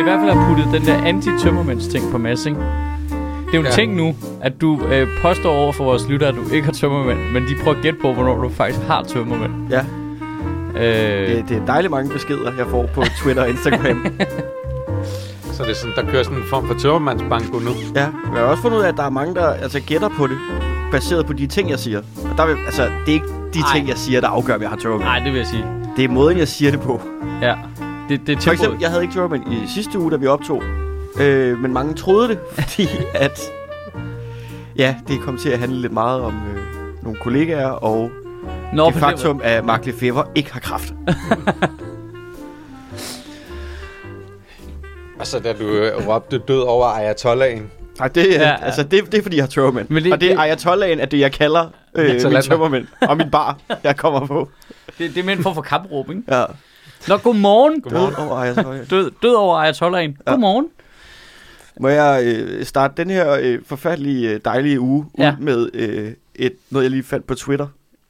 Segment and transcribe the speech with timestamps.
[0.00, 1.30] i hvert fald have puttet den der anti
[1.90, 2.58] ting på Mads, ikke?
[2.60, 3.70] Det er jo en Ja.
[3.70, 7.18] ting nu, at du øh, påstår over for vores lyttere, at du ikke har tømmermænd,
[7.32, 9.52] men de prøver at gætte på, hvornår du faktisk har tømmermænd.
[9.70, 9.80] Ja,
[10.76, 14.06] Øh, det, det er dejligt mange beskeder, jeg får på Twitter og Instagram.
[15.52, 17.70] Så det er sådan, der kører sådan en form for tørremandsbanko nu.
[17.94, 20.08] ja, men jeg har også fundet ud af, at der er mange, der altså, gætter
[20.08, 20.38] på det,
[20.92, 21.98] baseret på de ting, jeg siger.
[22.30, 23.74] Og der vil, altså, det er ikke de Ej.
[23.74, 25.00] ting, jeg siger, der afgør, om jeg har tørmænd.
[25.02, 25.64] Nej, det vil jeg sige.
[25.96, 27.00] Det er måden, jeg siger det på.
[27.42, 27.54] Ja.
[28.10, 30.62] Det, det For eksempel, jeg havde ikke tørmænd i sidste uge, da vi optog.
[31.20, 33.40] Øh, men mange troede det, fordi at...
[34.76, 36.62] Ja, det kom til at handle lidt meget om øh,
[37.02, 38.10] nogle kollegaer, og
[38.74, 40.94] Nå, det faktum, at Mark Lefebvre ikke har kraft.
[45.18, 47.70] Altså, da du øh, råbte død over Ayatollahen.
[47.98, 48.56] Nej, det, Ja, ja, ja.
[48.64, 49.86] Altså, det, det er, fordi jeg har tørmænd.
[49.90, 52.42] Men det- og det er det- Ayatollahen, at det, jeg kalder øh, min Ayatollah.
[52.42, 54.48] tømmermænd og min bar, jeg kommer på.
[54.98, 56.22] Det, det er mere en form for kampråb, ikke?
[56.30, 56.44] Ja.
[57.08, 57.80] Nå, godmorgen.
[57.80, 58.90] Død over Ayatollah.
[58.90, 60.16] Død, død over Ayatollahen.
[60.26, 60.30] Ja.
[60.30, 60.68] Godmorgen.
[61.80, 65.34] Må jeg øh, starte den her øh, forfærdelige, øh, dejlige uge ud Ja.
[65.40, 67.66] med øh, et, noget, jeg lige fandt på Twitter.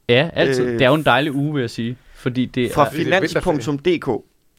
[0.09, 0.65] Ja, altid.
[0.65, 1.97] Øh, det er jo en dejlig uge, vil jeg sige.
[2.15, 4.09] Fordi det Fra finans.dk.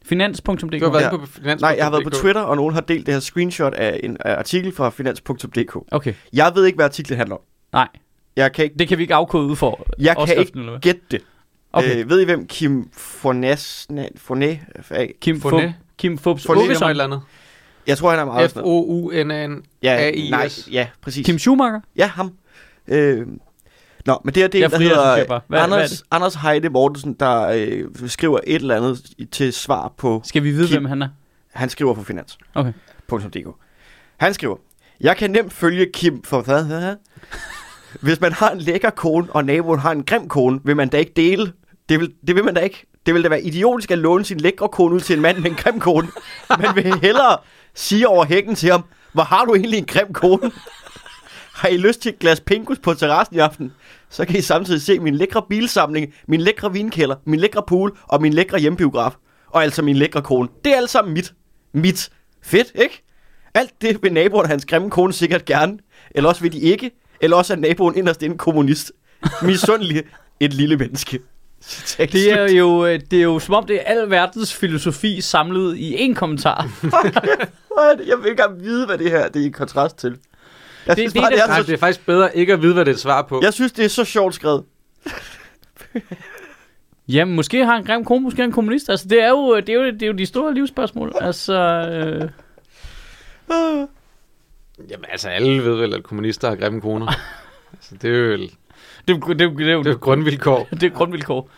[0.05, 0.61] finans.dk.
[0.61, 1.09] Du har været Ja.
[1.17, 1.61] på finans.
[1.61, 4.17] Nej, jeg har været på Twitter, og nogen har delt det her screenshot af en
[4.19, 5.75] af artikel fra finans.dk.
[5.91, 7.41] Okay, Jeg ved ikke, hvad artiklen handler om.
[7.73, 7.87] nej.
[8.35, 11.21] Jeg kan ikke, Det kan vi ikke afkode ud for jeg kan ikke gætte det.
[11.73, 11.97] Okay.
[12.03, 14.59] Øh, ved I, hvem Kim Fornes, Forne?
[15.21, 15.61] Kim Fournet.
[15.77, 16.89] Fub, Kim Fubs Åkesson.
[16.89, 17.21] eller andet.
[17.87, 18.85] Jeg tror, han er meget sådan noget.
[18.85, 19.63] F-O-U-N-N.
[19.83, 20.29] Ja, A-I-S.
[20.31, 21.25] nej, ja, præcis.
[21.25, 21.79] Kim Schumacher.
[21.95, 22.31] Ja, ham.
[22.87, 23.27] Øh,
[24.05, 25.15] nå, men det er det, der hedder.
[25.27, 29.93] Hvad- hvad er Anders, Anders Heide Mortensen, der øh, skriver et eller andet til svar
[29.97, 30.21] på...
[30.25, 31.07] Skal vi vide, Kim- hvem han er?
[31.53, 32.37] Han skriver på finans.
[32.55, 32.73] Okay.
[33.11, 33.47] .dk.
[34.17, 34.55] Han skriver,
[35.01, 36.95] jeg kan nemt følge Kim for hvad?
[38.01, 40.97] Hvis man har en lækker kone, og naboen har en grim kone, vil man da
[40.97, 41.51] ikke dele.
[41.89, 42.85] Det vil, det vil man da ikke.
[43.05, 45.51] Det vil da være idiotisk at låne sin lækre kone ud til en mand med
[45.51, 46.07] en grim kone.
[46.59, 47.37] Man vil hellere
[47.73, 48.83] sige over hækken til ham,
[49.13, 50.51] hvor har du egentlig en grim kone?
[51.53, 53.73] Har I lyst til et glas pinkus på terrassen i aften?
[54.09, 58.21] Så kan I samtidig se min lækre bilsamling, min lækre vinkælder, min lækre pool og
[58.21, 59.11] min lækre hjembiograf.
[59.47, 60.49] Og altså min lækre kone.
[60.65, 61.33] Det er alt sammen mit.
[61.73, 62.09] Mit.
[62.43, 63.03] Fedt, ikke?
[63.53, 65.77] Alt det vil naboen og hans grimme kone sikkert gerne.
[66.11, 66.91] Eller også vil de ikke.
[67.21, 68.91] Eller også er naboen inderst en kommunist.
[69.41, 70.03] Misundelig
[70.39, 71.19] et lille menneske.
[71.97, 75.77] Det er jo, øh, det er jo som om, det er al verdens filosofi samlet
[75.77, 76.67] i én kommentar.
[77.77, 78.07] Er det?
[78.07, 80.17] Jeg vil ikke engang vide, hvad det her det er i kontrast til.
[80.87, 82.53] Jeg Det- synes, det er bare, det er Nej, så, det er faktisk bedre ikke
[82.53, 83.39] at vide, hvad det er et svar på.
[83.43, 84.63] jeg synes, det er så sjovt skrevet.
[87.07, 88.89] Jamen, måske har en grim kone, måske er han en kommunist.
[88.89, 91.11] Altså, det er jo, det er jo, det er jo de store livsspørgsmål.
[91.21, 92.29] Altså, øh,
[93.49, 93.87] Ah.
[94.89, 97.07] Jamen, altså, alle ved vel, at kommunister har grimme koner.
[97.73, 98.47] altså, det er jo,
[99.07, 100.67] det det, er det, er det, er jo- er grundvilkår.
[100.71, 101.49] det er grundvilkår.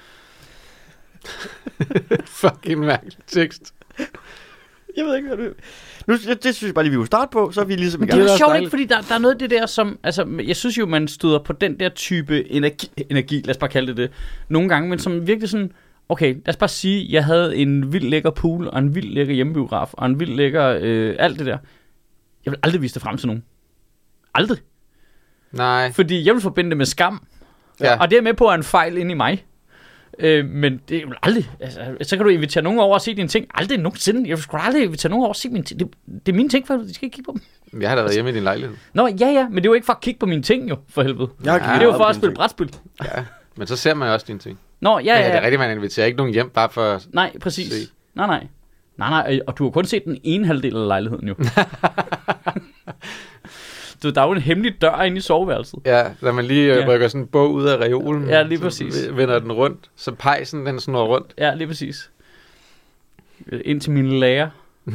[2.25, 3.73] Fucking mærkelig tekst.
[4.97, 5.53] Jeg ved ikke, hvad det
[6.07, 8.00] nu, det, det synes jeg bare lige, vi vil starte på, så er vi ligesom
[8.01, 8.28] i Men det gang.
[8.28, 8.69] er jo sjovt, ikke?
[8.69, 10.00] Fordi der, der er noget af det der, som...
[10.03, 13.69] Altså, jeg synes jo, man støder på den der type energi, energi, lad os bare
[13.69, 14.11] kalde det det,
[14.50, 15.72] nogle gange, men som virkelig sådan...
[16.09, 19.34] Okay, lad os bare sige, jeg havde en vild lækker pool, og en vild lækker
[19.34, 20.78] hjemmebiograf, og en vild lækker...
[20.81, 21.57] Øh, alt det der.
[22.45, 23.44] Jeg vil aldrig vise det frem til nogen.
[24.34, 24.57] Aldrig.
[25.51, 25.91] Nej.
[25.91, 27.23] Fordi jeg vil forbinde det med skam.
[27.80, 27.97] Ja.
[28.00, 29.46] Og det er med på, at en fejl inde i mig.
[30.19, 31.50] Øh, men det er jo aldrig...
[31.59, 33.47] Altså, så kan du invitere nogen over og se dine ting.
[33.53, 34.30] Aldrig nogensinde.
[34.30, 35.80] Jeg sgu aldrig invitere nogen over og se mine ting.
[35.80, 35.88] Det,
[36.25, 37.38] det er mine ting, for de skal ikke kigge på
[37.72, 37.81] dem.
[37.81, 38.75] Jeg har da været hjemme i din lejlighed.
[38.94, 40.78] Nå, ja, ja, men det er jo ikke for at kigge på mine ting, jo,
[40.90, 41.30] for helvede.
[41.44, 42.75] Jeg har Ja, det er jo for at spille brætspil.
[43.03, 43.24] Ja.
[43.56, 44.59] Men så ser man jo også dine ting.
[44.80, 47.02] Nå, ja, Ja, ja, det er rigtigt, man inviterer ikke nogen hjem, bare for...
[47.14, 47.73] Nej, præcis.
[47.73, 47.90] Se.
[48.16, 48.47] Nej, nej.
[48.97, 51.35] Nej, nej, og du har kun set den ene halvdel af lejligheden, jo.
[54.09, 55.79] du, der er jo en hemmelig dør inde i soveværelset.
[55.85, 56.79] Ja, når man lige Ja.
[56.79, 56.87] ja.
[56.87, 58.29] rykker sådan en bog ud af reolen.
[58.29, 59.07] Ja, lige så præcis.
[59.16, 61.34] vender den rundt, så pejsen den snor rundt.
[61.37, 62.11] Ja, lige præcis.
[63.52, 64.49] Ind til mine lager.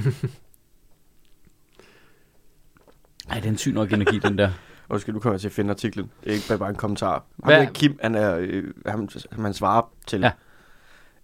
[3.31, 4.51] Ej, det er en syg nok energi, den der.
[4.91, 6.11] Undskyld, nu kommer jeg til at finde artiklen.
[6.25, 7.13] Det er ikke bare en kommentar.
[7.13, 10.31] Ham Hvad- der Kim, han er, øh, ham, han svarer til, ja.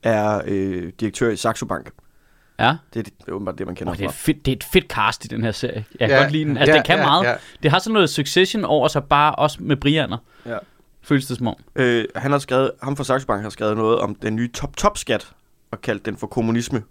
[0.03, 1.91] er øh, direktør i Saxo Bank.
[2.59, 4.15] Ja, Det er, åbenbart det, man kender oh, det, er fra.
[4.17, 5.85] fedt, det er et fedt cast i den her serie.
[6.01, 6.57] Jeg kan Ja, godt lide den.
[6.57, 7.25] Altså, ja, det kan ja, meget.
[7.25, 7.35] ja.
[7.63, 10.19] Det har sådan noget succession over sig, bare også med Brianer.
[10.47, 10.59] Ja.
[11.03, 11.57] Føles det som om.
[11.77, 15.29] Øh, han har skrevet, ham fra Saxo Bank har skrevet noget om den nye top-top-skat.
[15.71, 16.83] og kaldt den for kommunisme.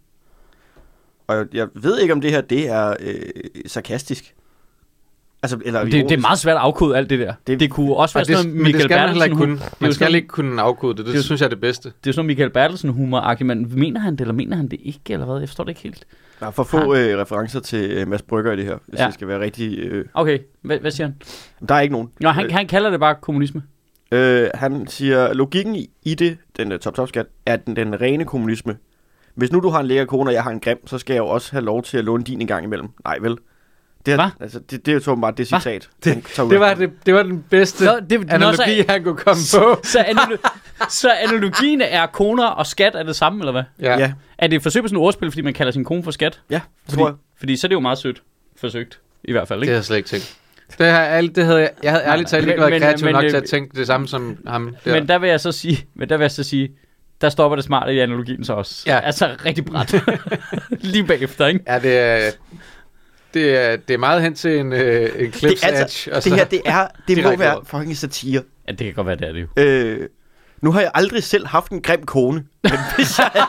[1.27, 3.21] Og jeg, jeg ved ikke, om det her det er øh,
[3.67, 4.35] sarkastisk.
[5.43, 7.33] Altså, eller Det, det er meget svært at afkode alt det der.
[7.47, 9.35] Det, Det- kunne også være det, sådan noget men det Michael skal man heller ikke
[9.35, 9.57] Bertelsen.
[9.57, 9.69] kunne.
[9.79, 11.05] Man det er skal sådan- ikke kunne afkode det.
[11.05, 11.89] Det, det synes jeg er det bedste.
[12.03, 14.79] Det er sådan noget Michael Bertelsen humor Men mener han det, eller mener han det
[14.83, 15.39] ikke, eller hvad?
[15.39, 16.05] Jeg forstår det ikke helt.
[16.39, 19.05] Der er for få øh, referencer til øh, Mads Brygger i det her, hvis Ja.
[19.05, 19.77] det skal være rigtig...
[19.79, 21.15] Øh, Okay, hvad, hvad siger han?
[21.69, 22.09] der er ikke nogen.
[22.19, 23.63] Nå, han, han kalder det bare kommunisme.
[24.11, 28.75] Øh, han siger, logikken i- i det, den uh, top-top-skat, er den, den rene kommunisme.
[29.35, 31.19] Hvis nu du har en lækker kone, og jeg har en grim, så skal jeg
[31.21, 32.87] jo også have lov til at låne din en gang imellem.
[33.03, 33.37] Nej, vel?
[34.05, 34.29] Det, er, Hva?
[34.39, 35.89] altså, det, det er jo så bare det citat.
[36.03, 36.75] Det- Det var, af.
[36.75, 39.79] det, det var den bedste Nå, det- nå, analogi, så- han kunne komme på.
[39.83, 40.49] Så, analo-
[40.89, 43.63] så analogien er koner og skat er det samme, eller hvad?
[43.81, 46.03] Ja, ja, Er det et forsøg på sådan et ordspil, fordi man kalder sin kone
[46.03, 46.39] for skat?
[46.49, 47.15] ja det Fordi, tror jeg.
[47.39, 48.21] fordi så er det jo meget sødt
[48.59, 49.71] forsøgt, i hvert fald, Det ikke?
[49.71, 50.35] har jeg slet ikke tænkt.
[50.77, 53.23] Det, ald- det havde jeg, jeg havde ærligt talt ikke været men- kreativ men, nok
[53.23, 54.75] øh, til at tænke det samme som ham.
[54.85, 54.93] Der.
[54.93, 56.69] Men der vil jeg så sige, men der vil jeg så sige,
[57.21, 58.83] der stopper det smarte i analogien så også.
[58.87, 58.99] Ja.
[58.99, 59.95] Altså rigtig bræt.
[60.81, 61.59] Lige bagefter, ikke?
[61.67, 62.31] Ja, det er,
[63.35, 66.17] det er, det er meget hen til en, øh, en clips Det, altså, edge.
[66.17, 68.41] og det her, det er, det må være fucking satire.
[68.67, 69.47] Ja, det kan godt være, det er det jo.
[69.63, 70.09] Øh,
[70.61, 73.31] nu har jeg aldrig selv haft en grim kone, men hvis jeg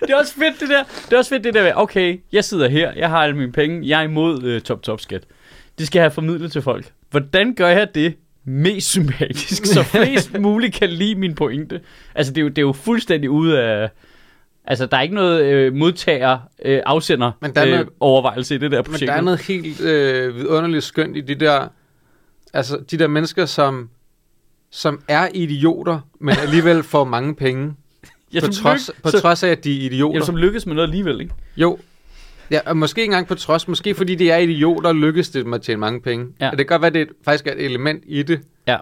[0.00, 0.84] Det er også fedt, det der.
[1.04, 3.52] Det er også fedt, det der med, okay, jeg sidder her, jeg har alle mine
[3.52, 5.22] penge, jeg er imod øh, top top skat.
[5.78, 6.92] Det skal have formidlet til folk.
[7.10, 8.14] Hvordan gør jeg det
[8.44, 11.80] mest sympatisk, så flest muligt kan lide min pointe?
[12.14, 13.90] Altså, det er jo, det er jo fuldstændig ude af...
[14.70, 18.58] Altså, der er ikke noget øh, modtager, øh, afsender Men der er øh, overvejelse i
[18.58, 19.08] det der Men projekt.
[19.08, 21.68] der er noget helt øh, vidunderligt skønt i de der,
[22.52, 23.88] altså de der mennesker, som,
[24.70, 27.74] som er idioter, men alligevel får mange penge.
[28.34, 30.18] ja, på, trods, lyk- på så- trods af, at de er idioter.
[30.20, 31.34] Ja, som lykkes med noget alligevel, ikke?
[31.56, 31.78] Jo.
[32.50, 33.68] Ja, og måske ikke engang på trods.
[33.68, 36.26] Måske fordi de er idioter, lykkes det med at tjene mange penge.
[36.40, 36.44] Ja.
[36.44, 36.50] Ja.
[36.50, 38.40] Det kan godt være, at det faktisk er et element i det.
[38.66, 38.76] Ja.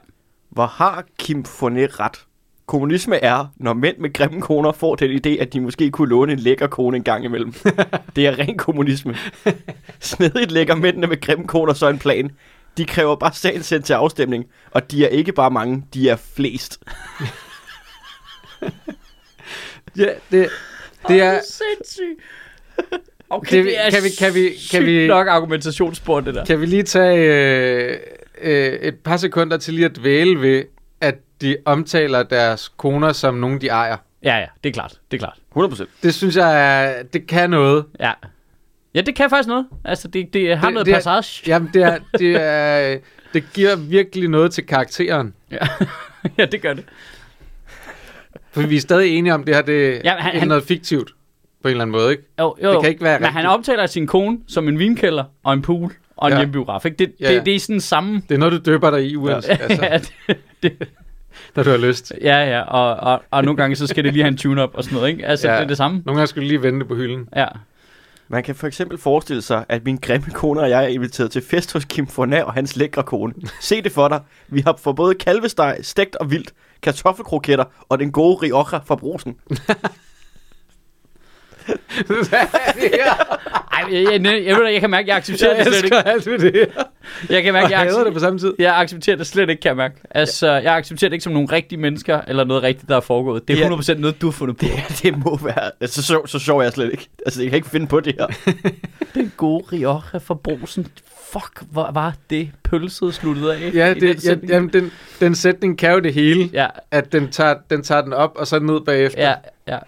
[0.51, 2.19] Hvor har Kim Fournet ret?
[2.67, 6.33] Kommunisme er, når mænd med grimme koner får den idé, at de måske kunne låne
[6.33, 7.53] en lækker kone en gang imellem.
[8.17, 9.17] det er ren kommunisme.
[10.01, 12.31] Snedigt lægger mændene med grimme koner så en plan.
[12.77, 16.17] De kræver bare sagen sendt til afstemning, og de er ikke bare mange, de er
[16.37, 16.81] flest.
[19.97, 20.49] Ja, det,
[21.09, 21.41] det er...
[21.49, 22.21] sindssygt.
[23.31, 26.45] Okay, Kan vi- det er kan vi- kan vi- kan vi- nok argumentationsspor, det der.
[26.45, 27.97] Kan vi lige tage øh,
[28.43, 30.65] øh, et par sekunder til lige at dvæle ved,
[31.41, 33.97] de omtaler deres koner som nogen, de ejer.
[34.23, 35.01] Ja, ja, det er klart.
[35.11, 35.27] Det er
[35.59, 35.71] klart.
[35.73, 35.85] 100%.
[36.03, 37.85] Det synes jeg, er, det kan noget.
[38.01, 38.13] Ja.
[38.95, 39.67] Ja, det kan faktisk noget.
[39.85, 41.43] Altså, det, det har Det- noget det er- passage.
[41.47, 42.99] Jamen, det, er, det, er,
[43.35, 45.35] det giver virkelig noget til karakteren.
[46.39, 46.85] ja, det gør det.
[48.53, 50.65] For vi er stadig enige om, det her det Ja, ja, han- er han- noget
[50.65, 51.11] fiktivt
[51.63, 52.23] på en eller anden måde, ikke?
[52.41, 52.73] Jo, jo.
[52.73, 53.55] Det kan ikke være Men han rigtigt.
[53.55, 56.39] omtaler sin kone som en vinkælder og en pool og en Ja.
[56.39, 56.85] hjemmebiograf.
[56.85, 56.97] Ikke?
[56.97, 57.37] Det, Ja, ja.
[57.39, 58.23] det, det er sådan samme...
[58.29, 59.55] Det er noget, du døber dig i, uanset, ja.
[59.65, 60.89] altså, ja, det, det,
[61.57, 62.13] når du har lyst.
[62.23, 64.85] ja, ja, og, og, og nogle gange så skal det lige have en tune-up og
[64.85, 65.27] sådan noget, ikke?
[65.27, 65.55] Altså, ja.
[65.55, 66.03] Det er det samme.
[66.07, 67.29] Nogle gange skulle du lige vente på hylden.
[67.37, 67.47] Ja.
[68.29, 71.43] Man kan for eksempel forestille sig, at min grimme kone og jeg er inviteret til
[71.43, 73.35] fest hos Kim Fournet og hans lækre kone.
[73.61, 74.21] Se det for dig.
[74.49, 76.53] Vi har for både kalvesteg, stegt og vildt,
[76.83, 79.37] kartoffelkroketter og den gode Rioja fra brosen.
[83.73, 86.11] Ej, jeg, jeg, jeg, jeg, jeg kan mærke, jeg accepterer jeg det slet elsker ikke.
[86.11, 86.69] alt ved det.
[87.31, 88.55] Jeg kan mærke, jeg, accepterer, det på samme tid.
[88.59, 89.95] jeg accepterer det slet ikke, kan jeg mærke.
[90.11, 93.49] Altså, jeg accepterer det ikke som nogle rigtige mennesker, eller noget rigtigt, der er foregået.
[93.49, 94.65] Det er 100% noget, du har fundet på.
[94.65, 95.71] Det, det må være...
[95.81, 97.09] Altså, så, så sjov er jeg slet ikke.
[97.27, 98.27] Altså, jeg kan ikke finde på det her.
[99.15, 100.87] Den gode Rioja fra brosen.
[101.33, 103.71] Fuck, hvor var det pølset sluttet af?
[103.75, 106.51] Ja, det, den det, ja, jamen, den, den sætning kan jo det hele.
[106.53, 109.23] ja, At den tager, den tager den op, og så ned bagefter.
[109.29, 109.35] ja,
[109.69, 109.79] ja.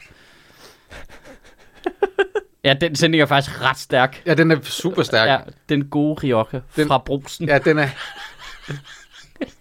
[2.65, 4.23] Ja, den sætning er faktisk ret stærk.
[4.27, 5.29] ja den er super stærk.
[5.29, 5.39] Ja,
[5.69, 7.49] den gode Rioja Den- fra brosen.
[7.49, 7.89] Ja, den er...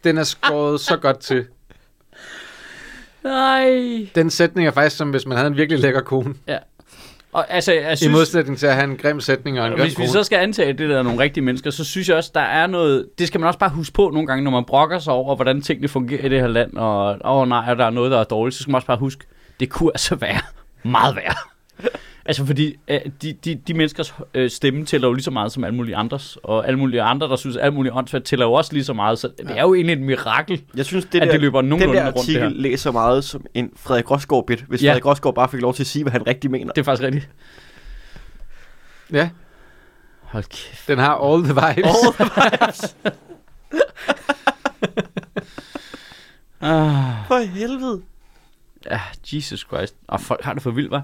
[0.03, 1.45] Den er skåret så godt til.
[3.23, 4.07] Nej.
[4.15, 6.33] Den sætning er faktisk som, hvis man havde en virkelig lækker kone.
[7.33, 9.81] Og altså, jeg I synes, modsætning til at have en grim sætning og en grim
[9.81, 12.17] Hvis vi så skal antage, at det der er nogle rigtige mennesker, så synes jeg
[12.17, 13.07] også, der er noget...
[13.19, 15.61] Det skal man også bare huske på nogle gange, når man brokker sig over, hvordan
[15.61, 18.19] tingene fungerer i det her land, og åh oh, nej, og der er noget, der
[18.19, 19.25] er dårligt, så skal man også bare huske,
[19.59, 20.39] det kunne altså være
[20.83, 21.35] meget værre.
[22.27, 25.63] Altså fordi øh, de, de, de menneskers øh, stemme tæller jo lige så meget som
[25.63, 28.53] alle mulige andres, og alle mulige andre, der synes, at alle mulige åndssvagt tæller jo
[28.53, 31.25] også lige så meget, så det er jo egentlig et mirakel, Jeg synes, det at
[31.27, 32.49] der, det løber den nogenlunde der rundt det artikel her.
[32.49, 34.87] læser meget som en Frederik Rosgaard-bit, hvis Ja.
[34.89, 36.73] Frederik Rosgaard bare fik lov til at sige, hvad han rigtig mener.
[36.73, 37.29] Det er faktisk rigtigt.
[39.11, 39.29] Ja,
[40.21, 40.87] Hold kæft.
[40.87, 41.91] den har all the vibes.
[41.91, 42.27] Åh,
[46.61, 48.01] Ah, for helvede.
[48.91, 49.01] ja,
[49.33, 49.95] Jesus Christ.
[50.07, 50.99] Og folk har det for vildt, hva'?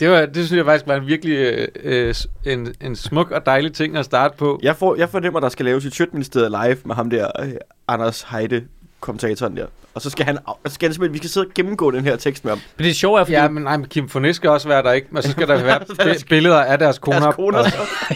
[0.00, 2.14] Det, var, det synes jeg faktisk var en virkelig øh, øh,
[2.46, 4.60] en, en smuk og dejlig ting at starte på.
[4.62, 7.48] Jeg, får, jeg fornemmer, der skal laves et Sjøtministeriet live med ham der, øh,
[7.88, 8.64] Anders Heide
[9.00, 9.66] kommentatoren der.
[9.94, 12.16] Og så skal han, så skal han simpelthen, vi skal sidde og gennemgå den her
[12.16, 12.60] tekst med ham.
[12.76, 13.32] Men det sjove er, fordi...
[13.36, 15.06] Ja, men, nej, men Kim Fornes skal også være der, ikke?
[15.10, 15.80] Men så skal der være
[16.28, 17.20] billeder af deres koner.
[17.20, 17.58] Deres koner.
[17.58, 17.64] Og-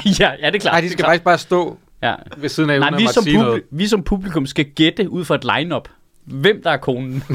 [0.20, 0.72] ja, ja, det er klart.
[0.74, 2.14] Nej, de skal faktisk bare stå Ja.
[2.36, 5.34] ved siden af, Nej, uden vi som, publi- vi som publikum skal gætte ud fra
[5.34, 5.88] et line-up,
[6.24, 7.22] hvem der er konen.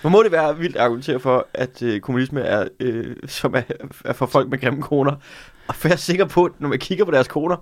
[0.00, 3.62] Hvor må det være vildt at argumentere for, at øh, kommunisme er, øh, som er,
[4.04, 5.12] er for folk med grimme koner.
[5.68, 7.56] Og være sikker på, at når man kigger på deres koner,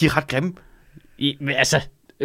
[0.00, 0.52] de er ret grimme.
[1.18, 1.80] I, men altså,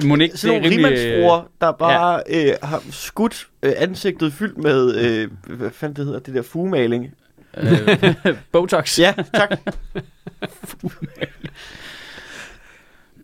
[0.05, 1.03] Monique, Sådan nogle det er rimelig...
[1.09, 6.19] rimandsfruer, der bare øh, har skudt øh, ansigtet fyldt med, øh, hvad fanden det hedder,
[6.19, 7.13] det der fugemaling.
[7.57, 8.99] Øh, Botox.
[8.99, 9.59] Ja, tak.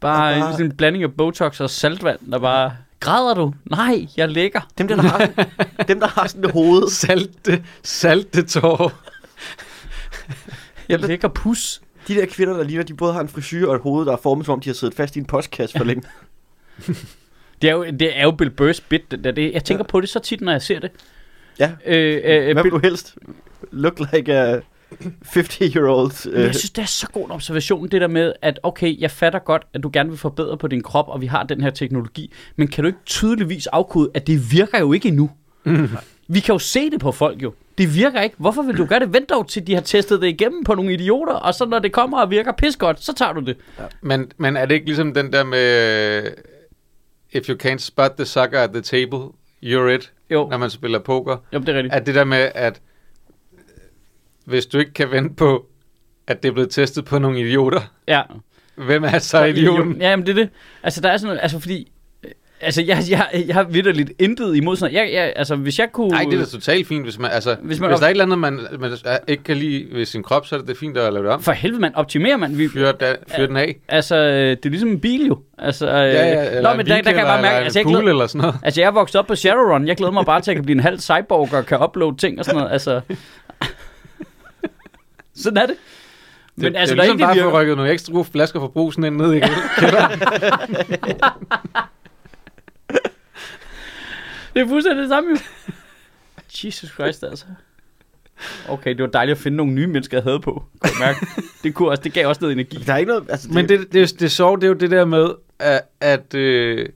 [0.02, 2.78] Bare bare- sådan en blanding af Botox og saltvand, der bare...
[3.04, 3.54] Græder du?
[3.66, 4.62] Nej, jeg lægger.
[4.78, 5.48] Dem der, der har,
[5.88, 6.90] dem, der har sådan et hoved.
[6.90, 8.92] Salte, salte tår.
[10.90, 11.82] Jeg lægger pus.
[12.08, 14.18] De der kvinder, der ligner, de både har en frisyr og et hoved, der er
[14.18, 16.04] formet som om, de har siddet fast i en postkasse for længe.
[17.62, 19.12] Det er jo, det er jo Bill Burrs bit.
[19.12, 19.32] Det, der.
[19.32, 20.92] det, jeg tænker på det så tit, når jeg ser det.
[21.60, 21.72] Ja.
[21.86, 23.18] Øh, øh, Hvad Bill, vil du helst?
[23.72, 24.60] Look like a
[25.26, 26.32] 50-year-old.
[26.32, 29.12] Men jeg synes, det er så god en observation, det der med, at okay, jeg
[29.12, 31.70] fatter godt, at du gerne vil forbedre på din krop, og vi har den her
[31.70, 35.30] teknologi, men kan du ikke tydeligvis afkode, at det virker jo ikke endnu?
[36.28, 37.54] Vi kan jo se det på folk jo.
[37.78, 38.36] Det virker ikke.
[38.40, 39.14] Hvorfor vil du gøre det?
[39.14, 41.92] Vent dog til de har testet det igennem på nogle idioter, og så når det
[41.92, 43.58] kommer og virker pis godt, så tager du det.
[44.02, 46.24] Men, men er det ikke ligesom den der med,
[47.32, 49.20] if you can't spot the sucker at the table,
[49.64, 51.38] you're it, Jo, når man spiller poker?
[51.54, 51.94] jo det er rigtigt.
[51.94, 52.82] At det der med, at
[54.46, 55.66] hvis du ikke kan vente på,
[56.28, 58.22] at det er blevet testet på nogle idioter, Ja.
[58.76, 60.02] hvem er så idioten?
[60.02, 60.50] Ja, men det er det.
[60.84, 61.92] Altså, der er sådan noget, altså fordi,
[62.24, 62.32] øh,
[62.62, 64.96] altså, jeg, jeg, jeg har vidderligt intet imod sådan.
[64.96, 66.08] Jeg, jeg, altså, hvis jeg kunne...
[66.08, 68.12] Nej, det er da totalt fint, hvis man, altså, Hvis man hvis der er et
[68.12, 68.92] eller andet, man, man
[69.28, 71.42] ikke kan lide ved sin krop, så er det, det fint at lave det om.
[71.42, 72.58] For helvede, man optimerer man.
[72.58, 73.76] Vi, Fyre, da, fyre den af.
[73.88, 75.40] Altså, øh, det er ligesom en bil jo.
[75.58, 77.86] Altså, øh, Ja, ja, eller Nå, men der, der kan jeg bare mærke, altså, jeg,
[77.86, 78.56] glæder, eller sådan noget.
[78.64, 79.88] altså, jeg er vokset op på Shadowrun.
[79.88, 82.18] Jeg glæder mig bare til, at jeg kan blive en halv cyborg og kan uploade
[82.18, 82.72] ting og sådan noget.
[82.74, 83.02] Altså,
[85.36, 85.76] sådan er det.
[86.56, 87.50] Men Men det, altså, det er der ligesom ikke bare virker.
[87.50, 89.40] for rykket nogle ekstra gode flasker fra brusen ind ned i
[89.80, 90.20] kælderen.
[94.54, 95.38] Det er fuldstændig det samme jo.
[96.64, 97.46] Jesus Christ, altså.
[98.70, 100.64] Okay, det var dejligt at finde nogle nye mennesker, jeg havde på.
[100.80, 101.26] Kunne mærke.
[101.64, 102.78] Det, kunne også, det gav også noget energi.
[102.78, 103.26] Der er ikke noget...
[103.30, 106.90] Altså, Men det, det, det sjove, det er jo det der med, at, at, øh,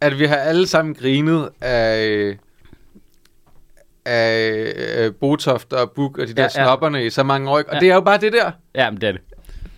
[0.00, 2.36] at vi har alle sammen grinet af, øh,
[4.06, 7.56] af øh, Botoft og Buk og de der Ja, ja, snopperne i så mange år.
[7.58, 7.78] Og Ja.
[7.80, 8.50] det er jo bare det der.
[8.74, 9.20] Ja, men det er det.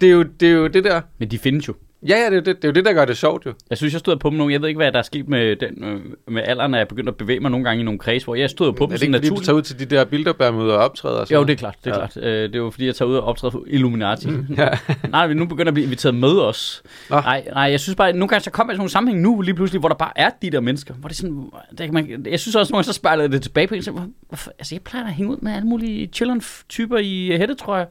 [0.00, 1.00] Det er jo det, er jo det der.
[1.18, 1.74] Men de findes jo.
[2.02, 3.52] Ja, ja, det er jo det, det, er jo det der gør det sjovt jo.
[3.70, 4.52] Jeg synes, jeg stod på dem nogle.
[4.52, 7.10] Jeg ved ikke, hvad der er sket med, den, øh, med alderen, at jeg begyndte
[7.10, 9.00] at bevæge mig nogle gange i nogle kreds, hvor jeg stod på Er dem det
[9.00, 9.46] sådan ikke, fordi du naturligt.
[9.46, 11.16] tager ud til de der bilderbærmøder og optræder?
[11.20, 11.76] Og sådan Jo, det er klart.
[11.84, 12.06] Det er, Ja.
[12.06, 12.16] klart.
[12.24, 14.28] Øh, det er jo fordi, jeg tager ud og optræder for Illuminati.
[14.56, 14.68] Ja.
[15.10, 16.82] nej, vi nu begynder at blive inviteret med os.
[17.10, 17.16] Nå.
[17.20, 19.54] Nej, nej, jeg synes bare, nogle gange så kommer jeg sådan nogle sammenhæng nu lige
[19.54, 20.94] pludselig, hvor der bare er de der mennesker.
[20.94, 23.32] Hvor det er sådan, det, kan man, jeg synes også, nogle gange så spejler jeg
[23.32, 23.82] det tilbage på en.
[23.82, 27.26] Så, hvor- hvorfor, altså, jeg plejer at hænge ud med alle mulige chilleren typer i
[27.32, 27.86] øh, hættetrøjer.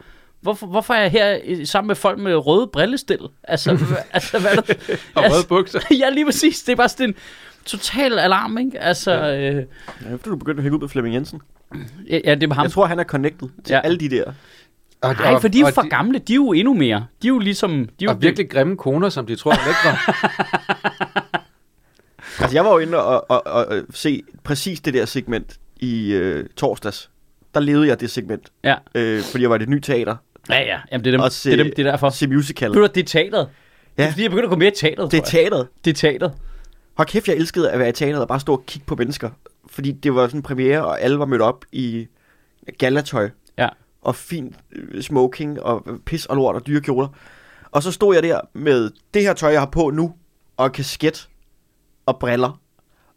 [0.45, 3.19] Hvorfor, hvorfor er jeg her sammen med folk med røde brillestil?
[3.43, 3.71] Altså,
[4.13, 4.73] altså hvad er der?
[5.15, 5.79] Og røde bukser.
[6.01, 6.63] ja, lige præcis.
[6.63, 7.15] Det er bare sådan en
[7.65, 8.79] total alarm, ikke?
[8.79, 11.41] Altså, ja, øh, Ja, efter du begyndte at hænge ud med Flemming Jensen.
[12.09, 12.63] ja, det er ham.
[12.63, 13.75] Jeg tror, han er connected til Ja.
[13.75, 13.81] ja.
[13.81, 14.23] alle de der.
[15.01, 16.19] Og, Nej, for de er jo for gamle.
[16.19, 17.05] De er jo endnu mere.
[17.21, 17.71] De er jo ligesom...
[17.71, 19.97] De er jo Og virkelig grimme koner, som de tror er lækre.
[22.39, 26.11] Altså, jeg var jo inde og, og, og, og se præcis det der segment i
[26.13, 27.09] øh, torsdags.
[27.53, 30.15] Der levede jeg det segment, Ja, øh, fordi jeg var i det nye teater.
[30.49, 30.79] Ja, ja.
[30.91, 32.09] Jamen, det er dem, Og det er, dem, det er derfor.
[32.09, 32.69] Se musical.
[32.69, 33.49] Ved du, det er teateret.
[33.97, 34.03] Ja.
[34.03, 35.67] Det er fordi, jeg begynder at gå mere i teateret, Det er teateret.
[35.85, 36.33] Det er teateret.
[36.97, 39.29] Hold kæft, jeg elskede at være i teateret og bare stå og kigge på mennesker.
[39.67, 42.07] Fordi det var sådan en premiere, og alle var mødt op i
[42.77, 43.29] galatøj.
[43.57, 43.69] Ja.
[44.01, 47.07] Og fin øh, smoking og pis og lort og dyre kjoler.
[47.71, 50.13] Og så stod jeg der med det her tøj, jeg har på nu,
[50.57, 51.29] og kasket
[52.05, 52.59] og briller.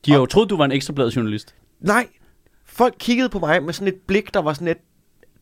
[0.07, 1.55] De har jo troet, du var en ekstrabladet journalist.
[1.81, 2.07] Nej,
[2.65, 4.79] folk kiggede på mig med sådan et blik, der var sådan et,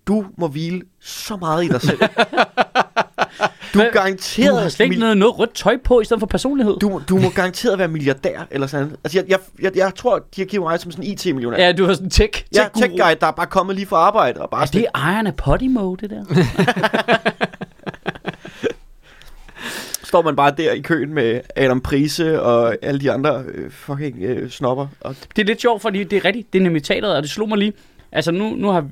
[0.07, 1.99] du må hvile så meget i dig selv.
[3.75, 4.51] du er garanteret...
[4.51, 6.77] Du har slet ikke noget, noget rødt tøj på, i stedet for personlighed.
[6.77, 10.41] du, du må garanteret være milliardær, eller sådan Altså, jeg, jeg, jeg, jeg tror, de
[10.41, 11.65] har givet mig som sådan en IT-millionær.
[11.65, 13.87] Ja, du har sådan en tech, Ja, tech, tech guy, der er bare kommet lige
[13.87, 16.25] fra arbejde og bare Er det ejeren af Podimo, det der?
[20.07, 24.23] står man bare der i køen med Adam Prise og alle de andre øh, fucking
[24.23, 24.87] øh, snopper.
[25.01, 26.53] Og Det er lidt sjovt, fordi det er rigtigt.
[26.53, 27.73] Det er nemlig teateret, og det slog mig lige.
[28.13, 28.87] Altså nu, nu har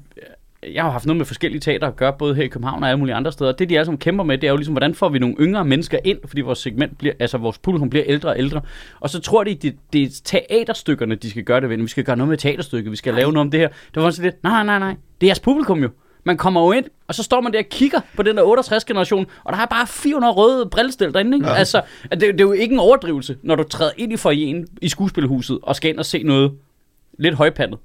[0.73, 2.99] jeg har haft noget med forskellige teater at gøre, både her i København og alle
[2.99, 3.53] mulige andre steder.
[3.53, 5.65] Det, de alle sammen kæmper med, det er jo ligesom, hvordan får vi nogle yngre
[5.65, 8.61] mennesker ind, fordi vores segment bliver, altså vores publikum bliver ældre og ældre.
[9.01, 11.77] Og så tror de, det, det er teaterstykkerne, de skal gøre det ved.
[11.77, 13.69] Vi skal gøre noget med teaterstykket, vi skal lave noget om det her.
[13.95, 15.89] Det var sådan lidt, nej, nej, nej, det er jeres publikum jo.
[16.27, 19.27] Man kommer jo ind, og så står man der og kigger på den der 68-generation,
[19.45, 21.37] og der er bare 400 røde brillestel derinde.
[21.37, 21.49] Ikke?
[21.49, 21.55] Ja.
[21.55, 24.89] Altså, det, det, er jo ikke en overdrivelse, når du træder ind i forjen i
[24.89, 26.53] skuespilhuset og skal ind og se noget
[27.19, 27.79] lidt højpandet.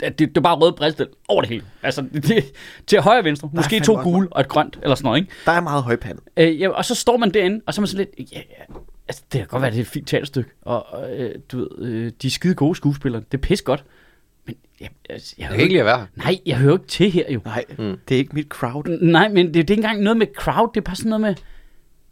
[0.00, 1.64] Det, det, det er bare røde brillestel over det hele.
[1.82, 2.44] Altså, det, det,
[2.86, 3.50] til højre og venstre.
[3.52, 5.32] Måske fandme to gule og et grønt, eller sådan noget, ikke?
[5.44, 6.22] Der er meget højpandet.
[6.36, 8.74] Øh, ja, og så står man derinde, og så er man sådan lidt, ja, ja,
[9.08, 12.12] altså, det kan godt være, det er et fint teaterstykke, og øh, du ved, øh,
[12.22, 13.84] de er skide gode skuespillere, det er pis godt,
[14.46, 16.06] men jeg, altså, jeg, Jeg hører kan ikke lide at være her.
[16.24, 17.40] nej, jeg hører ikke til her jo.
[17.44, 17.98] Nej, mm.
[18.08, 18.88] det er ikke mit crowd.
[18.88, 21.08] N- Nej, men det, det er ikke engang noget med crowd, det er bare sådan
[21.08, 21.34] noget med,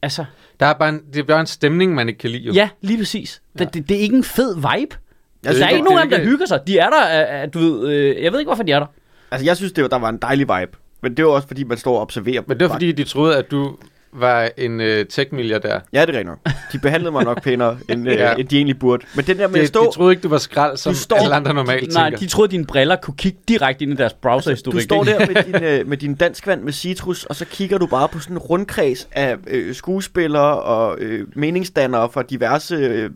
[0.03, 0.25] altså,
[0.61, 2.43] Der er bare en, det er bare en stemning, man ikke kan lide.
[2.43, 2.53] Jo.
[2.53, 3.43] ja, lige præcis.
[3.59, 3.65] Ja.
[3.65, 4.97] Det, det, det er ikke en fed vibe.
[5.43, 6.61] Jeg Altså, synes, der er ikke nogen af dem, er der hygger sig.
[6.67, 8.87] De er der, uh, du ved, øh, jeg ved ikke, hvorfor de er der.
[9.31, 10.77] Altså, jeg synes, det var, der var en dejlig vibe.
[11.03, 12.43] Men det var også, fordi man står og observerer.
[12.47, 13.77] Men det var fordi, de troede, at du
[14.13, 15.79] var en øh, tech-milliardær.
[15.93, 16.73] Ja, det er rigtigt.
[16.73, 18.15] De behandlede mig nok pænere, end, Ja.
[18.15, 18.33] ja.
[18.35, 19.05] øh, end de egentlig burde.
[19.17, 19.85] Men den der med De, at stå...
[19.87, 22.19] de troede ikke, du var skrald, som står- alle andre normalt Nej, tænker.
[22.19, 24.75] de troede, dine briller kunne kigge direkte ind i deres browserhistorik.
[24.77, 27.87] Du står der med din, øh, med din danskvand med citrus, og så kigger du
[27.87, 33.11] bare på sådan en rundkreds af øh, skuespillere og øh, meningsdannere fra diverse øh,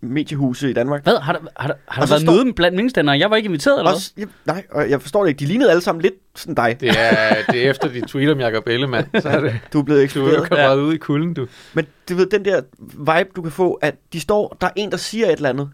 [0.00, 1.02] mediehuse i Danmark.
[1.02, 1.16] Hvad?
[1.22, 3.18] Har der, har der, har der været står- møde blandt meningsdannere?
[3.18, 4.24] Jeg var ikke inviteret, eller hvad?
[4.46, 5.38] Ja, nej, og jeg forstår det ikke.
[5.40, 6.76] De lignede alle sammen lidt sådan dig.
[6.80, 9.06] Det er, det er efter de tweet om Jacob Ellemann.
[9.22, 10.48] Så er det, Du er blevet du er eksploderet.
[10.50, 11.46] kommet ud i kulden, du.
[11.74, 14.90] Men du ved, den der vibe, du kan få, at de står, der er en,
[14.90, 15.70] der siger et eller andet.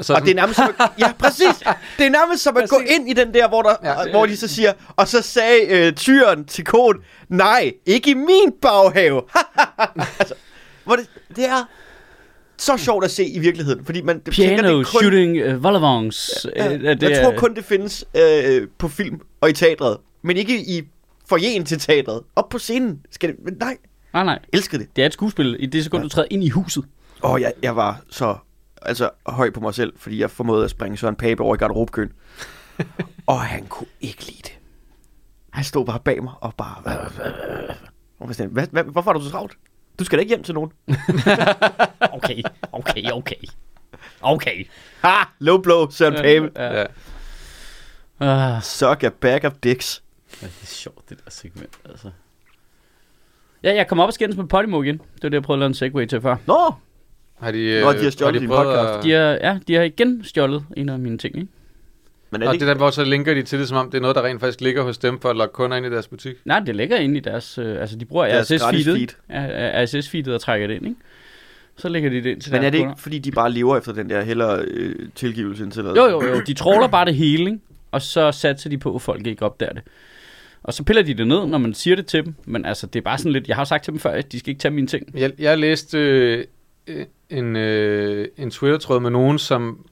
[0.00, 1.62] Så Og det er nærmest som at, Ja, præcis.
[1.98, 4.00] Det er nærmest som at gå ind i den der, hvor, der, Ja.
[4.02, 6.98] ja, hvor de så siger, og så sagde øh, tyren til koden,
[7.28, 9.22] nej, ikke i min baghave.
[10.20, 10.34] altså,
[10.84, 11.06] hvor det,
[11.36, 11.68] det er
[12.58, 15.62] så sjovt at se i virkeligheden, fordi man tænker, Piano, det er kun, shooting, uh,
[15.64, 16.46] volleyballons.
[16.56, 19.96] Ja, øh, jeg det tror er- kun, det findes øh, på film og i teatret,
[20.22, 20.82] men ikke i
[21.28, 22.22] forjen til teatret.
[22.36, 23.76] Op på scenen skal det, men nej,
[24.12, 24.38] Nej, nej.
[24.52, 24.96] elskede det.
[24.96, 26.84] Det er et skuespil i det sekund, du træder ind i huset.
[27.22, 28.36] Og jeg, jeg var så
[28.82, 32.12] altså, høj på mig selv, fordi jeg formåede at springe Søren Pape over i garderobekøen.
[33.26, 34.58] og han kunne ikke lide det.
[35.50, 36.82] Han stod bare bag mig og bare...
[38.20, 39.52] Var sådan, hvad, hvad, hvorfor er du så travlt?
[39.98, 40.72] Du skal da ikke hjem til nogen.
[42.12, 43.36] Okay, okay, okay.
[44.20, 44.64] Okay.
[45.04, 45.14] Ha!
[45.38, 46.50] Low blow, Søren Pape.
[46.56, 46.86] Ja.
[48.20, 48.56] Ja.
[48.56, 50.02] Uh, Suck a bag of dicks.
[50.40, 52.10] det er sjovt, det der segment, altså.
[53.62, 54.98] Ja, jeg kom op og skændes med Podimo igen.
[54.98, 56.36] Det var det, jeg prøvede at lave en segway til før.
[56.46, 56.74] Nå!
[57.40, 58.98] Har de, øh, Nå, de har stjålet din prøvet podcast.
[58.98, 59.20] At, De har,
[59.50, 61.48] ja, de har igen stjålet en af mine ting, ikke?
[62.30, 62.70] Men er og det det ikke...
[62.70, 64.60] der, hvor så linker de til det, som om det er noget, der rent faktisk
[64.60, 66.36] ligger hos dem for at lokke kunder ind i deres butik.
[66.44, 67.58] Nej, det ligger inde i deres...
[67.58, 68.94] Øh, altså, de bruger RSS-feedet.
[68.94, 69.08] feed.
[69.30, 71.00] Ja, RSS-feedet og trækker det ind, ikke?
[71.76, 72.92] Så lægger de det ind til Men er det kunder.
[72.92, 76.40] ikke, fordi de bare lever efter den der heller øh, tilgivelse end Jo, jo, jo.
[76.46, 77.58] De tråler bare det hele, ikke?
[77.90, 79.82] Og så satser de på, at folk ikke opdager det.
[80.62, 82.34] Og så piller de det ned, når man siger det til dem.
[82.44, 83.48] Men altså, det er bare sådan lidt...
[83.48, 85.18] Jeg har jo sagt til dem før, at de skal ikke tage mine ting.
[85.18, 86.44] Jeg, jeg læste øh,
[87.30, 89.86] en, øh, en Twitter-tråd med nogen, som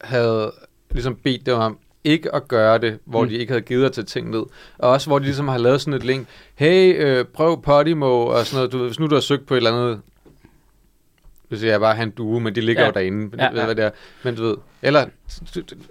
[0.00, 0.52] havde
[0.94, 3.28] ligesom bedt dem om ikke at gøre det, hvor Mm.
[3.28, 4.42] de ikke havde givet at tage ting ned.
[4.78, 6.28] Og også hvor de ligesom har lavet sådan et link.
[6.54, 8.72] Hey, øh, prøv Podimo og sådan noget.
[8.72, 10.00] Du ved, hvis nu du har søgt på et eller andet...
[11.48, 12.86] Hvis jeg bare have en due, men de ligger Ja.
[12.88, 13.36] jo derinde.
[13.36, 13.64] Ja, Ja, ved, ja.
[13.64, 13.90] hvad det er.
[14.22, 14.56] Men du ved...
[14.82, 15.06] Eller,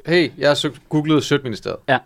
[0.05, 1.79] hey, jeg har søgt, googlet Sødministeriet.
[1.89, 1.97] Ja.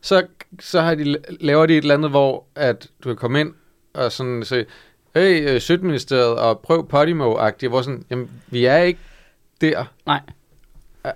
[0.00, 0.26] Så,
[0.60, 3.54] så har de, laver de et eller andet, hvor at du kan komme ind
[3.94, 4.66] og sådan sige,
[5.14, 9.00] hey, øh, Sødministeriet og prøv Podimo-agtigt, hvor sådan, jamen, vi er ikke
[9.60, 9.84] der.
[10.06, 10.20] Nej.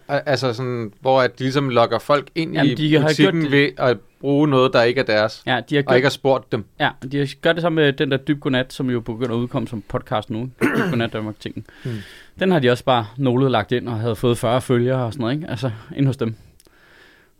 [0.08, 3.98] Altså sådan, hvor at de ligesom lokker folk ind Jamen, i de butikken ved at
[4.20, 6.64] bruge noget, der ikke er deres, Ja, de har og gjort, ikke har spurgt dem.
[6.80, 9.38] ja, de har gjort det samme med den der Dyb Godnat, som jo begynder at
[9.38, 10.50] udkomme som podcast nu.
[10.62, 11.66] Dyb Godnat Danmark tingen.
[11.84, 11.96] Hmm.
[12.40, 15.20] Den har de også bare nålet lagt ind og havde fået 40 følgere og sådan
[15.20, 15.48] noget, ikke?
[15.48, 16.34] Altså, ind hos dem.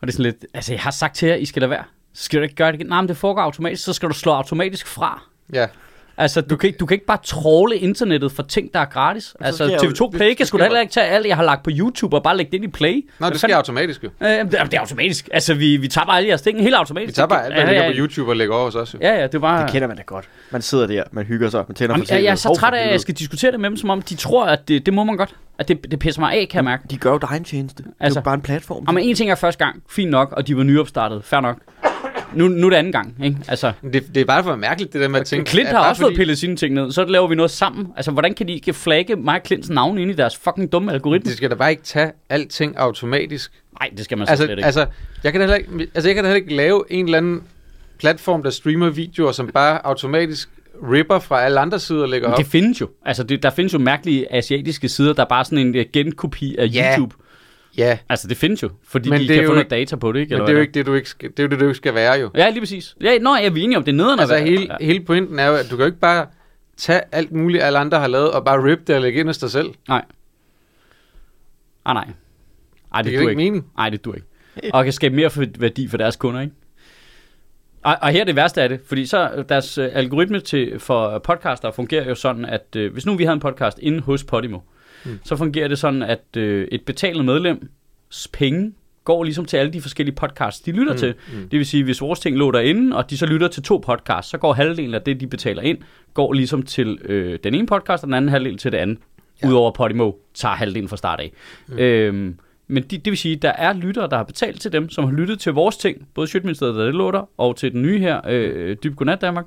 [0.00, 1.84] Og det er sådan lidt, altså jeg har sagt til jer, I skal lade være.
[2.14, 2.86] Så skal du ikke gøre det igen.
[2.86, 5.22] Nej, men det foregår automatisk, så skal du slå automatisk fra.
[5.52, 5.66] Ja,
[6.22, 9.34] Altså, du kan, ikke, du kan ikke bare tråle internettet for ting, der er gratis.
[9.40, 11.36] Altså, sker jeg jo- TV2 Play det kan sgu da heller ikke tage alt, jeg
[11.36, 12.94] har lagt på YouTube og bare lægge det ind i Play.
[12.94, 14.08] Nå, Hvad det sker automatisk jo.
[14.20, 15.28] Øh, det, er, det er automatisk.
[15.32, 17.08] Altså, vi, vi tager bare alle jeres ting helt automatisk.
[17.08, 18.98] Vi tager bare alt, hvad ja, ja, på YouTube og lægger over os jo.
[19.02, 19.62] Ja, ja, det er bare...
[19.62, 20.28] Det kender man da godt.
[20.50, 22.74] Man sidder der, man hygger sig, man tænder Jamen, for jeg, jeg er så træt
[22.74, 24.94] af, at jeg skal diskutere det med dem, som om de tror, at det, det
[24.94, 25.34] må man godt.
[25.58, 26.82] At det, det pisser mig af, kan jeg mærke.
[26.90, 27.82] De gør jo dig en tjeneste.
[27.82, 28.84] Det er Altså- jo bare en platform.
[28.88, 31.56] Og men en ting er første gang, fint nok, og de var nyopstartet, fair nok.
[32.34, 33.36] Nu, nu er det anden gang, ikke?
[33.48, 35.50] Altså, Det, det er bare for mærkeligt, det der med at tænke...
[35.50, 37.86] Clint har også fået fordi- pillet sine ting ned, så laver vi noget sammen.
[37.96, 40.92] Altså, hvordan kan de ikke flagge mig og Clints navn ind i deres fucking dumme
[40.92, 41.30] algoritme?
[41.30, 43.52] De skal da bare ikke tage alting automatisk.
[43.80, 44.64] Nej, det skal man så Altså, slet ikke.
[44.66, 44.86] altså,
[45.24, 47.42] jeg kan da heller ikke, altså, jeg kan da heller ikke lave en eller anden
[47.98, 50.48] platform, der streamer videoer, som bare automatisk
[50.92, 52.38] ripper fra alle andre sider og lægger op.
[52.38, 52.88] det findes jo.
[53.04, 56.56] Altså, det, der findes jo mærkelige asiatiske sider, der er bare sådan en uh, genkopi
[56.56, 56.92] af Ja.
[56.96, 57.14] YouTube.
[57.78, 59.70] Ja, Altså, det findes jo, fordi Men de det er kan jo få noget ikke-
[59.76, 60.30] data på det, ikke?
[60.30, 61.64] men Eller det er jo ikke det, du ikke skal, det er jo det, du
[61.64, 62.30] ikke skal være jo.
[62.34, 62.96] Ja, lige præcis.
[63.00, 64.86] Ja, nå, jeg er enige om, det er nederen Altså, være- hele, ja.
[64.86, 66.26] hele pointen er jo, at du kan jo ikke bare
[66.76, 69.38] tage alt muligt, alle andre har lavet, og bare rip det og lægge ind hos
[69.38, 69.68] dig selv.
[69.88, 70.04] Nej.
[71.84, 72.04] Ah, nej.
[72.94, 73.66] Ej, det, Det giver du ikke mening.
[73.76, 74.26] Nej, det du ikke.
[74.74, 76.52] Og kan skabe mere værdi for deres kunder, ikke?
[77.82, 81.18] Og, og her er det værste af det, fordi så deres øh, algoritme til, for
[81.18, 84.58] podcaster fungerer jo sådan, at øh, hvis nu vi havde en podcast inde hos Podimo,
[84.58, 84.64] Mm.
[85.04, 85.18] Mm.
[85.24, 88.72] så fungerer det sådan, at øh, et betalende medlems penge
[89.04, 90.98] går ligesom til alle de forskellige podcasts, de lytter mm.
[90.98, 91.14] til.
[91.32, 91.48] Mm.
[91.48, 94.30] Det vil sige, hvis vores ting lå derinde, og de så lytter til to podcasts,
[94.30, 95.78] så går halvdelen af det, de betaler ind,
[96.14, 98.98] går ligesom til øh, den ene podcast, og den anden halvdel til det andet.
[99.42, 99.48] Ja.
[99.48, 101.32] Udover Podimo tager halvdelen fra start af.
[101.66, 101.78] Mm.
[101.78, 102.38] Øhm,
[102.68, 105.04] men de, det vil sige, at der er lyttere, der har betalt til dem, som
[105.04, 107.98] har lyttet til vores ting, både Sjøtministeriet, der det lå der, og til den nye
[107.98, 109.46] her, øh, Dyb Godnat Danmark,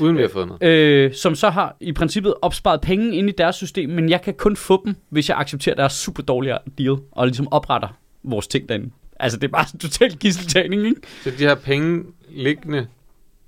[0.00, 0.62] Uden vi har fået noget.
[0.62, 4.34] øh, som så har i princippet opsparet penge ind i deres system, men jeg kan
[4.34, 7.88] kun få dem, hvis jeg accepterer deres super dårlige deal, og ligesom opretter
[8.22, 8.90] vores ting derinde.
[9.20, 11.00] Altså, det er bare sådan totalt gisseltagning, ikke?
[11.22, 12.86] Så de her penge liggende...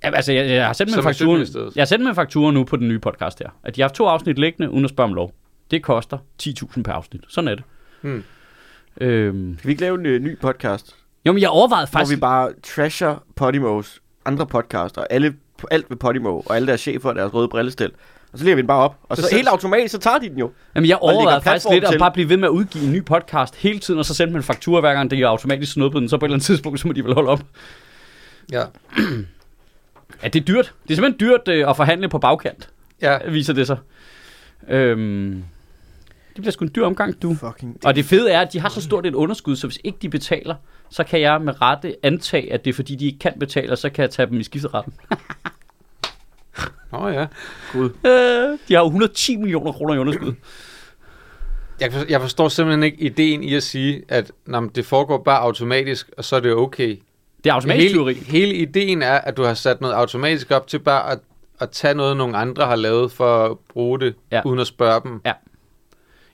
[0.05, 1.47] Ja, altså, jeg, jeg har sendt med fakturen.
[1.77, 3.49] Jeg har sendt med fakturen nu på den nye podcast her.
[3.65, 5.33] At de har haft to afsnit liggende, uden at spørge om lov.
[5.71, 7.21] Det koster 10.000 per afsnit.
[7.29, 7.65] Sådan er det.
[8.01, 8.25] Hmm.
[9.01, 9.55] Øhm.
[9.59, 12.17] Skal vi ikke lave en øh, ny podcast, Jo, men jeg overvejede hvor faktisk...
[12.17, 15.35] vi bare trasher Podimos andre podcaster, og alle,
[15.71, 17.91] alt ved Podimo, og alle deres chefer og deres røde brillestel.
[18.33, 18.97] Og så lægger vi den bare op.
[19.03, 20.51] Og så, Så- helt automatisk, så tager de den jo.
[20.75, 21.99] Jamen, jeg overvejede faktisk lidt at til.
[21.99, 24.37] bare blive ved med at udgive en ny podcast hele tiden, og så sende dem
[24.37, 26.09] en faktura hver gang, det er automatisk snuppet den.
[26.09, 27.43] Så på et eller andet tidspunkt, så må de vel holde op.
[28.53, 28.63] Ja.
[30.23, 30.73] Ja, det er dyrt.
[30.83, 32.69] Det er simpelthen dyrt øh, at forhandle på bagkant,
[33.03, 33.19] Ja.
[33.29, 33.77] viser det sig.
[34.69, 35.45] Øhm,
[36.35, 37.35] det bliver sgu en dyr omgang, du.
[37.35, 39.99] Fucking Og det fede er, at de har så stort et underskud, så hvis ikke
[40.03, 40.55] de betaler,
[40.93, 43.79] så kan jeg med rette antage, at det er fordi, de ikke kan betale, og
[43.79, 44.93] så kan jeg tage dem i skifteretten.
[46.93, 47.27] Oh, ja.
[47.75, 50.35] Øh, de har jo 110 millioner kroner i underskud.
[51.81, 55.19] Jeg, for, jeg forstår simpelthen ikke ideen i at sige, at nå, men det foregår
[55.19, 56.99] bare automatisk, og så er det okay.
[57.45, 58.15] Det er automatisk hele, tyveri.
[58.15, 61.19] hele ideen er, at du har sat noget automatisk op til bare at,
[61.61, 64.15] at tage noget, nogle andre har lavet for at bruge det.
[64.33, 64.43] Ja.
[64.45, 65.21] uden at spørge dem.
[65.25, 65.33] Ja.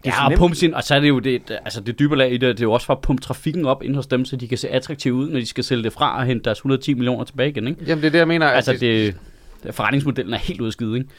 [0.05, 2.33] Det Ja, og pumpe sin, og så er det jo det, altså det dybe lag
[2.33, 4.37] i det, det er jo også for at pumpe trafikken op ind hos dem, så
[4.37, 6.95] de kan se attraktive ud, når de skal sælge det fra og hente deres 110
[6.95, 7.85] millioner tilbage igen, ikke?
[7.87, 8.47] Jamen det er det, jeg mener.
[8.47, 9.17] Altså det,
[9.63, 11.11] det, forretningsmodellen er helt skide, ikke?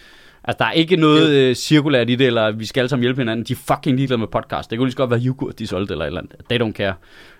[0.44, 3.22] Altså der er ikke noget øh, cirkulært i det, eller vi skal alle sammen hjælpe
[3.22, 3.46] hinanden.
[3.46, 4.70] De er fucking ligeglade med podcast.
[4.70, 6.36] Det kunne lige så godt være yoghurt, de solgte, eller et eller andet.
[6.50, 6.94] They don't care.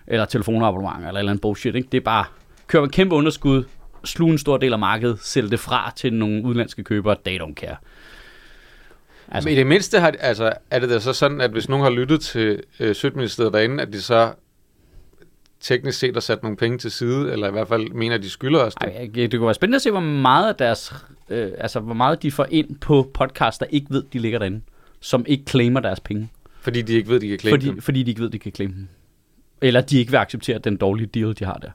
[0.06, 1.88] Eller telefonabonnement, eller et eller andet bullshit, ikke?
[1.92, 2.24] Det er bare,
[2.66, 3.64] køre med kæmpe underskud,
[4.04, 7.54] sluge en stor del af markedet, sælge det fra til nogle udenlandske købere, they don't
[7.54, 7.76] care.
[9.30, 9.48] Altså.
[9.48, 11.90] Men i det mindste har, altså, er det da så sådan, at hvis nogen har
[11.90, 14.32] lyttet til øh, Sødministeriet derinde, at de så
[15.60, 18.30] teknisk set har sat nogle penge til side, eller i hvert fald mener, at de
[18.30, 18.88] skylder os det.
[18.96, 20.94] Ej, det kunne være spændende at se, hvor meget af deres,
[21.28, 24.60] øh, altså hvor meget de får ind på podcasts, der ikke ved, de ligger derinde,
[25.00, 26.28] som ikke claimer deres penge,
[26.60, 27.80] Fordi de ikke ved, de kan klikke fordi, dem.
[27.80, 28.88] fordi de ikke ved, de kan claim dem.
[29.62, 31.70] Eller de ikke vil acceptere den dårlige deal, de har der.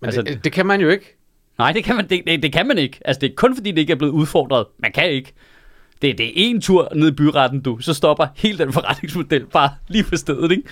[0.00, 1.17] Men altså, det, det kan man jo ikke.
[1.58, 3.00] Nej, det kan man, det, det, det kan man ikke.
[3.04, 4.66] Altså, det er kun fordi, det ikke er blevet udfordret.
[4.78, 5.32] Man kan ikke.
[6.02, 7.78] Det, det er en tur ned i byretten, du.
[7.80, 10.62] Så stopper hele den forretningsmodel bare lige på stedet, ikke?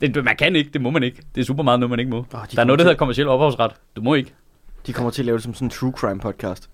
[0.00, 1.22] Det, man kan ikke, det må man ikke.
[1.34, 2.18] Det er super meget noget, man ikke må.
[2.18, 3.72] Åh, de der er noget, der hedder kommersiel ophavsret.
[3.96, 4.34] Du må ikke.
[4.86, 6.70] De kommer til at lave det som sådan en true crime podcast.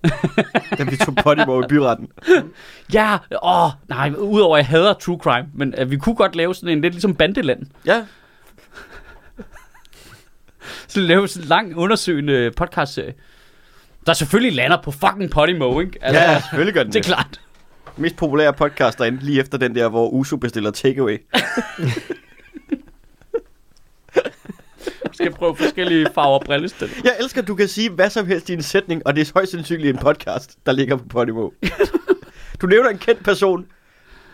[0.77, 2.07] Den vi tog Podimo i byretten.
[2.93, 6.55] Ja, åh, nej, udover at jeg hader true crime, men uh, vi kunne godt lave
[6.55, 7.65] sådan en lidt ligesom bandeland.
[7.85, 8.05] Ja,
[10.87, 13.13] Så lave sådan en lang undersøgende podcastserie.
[14.05, 15.97] Der selvfølgelig lander på fucking Podimo, ikke?
[16.01, 17.41] altså, ja, selvfølgelig gør den Det er klart.
[17.97, 21.17] Mest populære podcast derinde, lige efter den der, hvor Uso bestiller takeaway.
[25.13, 26.89] Skal prøve forskellige farver brillestel.
[27.03, 29.31] Jeg elsker, at du kan sige hvad som helst i en sætning, og det er
[29.33, 31.49] højst sandsynligt en podcast, der ligger på Podimo.
[32.61, 33.65] du nævner en kendt person,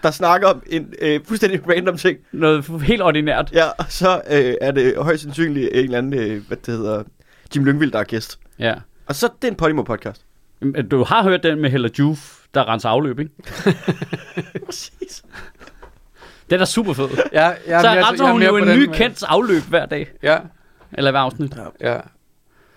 [0.04, 2.18] der snakker om en øh, fuldstændig random ting.
[2.32, 3.52] Noget helt ordinært.
[3.54, 7.04] Ja, og så øh, er det højst sandsynligt en eller anden, øh, hvad det hedder,
[7.56, 8.40] Jim Lyngvild, der er gæst.
[8.60, 8.74] Ja.
[9.10, 10.26] Og så det er en Podimo-podcast.
[10.92, 13.32] Du har hørt den med Hella Juf, der renser afløb, ikke?
[14.66, 15.24] Præcis.
[16.50, 17.08] Den er super fed.
[17.34, 20.08] Ja, jeg, så renser hun jo en ny med- kendt afløb hver dag.
[20.24, 20.38] Ja,
[20.94, 21.56] Eller hver afsnit.
[21.82, 21.98] ja.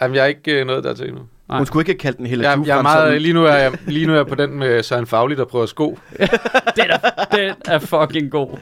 [0.00, 1.22] Jamen, jeg er ikke øh, noget dertil endnu.
[1.48, 1.56] Nej.
[1.58, 3.54] Hun skulle ikke have kaldt den Hella Jeg, Juf jeg er meget, lige, nu er
[3.54, 5.98] jeg, lige nu er jeg på den med Søren Fagli, der prøver sko.
[6.76, 8.58] Den er, den er fucking god.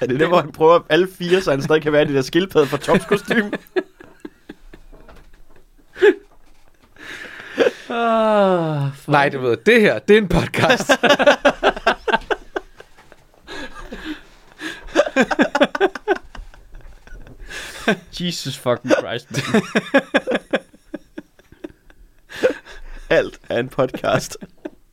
[0.00, 2.14] Er det der, hvor han prøver alle fire, så han stadig kan være i det
[2.14, 3.02] der skildpadde fra Toms
[7.94, 9.56] Ah, Nej, det ved.
[9.56, 10.90] Det her, det er en podcast.
[18.20, 19.28] Jesus fucking Christ.
[23.10, 24.36] Alt er en podcast.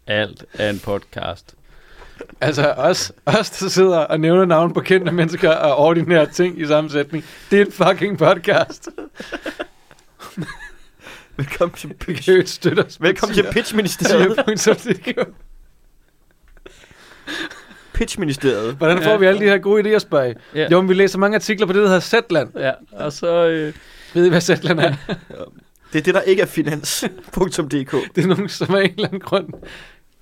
[0.07, 1.55] Alt er en podcast.
[2.41, 6.67] altså, os, os, der sidder og nævner navn på kendte mennesker og ordinære ting i
[6.67, 8.89] sammensætning, det er en fucking podcast.
[11.39, 12.25] Velkommen til Pitch.
[12.25, 13.01] Kan støtte os.
[13.01, 14.37] Velkommen til Pitchministeriet.
[14.47, 15.27] Pitch-ministeriet.
[17.93, 18.75] Pitchministeriet.
[18.75, 20.35] Hvordan får vi alle de her gode idéer, spørg?
[20.55, 20.67] Ja.
[20.71, 22.49] Jo, men vi læser mange artikler på det, der hedder Zetland.
[22.57, 23.47] Ja, og så...
[23.47, 23.73] Øh,
[24.13, 24.93] Ved I, hvad Zetland er?
[25.93, 27.91] Det er det, der ikke er finans.dk.
[28.15, 29.47] Det er nogen, som af en eller anden grund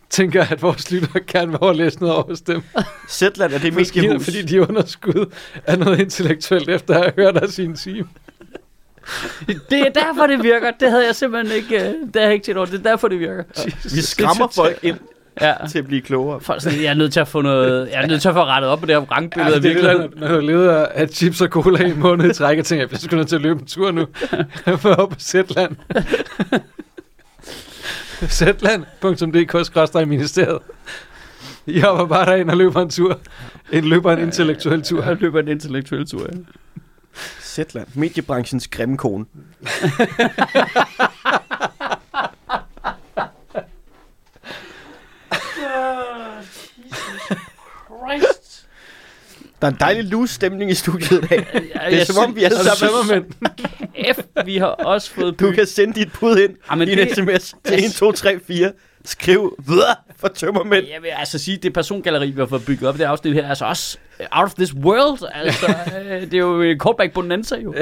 [0.10, 2.62] tænker, at vores lytter gerne vil overlæse noget over dem.
[3.10, 4.24] Zetland er det Måske mediehus.
[4.24, 5.34] fordi de er underskud
[5.66, 8.08] af noget intellektuelt, efter at have hørt af sin time.
[9.70, 10.72] Det er derfor, det virker.
[10.80, 12.65] Det havde jeg simpelthen ikke, øh, det havde jeg ikke tænkt over.
[12.65, 13.43] Det er derfor, det virker.
[13.96, 14.98] Vi skræmmer folk ind
[15.41, 15.54] Ja.
[15.70, 16.39] til at blive klogere.
[16.41, 18.43] Folk sådan, jeg er nødt til at få noget, jeg er nødt til at få
[18.43, 21.48] rettet op på det her rangbillede Ja, det er når du leder af chips og
[21.48, 23.60] cola i en måned i træk, og tænker, jeg bliver sgu nødt til at løbe
[23.60, 24.08] en tur nu.
[24.78, 25.76] For op på Zetland.
[28.30, 30.60] Zetland.dk i ministeriet.
[31.65, 33.20] I hopper bare derind og løber en tur.
[33.72, 35.04] En løber en intellektuel tur.
[35.04, 36.38] Jeg løber en intellektuel tur, ja.
[37.58, 37.88] Zetland.
[37.96, 39.26] Mediebranchens grimme kone.
[47.88, 48.67] Christ.
[49.62, 51.48] Der er en dejlig loose stemning i studiet i dag.
[51.89, 52.78] Det er som om, vi alle Er sammen...
[53.06, 53.26] sømmermænd?
[54.15, 57.15] F, vi har også fået Du kan sende dit bud ind Jamen, i en det-
[57.15, 58.72] sms til 1, 2, 3, 4.
[59.08, 60.86] Skriv videre for tømmermænd.
[60.86, 63.43] Jeg vil altså sige, det persongalleri, vi har fået bygget op i det afsnit her,
[63.43, 63.98] er altså også
[64.32, 65.30] out of this world.
[65.34, 65.67] Altså,
[66.00, 67.76] øh, det er jo en callback bonanza, jo.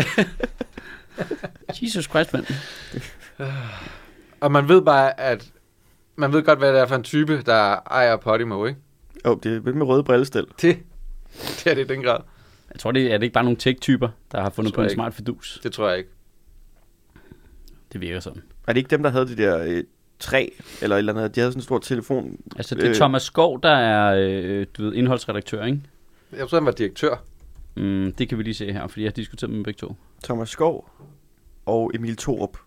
[1.82, 2.46] Jesus Christ, mand.
[4.40, 5.52] Og man ved bare, at
[6.16, 8.80] man ved godt, hvad det er for en type, der ejer Podimo, ikke?
[9.26, 10.46] Åh, oh, det er med røde brillestel.
[10.62, 10.80] Det,
[11.34, 12.20] det er det i den grad.
[12.74, 14.86] Jeg tror, det er, er det ikke bare nogle tech-typer, der har fundet på en
[14.86, 14.94] ikke.
[14.94, 15.60] smart fidus.
[15.64, 16.10] Det tror jeg ikke.
[17.94, 18.42] Det virker sådan.
[18.68, 19.84] Er det ikke dem, der havde de der
[20.16, 20.48] øh, træ,
[20.82, 21.36] eller et eller andet?
[21.36, 22.38] De havde sådan en stor telefon.
[22.56, 22.96] Altså, det er Øh.
[22.96, 25.82] Thomas Skov, der er øh, du ved, indholdsredaktør, ikke?
[26.38, 27.16] Jeg tror, han var direktør.
[27.76, 29.96] Mm, det kan vi lige se her, fordi jeg har diskuteret med dem begge to.
[30.24, 30.90] Thomas Skov
[31.66, 32.58] og Emil Thorup,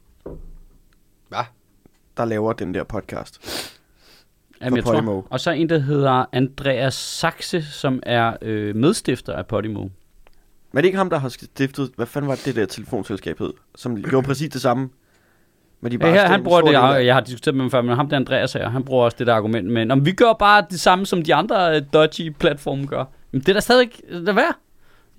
[1.29, 1.45] Hvad?
[2.17, 3.41] der laver den der podcast.
[4.61, 5.13] Jamen, jeg Podimo.
[5.13, 5.27] tror.
[5.31, 9.81] Og så en, der hedder Andreas Saxe, som er øh, medstifter af Podimo.
[9.81, 9.91] Men
[10.79, 14.03] er det ikke ham, der har stiftet, hvad fanden var det der telefonselskab hed, som
[14.03, 14.89] gjorde præcis det samme?
[15.81, 17.83] Men de Ja, her, stod han bruger det, jeg, jeg har diskuteret med ham før,
[17.83, 20.33] men ham der Andreas her, han bruger også det der argument med, om vi gør
[20.33, 23.05] bare det samme, som de andre øh, dodgy platforme gør.
[23.33, 23.91] Men det er da stadig
[24.27, 24.55] der værd.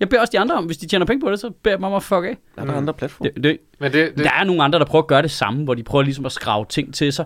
[0.00, 1.78] Jeg beder også de andre om, hvis de tjener penge på det, så beder jeg
[1.78, 2.36] dem om at fuck af.
[2.56, 3.30] Er der andre platforme?
[3.34, 5.64] Det, det, Men det, det, der er nogle andre, der prøver at gøre det samme,
[5.64, 7.24] hvor de prøver ligesom at skrave ting til sig.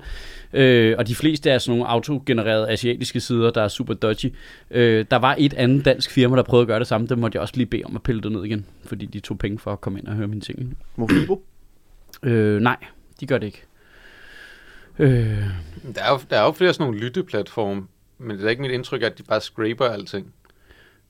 [0.52, 4.34] Øh, og de fleste er sådan nogle autogenererede asiatiske sider, der er super dodgy.
[4.70, 7.06] Øh, der var et andet dansk firma, der prøvede at gøre det samme.
[7.06, 9.38] Det måtte jeg også lige bede om at pille det ned igen, fordi de tog
[9.38, 10.76] penge for at komme ind og høre mine ting.
[10.96, 11.42] Mofibo?
[12.22, 12.76] Øh, nej,
[13.20, 13.62] de gør det ikke.
[14.98, 15.44] Øh,
[15.94, 17.86] der, er jo, der er jo flere sådan nogle lytteplatforme,
[18.18, 20.32] men det er ikke mit indtryk, at de bare scraper alting.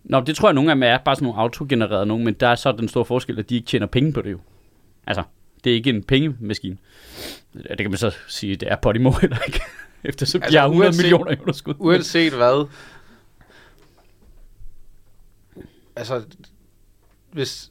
[0.05, 2.49] Nå, det tror jeg, nogle af dem er bare sådan nogle autogenererede nogen, men der
[2.49, 4.39] er så den store forskel, at de ikke tjener penge på det jo.
[5.07, 5.23] Altså,
[5.65, 6.77] det er ikke en pengemaskine.
[7.55, 9.61] Det kan man så sige, det er Podimo heller ikke.
[10.05, 11.75] Eftersom altså, Altså, de har 100 uanset- millioner i underskud.
[11.79, 12.67] Uanset hvad.
[15.97, 16.23] Altså,
[17.33, 17.71] hvis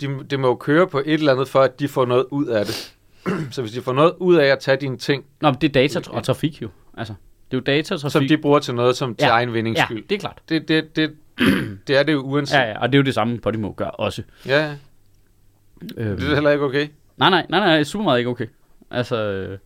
[0.00, 2.46] de, det må jo køre på et eller andet, for at de får noget ud
[2.46, 2.94] af det.
[3.50, 5.72] Så hvis de får noget ud af at tage dine ting, Nå, men det er
[5.72, 6.68] data og trafik jo.
[6.96, 7.14] Altså,
[7.50, 8.12] det er jo data og trafik.
[8.12, 9.30] som de bruger til noget som til Ja.
[9.32, 10.04] egen vindings ja, skyld.
[10.08, 10.38] det er klart.
[10.48, 11.12] Det, det, det,
[11.86, 12.54] det er det jo uanset.
[12.56, 14.22] Ja, ja, og det er jo det samme, Podimo gør også.
[14.46, 14.58] ja.
[14.66, 14.74] ja.
[15.96, 16.88] Øhm, Det er heller ikke okay.
[17.16, 18.46] nej, nej, nej, nej, super meget ikke okay.
[18.90, 19.58] Altså, øh,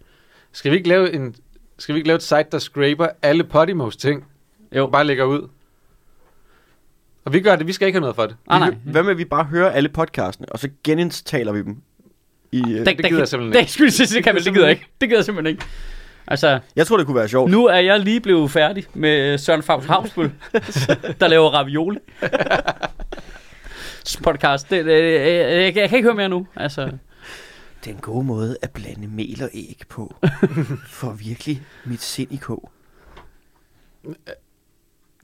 [0.53, 1.35] Skal vi ikke lave en
[1.79, 4.25] skal vi ikke lave et site, der scraper alle Podimos ting,
[4.77, 5.49] jo, og bare lægger ud?
[7.25, 8.37] Og vi gør det, vi skal ikke have noget for det.
[8.49, 8.75] nej, nej.
[8.85, 11.77] Hvad med, at vi bare hører alle podcastene, og så genindtaler vi dem?
[12.53, 14.67] I, øh, Det, det gider jeg simpelthen Det, skulle sige, det kan man, det gider
[14.67, 14.87] jeg ikke.
[15.01, 15.65] Det gider jeg simpelthen ikke.
[16.29, 17.51] Altså, jeg tror, det kunne være sjovt.
[17.51, 20.31] nu er jeg lige blevet færdig med Søren Favs Havsbøl,
[21.21, 21.99] der laver ravioli.
[24.23, 24.71] podcast.
[24.71, 26.47] Det, det, jeg, jeg, jeg kan ikke høre mere nu.
[26.57, 26.83] Altså,
[27.85, 30.15] Det er en god måde at blande mel og æg på.
[30.89, 32.71] For virkelig mit sind i kog.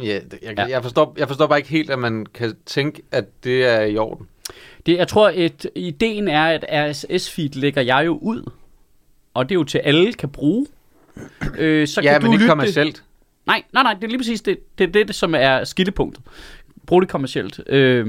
[0.01, 0.65] Ja, det, jeg, ja.
[0.65, 3.97] Jeg, forstår, jeg forstår bare ikke helt, at man kan tænke, at det er i
[3.97, 4.29] orden.
[4.87, 8.51] Det, jeg tror, at ideen er, at RSS-feed lægger jeg jo ud.
[9.35, 10.66] Og det er jo til alle kan bruge.
[11.59, 13.05] Øh, så ja, kan men du ikke lytte kommercielt.
[13.47, 16.25] Nej, nej, nej, det er lige præcis det, det, er det som er skillepunktet.
[16.87, 17.61] Brug det kommercielt.
[17.66, 18.09] Øhm,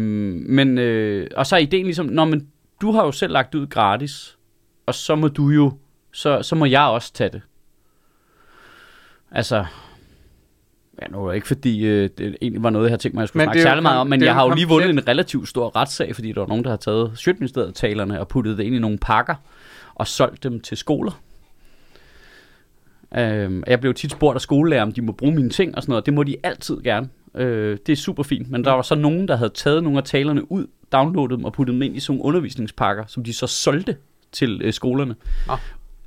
[0.49, 2.47] men, øh, og så er ideen ligesom, når men
[2.81, 4.37] du har jo selv lagt det ud gratis,
[4.85, 5.71] og så må du jo,
[6.11, 7.41] så, så må jeg også tage det.
[9.31, 9.65] Altså,
[11.01, 13.21] ja, nu er det ikke fordi, øh, det egentlig var noget, jeg havde tænkt mig,
[13.21, 15.07] at jeg skulle Men snakke særlig meget om, men jeg har jo lige vundet en
[15.07, 18.63] relativt stor retssag, fordi der var nogen, der har taget Sjøtministeriet talerne og puttet det
[18.63, 19.35] ind i nogle pakker,
[19.95, 21.21] og solgt dem til skoler.
[23.17, 25.91] Øhm, jeg blev tit spurgt af skolelærer, om de må bruge mine ting og sådan
[25.91, 26.05] noget.
[26.05, 27.09] Det må de altid gerne.
[27.35, 28.51] Øh, det er super fint.
[28.51, 31.53] Men der var så nogen, der havde taget nogle af talerne ud, downloadet dem og
[31.53, 33.97] puttet dem ind i sådan nogle undervisningspakker, som de så solgte
[34.31, 35.15] til øh, skolerne.
[35.47, 35.57] Nå.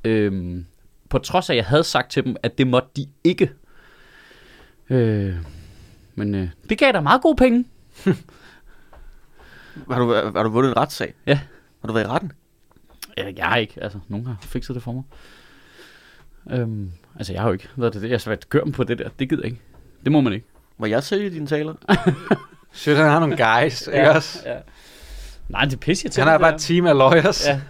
[0.05, 0.66] Øhm,
[1.09, 3.51] på trods af, at jeg havde sagt til dem, at det måtte de ikke.
[4.90, 5.35] Øh,
[6.14, 7.64] men øh, det gav da meget gode penge.
[9.90, 11.14] Har du, har du vundet en retssag?
[11.27, 11.40] Ja.
[11.81, 12.33] Har du været i retten?
[13.16, 13.75] Jeg har ikke.
[13.83, 15.03] Altså, nogen har fikset det for mig.
[16.51, 18.03] Øhm, altså, jeg har jo ikke været det.
[18.03, 19.09] Jeg har svært køre dem på det der.
[19.18, 19.62] Det gider jeg ikke.
[20.05, 20.46] Det må man ikke.
[20.79, 21.75] Må jeg sælge dine taler?
[22.72, 24.42] Shit, han har nogle guys, ikke også?
[24.46, 24.57] ja.
[25.49, 27.46] Nej, det er pisse Han har bare et team af lawyers.
[27.46, 27.61] Ja.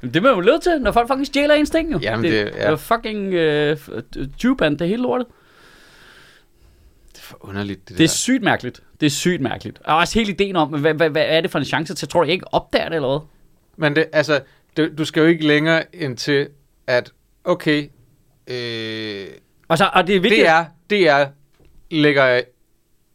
[0.00, 1.98] Men det er man jo nødt til, når folk fucking stjæler ens ting jo.
[1.98, 2.70] Jamen, det, det- det ja.
[2.72, 5.26] er fucking uh, tubeband, det hele lortet.
[7.24, 8.04] Det er for underligt, det, Det der.
[8.04, 8.82] er sygt mærkeligt.
[9.00, 9.78] Det er sygt mærkeligt.
[9.84, 12.08] Og også hele ideen om, hvad, hvad, hvad er det for en chance til?
[12.08, 13.26] Tror du jeg ikke opdager det eller hvad?
[13.76, 14.40] Men det, altså,
[14.76, 16.48] du, du skal jo ikke længere ind til,
[16.86, 17.12] at
[17.44, 17.88] okay,
[18.46, 19.26] øh,
[19.68, 20.40] Og, så, og det er vigtigt.
[20.40, 21.26] det er, det er,
[21.90, 22.40] lægger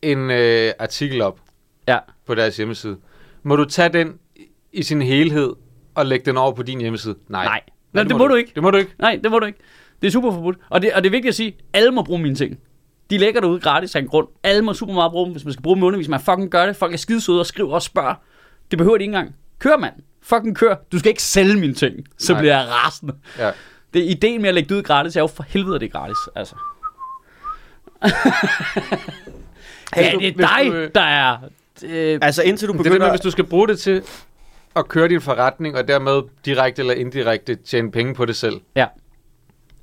[0.01, 1.39] en øh, artikel op
[1.87, 1.97] Ja.
[2.25, 2.97] på deres hjemmeside.
[3.43, 4.13] Må du tage den
[4.73, 5.53] i sin helhed
[5.95, 7.15] og lægge den over på din hjemmeside?
[7.27, 7.45] Nej.
[7.45, 7.61] Nej.
[7.93, 8.51] Nej, det må du ikke.
[8.55, 8.91] Det må du ikke.
[8.99, 9.59] Nej, det må du ikke.
[10.01, 10.57] Det er super forbudt.
[10.69, 12.59] Og det, og det er vigtigt at sige, alle må bruge mine ting.
[13.09, 14.27] De lægger derude gratis af en grund.
[14.43, 16.11] Alle må super meget bruge dem, hvis man skal bruge dem i undervisning.
[16.11, 16.75] Man fucking gør det.
[16.75, 18.15] Folk er skidesøde og skriver og spørger.
[18.71, 19.35] Det behøver de ikke engang.
[19.59, 19.93] Kør, mand.
[20.21, 20.75] Fucking kør.
[20.91, 21.95] Du skal ikke sælge mine ting.
[22.17, 22.41] Så Nej.
[22.41, 23.13] bliver jeg rasende.
[23.37, 23.51] Ja.
[23.93, 26.17] Det ideen med at lægge det ud gratis er jo for helvede, det er gratis.
[26.35, 26.55] Altså.
[29.95, 31.37] ja, det er dig, du, der er...
[31.83, 33.09] Øh, Altså indtil du Det er det med, begynder...
[33.11, 34.01] hvis du skal bruge det til
[34.75, 38.85] at køre din forretning, og dermed direkte eller indirekte tjene penge på det selv, ja.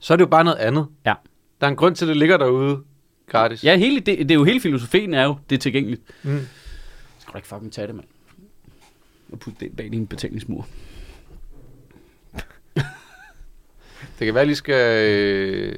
[0.01, 0.87] så er det jo bare noget andet.
[1.07, 1.15] Ja.
[1.61, 2.79] Der er en grund til, at det ligger derude
[3.27, 3.65] gratis.
[3.65, 6.03] ja, hele, det, det, er jo hele filosofien er jo, det er tilgængeligt.
[6.23, 6.47] Mm.
[7.19, 8.07] Skal du ikke fucking tage det, mand?
[9.33, 10.67] Og putte det bag din betænkningsmur.
[14.19, 15.75] Det kan være, at jeg lige skal øh,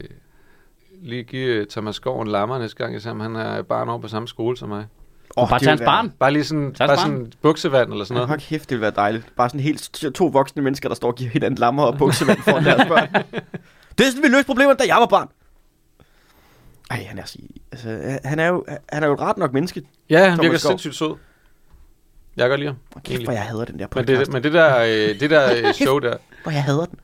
[1.02, 3.98] lige give øh, Thomas Skov en lammer næste gang, jeg om han er barn over
[3.98, 4.86] på samme skole som mig.
[5.36, 6.12] Åh, bare tage hans barn.
[6.18, 6.98] Bare lige sådan, bare barn.
[6.98, 8.28] sådan buksevand eller sådan noget.
[8.28, 9.36] hold kæft, det ville være dejligt.
[9.36, 12.64] Bare sådan helt to voksne mennesker, der står og giver hinanden lammer og buksevand foran
[12.64, 13.08] deres børn.
[13.98, 15.28] Det er sådan, vi løste problemerne, da jeg var barn.
[16.90, 19.82] Ej, han er, sig- altså, han er jo, han er jo et ret nok menneske.
[20.10, 20.70] Ja, han Thomas virker Skov.
[20.70, 21.14] sindssygt sød.
[22.36, 22.76] Jeg kan godt lide ham.
[22.94, 23.26] Kæft, egentlig.
[23.26, 24.20] hvor jeg hader den der Men podcast.
[24.20, 26.98] det, men det der, øh, det der øh, show der, Hvor jeg hader den.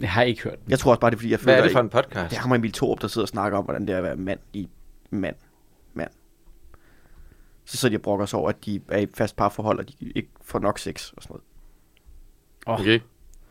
[0.00, 0.70] Jeg har ikke hørt den.
[0.70, 2.30] Jeg tror også bare, det er, fordi jeg føler, hvad er det for en podcast?
[2.30, 4.02] Det er ham og Emil Thorup, der sidder og snakker om, hvordan det er at
[4.02, 4.68] være mand i
[5.10, 5.36] mand.
[5.94, 6.10] Mand.
[7.64, 9.94] Så sidder de og brokker sig over, at de er i fast parforhold, og de
[10.16, 11.36] ikke får nok sex og sådan
[12.66, 12.80] noget.
[12.80, 13.00] Okay.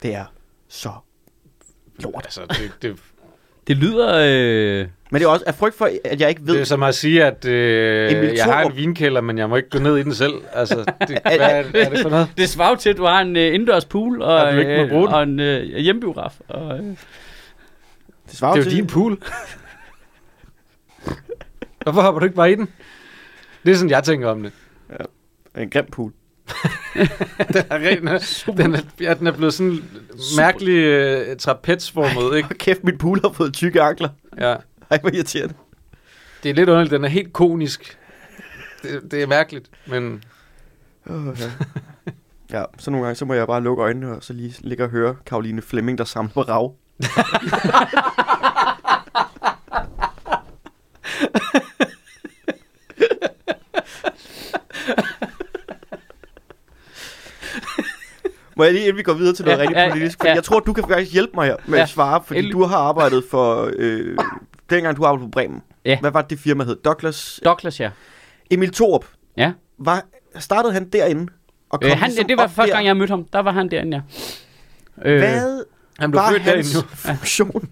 [0.03, 0.25] Det er
[0.67, 0.91] så
[1.99, 2.25] lort.
[2.25, 3.03] Altså, det, det,
[3.67, 4.15] Det lyder...
[4.81, 4.87] Øh...
[5.11, 6.53] Men det er også af frygt for, at jeg ikke ved...
[6.53, 9.69] det er som at sige, at øh, jeg har en vinkælder, men jeg må ikke
[9.69, 10.33] gå ned i den selv.
[10.53, 12.29] Altså, det, hvad er, er det for noget?
[12.37, 15.01] Det svarer til, at du har en øh, indendørs pool og, Og du ikke øh,
[15.01, 16.39] og en øh, hjemmebiograf.
[16.47, 16.97] Og, øh, det,
[18.27, 19.17] svarer Det er jo til, din pool.
[21.83, 22.69] Hvorfor hopper du ikke bare i den?
[23.65, 24.51] Det er sådan, jeg tænker om det.
[25.57, 26.11] En grim pool.
[27.53, 28.07] Den er, ren,
[28.57, 29.83] den er, ja, den er blevet sådan
[30.37, 32.47] mærkelig øh, trapezformet, ikke?
[32.47, 34.09] Hold kæft, min pool har fået tykke ankler.
[34.37, 34.55] Ja.
[34.91, 35.53] Ej, hvor irriterende.
[36.43, 37.97] Det er lidt underligt, den er helt konisk.
[38.83, 40.23] Det, det er mærkeligt, men
[41.09, 41.37] Oh,
[42.51, 42.63] ja.
[42.77, 45.15] så nogle gange, så må jeg bare lukke øjnene, og så lige ligge og høre
[45.25, 46.75] Karoline Flemming, der samler på rav.
[58.57, 60.29] Må jeg lige, inden vi går videre til noget Ja, rigtig ja, politisk, ja.
[60.29, 62.53] for jeg tror, du kan faktisk hjælpe mig her med Ja, at svare, fordi endelig.
[62.53, 64.17] du har arbejdet for, øh,
[64.69, 65.61] dengang du arbejdede på Bremen.
[65.85, 65.99] Ja.
[65.99, 66.75] Hvad var det, firma hed?
[66.75, 67.39] Douglas?
[67.45, 67.89] Douglas, ja.
[68.51, 69.05] Emil Thorup.
[69.37, 69.51] Ja.
[69.79, 70.03] Var,
[70.39, 71.27] startede han derinde?
[71.69, 72.75] Og Øh, kom han, ligesom det var første der?
[72.75, 73.23] gang, jeg mødte ham.
[73.33, 74.03] Der var han derinde,
[75.05, 75.09] ja.
[75.11, 75.63] Øh, Hvad
[75.99, 76.81] han blev var født derinde hans nu.
[76.95, 77.69] funktion?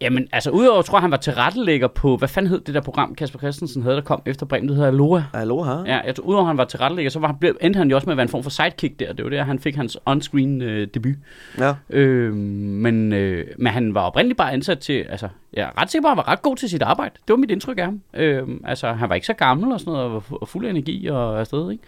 [0.00, 3.14] Jamen, altså udover, tror jeg, han var tilrettelægger på, hvad fanden hed det der program,
[3.14, 5.22] Kasper Christensen havde, der kom efter Bremen, det hedder Aloha.
[5.34, 5.84] Hallo, her.
[5.86, 8.12] Ja, jeg tror, udover han var tilrettelægger, så var han, endte han jo også med
[8.12, 9.12] at være en form for sidekick der.
[9.12, 11.16] Det var der, han fik hans on-screen øh, debut.
[11.58, 11.74] Ja.
[11.90, 16.02] Øh, men, øh, men han var oprindeligt bare ansat til, altså, jeg er ret sikker
[16.02, 17.14] på, at han var ret god til sit arbejde.
[17.14, 18.00] Det var mit indtryk af ham.
[18.14, 21.06] Øh, altså, han var ikke så gammel og sådan noget, og var fuld af energi
[21.06, 21.84] og afsted, ikke?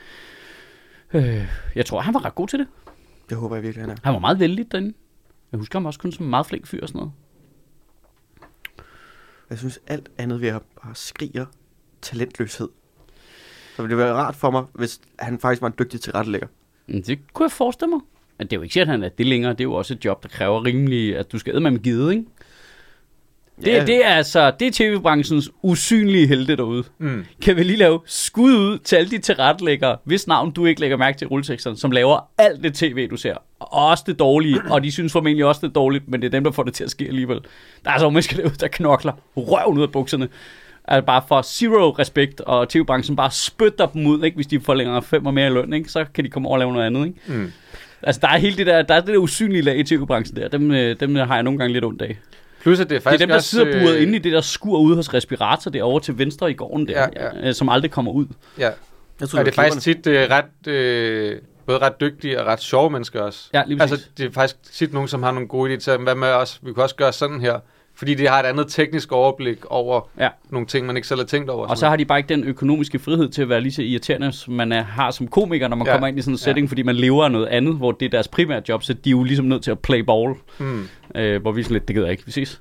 [1.28, 2.66] Øh, jeg tror, han var ret god til det.
[3.28, 3.96] Det håber jeg virkelig, han er.
[4.02, 4.92] Han var meget vældig derinde.
[5.52, 7.12] Jeg husker ham også kun som en meget flink fyr og sådan noget.
[9.50, 11.46] Jeg synes, alt andet ved at bare skriger
[12.02, 12.68] talentløshed.
[13.76, 16.48] Så ville det være rart for mig, hvis han faktisk var en dygtig tilrettelægger.
[16.86, 18.00] Men det kunne jeg forestille mig.
[18.38, 19.52] Men det er jo ikke sikkert, at han er det længere.
[19.52, 22.12] Det er jo også et job, der kræver rimelig, at du skal med med gide,
[22.12, 22.24] ikke?
[23.64, 23.84] Det, Ja.
[23.84, 26.84] det er altså, det er tv-branchens usynlige helte derude.
[26.98, 27.24] Mm.
[27.42, 30.96] Kan vi lige lave skud ud til alle de tilrettelæggere, hvis navn du ikke lægger
[30.96, 33.34] mærke til i rulleteksterne, som laver alt det tv, du ser.
[33.60, 36.30] Og også det dårlige, og de synes formentlig også, det er dårligt, men det er
[36.30, 37.40] dem, der får det til at ske alligevel.
[37.84, 40.28] Der er så mennesker derude, der knokler røven ud af bukserne.
[40.84, 44.34] Altså bare for zero respekt, og tv-branchen bare spytter dem ud, ikke?
[44.34, 45.88] hvis de får længere fem og mere i løn, ikke?
[45.88, 47.06] så kan de komme over og lave noget andet.
[47.06, 47.18] Ikke?
[47.26, 47.52] Mm.
[48.02, 50.48] Altså der er hele det der, der er det der usynlige lag i tv-branchen der,
[50.48, 52.18] dem, øh, dem har jeg nogle gange lidt ondt af.
[52.60, 54.18] Plus, at det er Det er faktisk dem, der også, sidder buret øh, inde i
[54.18, 57.52] det der skur ude hos respirator derovre til venstre i gården der, Ja, ja, ja.
[57.52, 58.26] som aldrig kommer ud.
[58.58, 58.70] Ja,
[59.20, 60.66] Jeg og det er faktisk tit øh, ret...
[60.72, 63.48] Øh, både ret dygtige og ret sjove mennesker også.
[63.54, 63.92] Ja, lige præcis.
[63.92, 66.58] Altså, det er faktisk tit nogen, som har nogle gode idéer til, hvad med os?
[66.62, 67.58] Vi kan også gøre sådan her.
[68.00, 70.28] Fordi de har et andet teknisk overblik over Ja.
[70.50, 71.66] nogle ting, man ikke selv har tænkt over.
[71.66, 74.32] Og så har de bare ikke den økonomiske frihed til at være lige så irriterende,
[74.32, 75.90] som man er, har som komiker, når man ja.
[75.92, 75.96] Ja.
[75.96, 76.44] kommer ind i sådan en Ja.
[76.44, 79.08] setting, fordi man lever af noget andet, hvor det er deres primære job, så de
[79.08, 80.88] er jo ligesom nødt til at play ball, hmm.
[81.14, 82.60] øh, hvor vi sådan lidt, det gider jeg ikke, vi ses.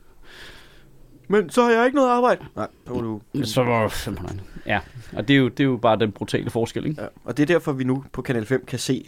[1.27, 2.45] Men så har jeg ikke noget arbejde.
[2.55, 3.21] Nej, så må du...
[3.43, 4.79] Så var simpelthen, ja,
[5.13, 7.01] og det er, jo, det er jo bare den brutale forskel, ikke?
[7.01, 7.07] Ja.
[7.25, 9.05] Og det er derfor, vi nu på Kanal 5 kan se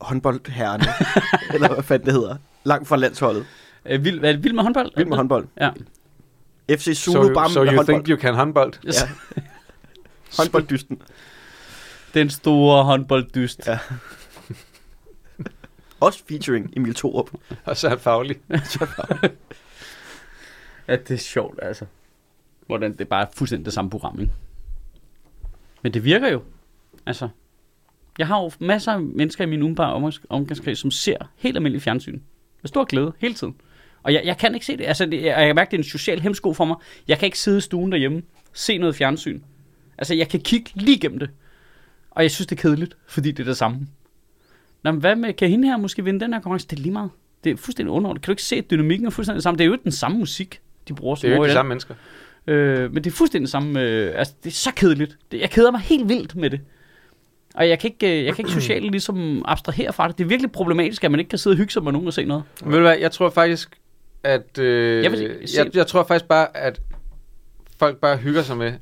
[0.00, 0.84] håndboldherrerne,
[1.54, 3.46] eller hvad fanden det hedder, langt fra landsholdet.
[3.88, 4.90] Øh, vild, er det vild med håndbold?
[4.96, 5.46] Vild med håndbold.
[5.60, 5.70] Ja.
[6.70, 7.86] FC So, Zulu Bam so med you håndbold.
[7.86, 8.72] think you can håndbold?
[8.86, 8.94] Yes.
[9.02, 9.08] Ja.
[10.38, 11.02] Håndbolddysten.
[12.14, 13.66] Den store håndbolddyst.
[13.66, 13.78] Ja.
[16.00, 17.30] Også featuring Emil Thorup.
[17.64, 18.36] Og så er han faglig.
[20.88, 21.84] Ja, det er sjovt, altså.
[22.66, 24.32] Hvordan det er bare fuldstændig det samme program, ikke?
[25.82, 26.42] Men det virker jo.
[27.06, 27.28] Altså,
[28.18, 31.82] jeg har jo masser af mennesker i min umiddelbare omgangs- omgangskreds, som ser helt almindelig
[31.82, 32.20] fjernsyn.
[32.62, 33.54] Med stor glæde, hele tiden.
[34.06, 34.86] Og jeg, jeg kan ikke se det.
[34.86, 36.76] Altså, det, jeg, jeg kan mærke, det er en social hemsko for mig.
[37.08, 39.40] Jeg kan ikke sidde i stuen derhjemme, se noget fjernsyn.
[39.98, 41.30] Altså, jeg kan kigge lige igennem det.
[42.10, 43.78] Og jeg synes, det er kedeligt, fordi det er det samme.
[44.82, 46.68] Nå, men hvad med, kan hende her måske vinde den her konkurrence?
[46.68, 47.10] Det er lige meget.
[47.44, 48.22] Det er fuldstændig underordnet.
[48.22, 49.58] Kan du ikke se, at dynamikken er fuldstændig det samme?
[49.58, 51.14] Det er jo ikke den samme musik, de bruger.
[51.14, 51.94] Det er jo ikke de samme mennesker.
[52.46, 53.80] Øh, men det er fuldstændig samme.
[53.80, 55.18] Øh, altså, det er så kedeligt.
[55.32, 56.60] Det, jeg keder mig helt vildt med det.
[57.54, 60.18] Og jeg kan ikke, øh, jeg kan ikke socialt ligesom abstrahere fra det.
[60.18, 62.12] Det er virkelig problematisk, at man ikke kan sidde og hygge sig med nogen og
[62.12, 62.42] se noget.
[62.64, 63.78] Ved du hvad, jeg tror faktisk,
[64.26, 64.58] at...
[64.58, 66.80] Øh, Jeg jeg, vil se- jeg, jeg tror faktisk bare, at
[67.78, 68.72] folk bare hygger sig med,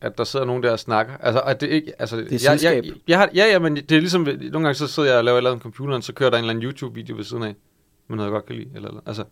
[0.00, 1.16] at der sidder nogen der og snakker.
[1.20, 1.92] Altså, at det ikke...
[1.98, 2.84] Altså, er jeg, selskab.
[2.84, 4.22] jeg, jeg har, ja, ja, men det er ligesom...
[4.22, 6.38] Nogle gange så sidder jeg og laver et eller andet på computeren, så kører der
[6.38, 7.54] en eller anden YouTube-video ved siden af.
[8.08, 8.68] Men noget, jeg godt kan lide.
[8.74, 9.24] Eller, eller, altså,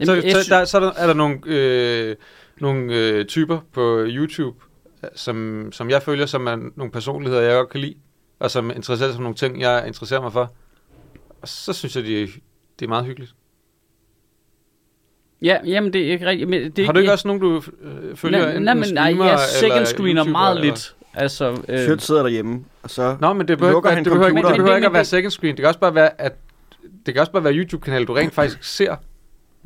[0.00, 2.16] Jamen, så, så, der, så er der, er der nogle, øh,
[2.60, 4.58] nogle øh, typer på YouTube,
[5.04, 7.94] øh, som, som jeg følger, som er nogle personligheder, jeg godt kan lide,
[8.38, 10.54] og som interesserer sig for nogle ting, jeg interesserer mig for.
[11.42, 12.28] Og så synes jeg, det,
[12.78, 13.34] det er meget hyggeligt.
[15.42, 16.50] Ja, jamen det er ikke rigtigt.
[16.50, 18.58] Men det er Har du ikke også nogen, du øh, følger?
[18.58, 20.70] Nej, men nej, jeg second screener YouTuber, meget eller?
[20.70, 20.94] lidt.
[21.14, 23.16] Altså, øh, Sjøt sidder derhjemme, og så...
[23.20, 25.04] Nå, men det behøver, Lukker ikke, han det behøver, ikke, det behøver ikke at være
[25.04, 25.56] second screen.
[25.56, 26.36] Det kan også bare være, at
[27.06, 28.96] det kan også bare være YouTube-kanal, du rent faktisk ser.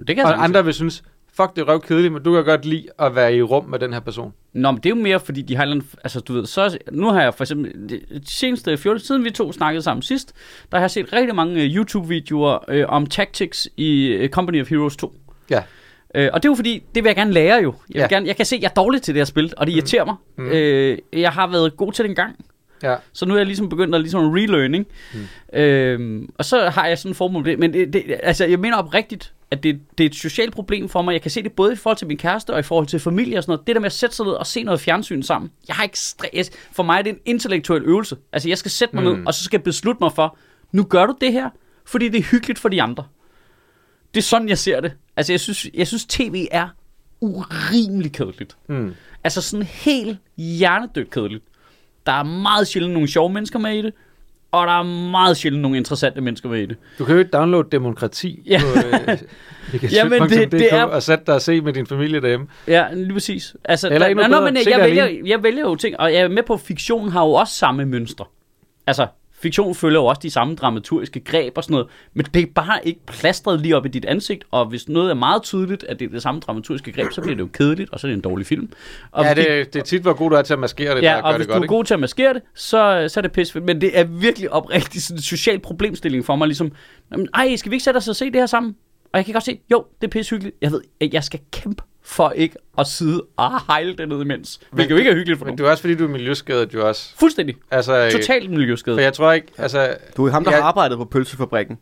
[0.07, 1.03] det kan Og andre vil synes,
[1.33, 3.79] fuck, det er røv kedeligt, men du kan godt lide at være i rum med
[3.79, 4.33] den her person.
[4.53, 7.07] Nå, men det er jo mere, fordi de har en altså du ved, så, nu
[7.07, 10.33] har jeg for eksempel, det de seneste 14, siden vi to snakkede sammen sidst,
[10.71, 14.69] der har jeg set rigtig mange øh, YouTube-videoer øh, om tactics i øh, Company of
[14.71, 15.15] Heroes 2.
[15.51, 15.63] Ja.
[16.15, 17.75] Øh, og det er jo fordi, det vil jeg gerne lære jo.
[17.89, 18.07] Jeg, vil Ja.
[18.07, 20.05] gerne, jeg kan se, at jeg er dårlig til det her spil, og det irriterer
[20.05, 20.15] mig.
[20.39, 20.47] Mm.
[20.49, 22.37] Øh, jeg har været god til det engang,
[22.83, 22.97] Ja.
[23.13, 24.87] så nu er jeg ligesom begyndt at ligesom relearning.
[25.53, 25.59] Mm.
[25.59, 27.59] Øh, og så har jeg sådan en formål det.
[27.59, 31.03] Men det, det, altså, jeg mener oprigtigt, at det, det er et socialt problem for
[31.03, 31.13] mig.
[31.13, 33.39] Jeg kan se det både i forhold til min kæreste og i forhold til familie
[33.39, 33.67] og sådan noget.
[33.67, 35.51] Det der med at sætte sig ned og se noget fjernsyn sammen.
[35.69, 36.51] Jeg har ikke stress.
[36.73, 38.17] For mig er det en intellektuel øvelse.
[38.33, 39.11] Altså, jeg skal sætte mig mm.
[39.11, 39.17] Mm.
[39.19, 40.37] ned, og så skal jeg beslutte mig for,
[40.73, 41.51] nu gør du det her,
[41.87, 43.05] fordi det er hyggeligt for de andre.
[44.15, 44.93] Det er sådan, jeg ser det.
[45.17, 46.69] Altså, jeg synes, jeg synes tv er
[47.21, 48.57] urimelig kedeligt.
[48.69, 48.95] Mm.
[49.25, 51.45] Altså sådan helt hjernedødt kedeligt.
[52.07, 53.93] Der er meget sjældent nogle sjove mennesker med i det,
[54.53, 56.77] og der er meget sjældent nogle interessante mennesker med i det.
[56.99, 58.61] Du kan jo ikke downloade demokrati Ja.
[58.63, 58.67] på
[59.11, 59.19] øh,
[59.93, 62.47] Jamen, det- det er- og sætte dig og se med din familie derhjemme.
[62.67, 63.57] Ja, lige præcis.
[63.65, 66.13] Altså, Eller der, endnu nå, bedre, men jeg, det vælger, jeg vælger jo ting, og
[66.13, 68.25] jeg er med på, at fiktion har jo også samme mønstre.
[68.87, 69.07] Altså,
[69.43, 72.79] fiktion følger jo også de samme dramaturgiske greb og sådan noget, men det er bare
[72.85, 76.07] ikke plastret lige op i dit ansigt, og hvis noget er meget tydeligt, at det
[76.07, 78.23] er det samme dramaturgiske greb, så bliver det jo kedeligt, og så er det en
[78.23, 78.73] dårlig film.
[79.13, 81.19] Og ja, det, det er tit, hvor god du er til at maskere det, Ja,
[81.19, 83.21] at og gøre hvis det du godt, er god til at maskere det, så, så
[83.21, 86.49] er det pisse Men det er virkelig oprigtigt sådan en social problemstilling for mig.
[86.49, 86.73] Ligesom,
[87.13, 88.77] "Jamen, ej, skal vi ikke sætte os og se det her sammen?
[89.13, 90.57] Og jeg kan godt se, jo, det er pisse hyggeligt.
[90.63, 94.61] Jeg ved, at jeg skal kæmpe for ikke at sidde og hejle det ned imens.
[94.73, 96.89] Hvilket jo ikke er hyggeligt for Men det er også fordi, du er miljøskadet jo
[96.89, 97.13] også.
[97.19, 97.57] Fuldstændig.
[97.71, 98.97] Altså, øh, Totalt miljøskade.
[98.97, 99.97] For jeg tror ikke, altså...
[100.17, 101.79] Du er ham, der jeg, har arbejdet på pølsefabrikken,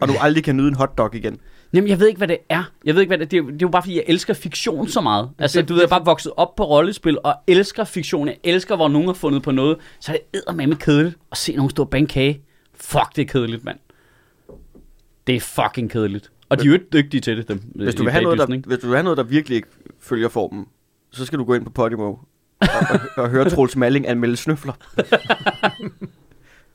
[0.00, 1.38] og du aldrig kan nyde en hotdog igen.
[1.74, 2.62] Jamen, jeg ved ikke, hvad det er.
[2.84, 3.28] Jeg ved ikke, hvad det er.
[3.28, 5.30] Det er, jo- det er jo bare, fordi jeg elsker fiktion så meget.
[5.38, 8.26] Altså, det- du ved, jeg er bare vokset op på rollespil, og elsker fiktion.
[8.28, 9.76] Jeg elsker, hvor nogen har fundet på noget.
[10.00, 12.40] Så er det eddermame kedeligt at se nogen stå og bage en kage.
[12.74, 13.78] Fuck, det er kedeligt, mand.
[15.26, 16.30] Det er fucking kedeligt.
[16.50, 17.60] Og de er jo ikke dygtige til det, dem.
[17.74, 19.68] Hvis du, i vil have noget, der, hvis du vil have noget, der virkelig ikke
[20.00, 20.66] følger formen,
[21.12, 22.18] så skal du gå ind på Podimo og,
[22.60, 24.72] og, og høre Troels Malling anmelde snøfler.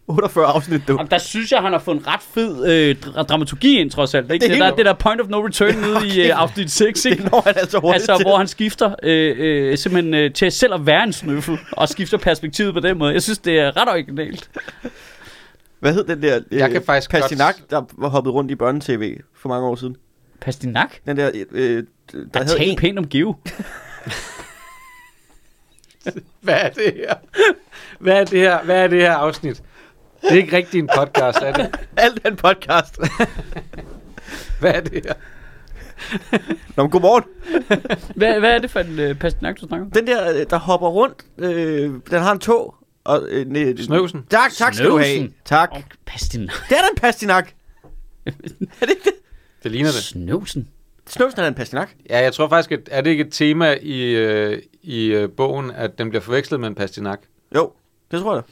[0.08, 0.94] 48 afsnit, du.
[0.94, 4.14] Jamen, der synes jeg, han har fået en ret fed øh, dra- dramaturgi ind, trods
[4.16, 4.32] alt.
[4.32, 4.44] Ikke?
[4.44, 6.26] Det Det, er der, det der point of no return nede i okay.
[6.30, 7.24] øh, afsnit 6, ikke?
[7.24, 8.26] Det når han altså hurtigt Altså, til.
[8.26, 9.36] hvor han skifter øh,
[9.72, 13.14] øh, simpelthen øh, til selv at være en snøffel, og skifter perspektivet på den måde.
[13.14, 14.50] Jeg synes, det er ret originalt.
[15.86, 18.56] Hvad hed den der øh, Jeg kan faktisk godt- Pastinak, der var hoppet rundt i
[18.56, 19.96] børnetv for mange år siden?
[20.42, 20.96] Pastinak?
[21.06, 23.36] Den der, øh, der Der havde tal en, pænt om Geo.
[26.42, 27.14] Hvad er det her?
[28.00, 29.64] Hvad er det her, hvad er det her afsnit?
[30.22, 31.80] Det er ikke rigtig en podcast, er det?
[31.98, 32.98] Alt er en podcast.
[34.60, 35.14] Hvad er det her?
[36.76, 37.24] Nå, men godmorgen.
[38.16, 39.92] Hvad, hvad er det for en øh, pastinak, du snakker om?
[39.92, 42.76] Den der, øh, der hopper rundt, øh, den har en tog.
[43.06, 44.26] Og, øh, næ- Snøvsen.
[44.30, 45.16] Tak, tak skal du have.
[45.18, 45.34] Snøvsen.
[45.46, 45.70] Tak.
[45.72, 46.52] Oh, pastinak.
[46.70, 47.52] Det er da en pastinak.
[48.26, 48.32] er
[48.82, 49.14] det ikke det?
[49.64, 50.04] Det ligner det.
[50.04, 50.68] Snøvsen.
[51.08, 51.90] Snøvsen er en pastinak.
[52.10, 55.72] Ja, jeg tror faktisk, at er det ikke et tema i, øh, i øh, bogen,
[55.72, 57.20] at den bliver forvekslet med en pastinak?
[57.56, 57.72] Jo,
[58.12, 58.52] det tror jeg da.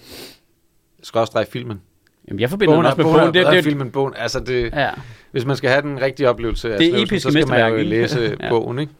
[1.04, 1.82] Skal også dreje filmen.
[2.28, 3.34] Jamen, jeg forbinder den Bogen er, også med bogen bogen.
[3.34, 4.14] Det, det, end filmen, bogen.
[4.18, 4.90] Altså, det, ja.
[5.32, 8.36] hvis man skal have den rigtige oplevelse af Det Snøvsen, så skal man jo læse
[8.42, 8.50] Ja.
[8.50, 8.94] bogen, ikke?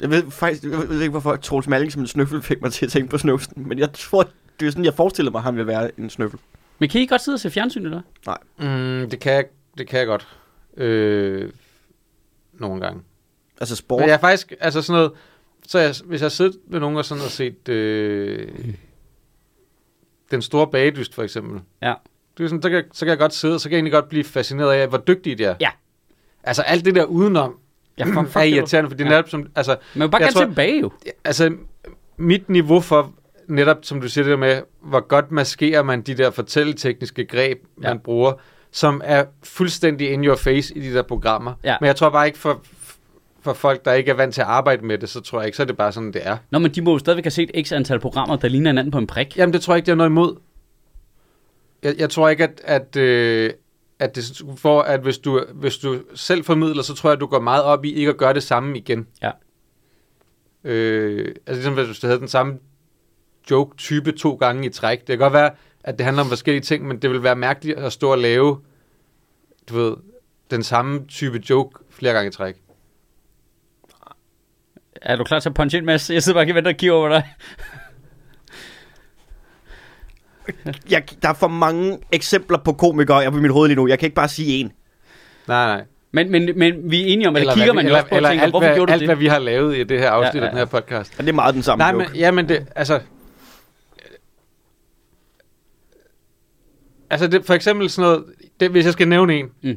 [0.00, 2.86] Jeg ved faktisk jeg ved ikke, hvorfor Troels Malling som en snøffel fik mig til
[2.86, 3.68] at tænke på Snøvsen.
[3.68, 4.28] Men jeg tror,
[4.60, 6.40] det er sådan, jeg forestiller mig, at han vil være en snøffel.
[6.78, 8.00] Men kan I godt sidde og se fjernsyn, eller?
[8.58, 9.44] Mm, det, kan jeg,
[9.78, 10.28] det kan jeg godt.
[10.76, 11.50] Øh,
[12.52, 13.02] nogle gange.
[13.60, 14.00] Altså sport.
[14.00, 15.12] Men jeg er faktisk, altså sådan noget,
[15.66, 18.48] så jeg, hvis jeg har siddet med nogen og sådan og set øh,
[20.30, 21.60] den store bagedyst for eksempel.
[21.82, 21.94] Ja.
[22.38, 23.92] Det er sådan, så, kan, jeg- så kan jeg godt sidde, så kan jeg egentlig
[23.92, 25.54] godt blive fascineret af, hvor dygtige de er.
[25.60, 25.70] Ja.
[26.42, 27.58] Altså alt det der udenom
[27.98, 29.08] Ja, for fuck, er det irriterende, fordi Ja.
[29.08, 29.14] ja.
[29.16, 30.90] netop som, altså, Men bare gerne tror- tilbage, jo.
[31.24, 31.52] altså
[32.16, 33.12] mit niveau for
[33.48, 37.58] netop, som du siger det der med, hvor godt maskerer man de der fortælletekniske greb,
[37.82, 37.88] ja.
[37.88, 38.32] man bruger,
[38.72, 41.54] som er fuldstændig in your face i de der programmer.
[41.64, 41.76] Ja.
[41.80, 42.60] Men jeg tror bare ikke for,
[43.42, 45.56] for folk, der ikke er vant til at arbejde med det, så tror jeg ikke,
[45.56, 46.36] så er det bare sådan, det er.
[46.50, 48.98] Nå, men de må jo stadigvæk have set x antal programmer, der ligner hinanden på
[48.98, 49.36] en prik.
[49.36, 50.36] Jamen, det tror jeg ikke, det er noget imod.
[51.82, 53.50] Jeg, jeg tror ikke, at, at, øh,
[53.98, 57.26] at det for, at hvis du, hvis du selv formidler, så tror jeg, at du
[57.26, 59.06] går meget op i ikke at gøre det samme igen.
[59.22, 59.30] Ja.
[60.64, 62.58] Øh, altså ligesom hvis du havde den samme
[63.50, 64.98] joke-type to gange i træk.
[64.98, 65.50] Det kan godt være,
[65.84, 68.60] at det handler om forskellige ting, men det vil være mærkeligt at stå og lave,
[69.68, 69.96] du ved,
[70.50, 72.56] den samme type joke flere gange i træk.
[75.02, 76.10] Er du klar til at punche ind, Mads?
[76.10, 77.34] Jeg sidder bare og venter og kigger over dig.
[80.90, 83.88] Jeg, der er for mange eksempler på komikere, jeg på mit hoved lige nu.
[83.88, 84.72] Jeg kan ikke bare sige en.
[85.48, 85.84] Nej, nej.
[86.12, 88.06] Men, men, men vi er enige om, at Eller kigger hvad man vi- jo også
[88.08, 89.08] på og eller tænker, alt, hvorfor hvad, gjorde du alt, det?
[89.08, 91.12] hvad vi har lavet i det her afsnit Ja, ja, af den her podcast.
[91.18, 92.04] Og det er meget den samme Nej, joke.
[92.10, 93.00] men, ja, men det, altså...
[97.10, 98.24] Altså, det, for eksempel sådan noget,
[98.60, 99.76] det, hvis jeg skal nævne en, Mm.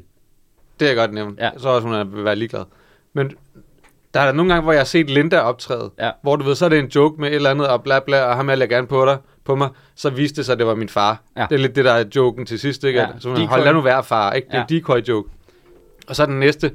[0.79, 1.45] det er jeg godt nævne, Ja.
[1.45, 1.51] ja.
[1.57, 2.63] så også hun er- vil være ligeglad.
[3.13, 3.31] Men
[4.13, 6.11] der er der nogle gange, hvor jeg har set Linda optræde, Ja.
[6.21, 8.21] hvor du ved, så er det en joke med et eller andet, og bla bla,
[8.23, 9.17] og ham jeg gerne på dig,
[9.49, 11.21] på mig, så viste det sig, at det var min far.
[11.37, 11.45] Ja.
[11.49, 12.99] Det er lidt det, der er joken til sidst, ikke?
[12.99, 13.07] Ja.
[13.19, 13.45] Så decoy.
[13.45, 14.45] hold lad nu være, far, ikke?
[14.47, 14.63] Det er Ja.
[14.63, 15.29] en decoy joke.
[16.07, 16.71] Og så den næste,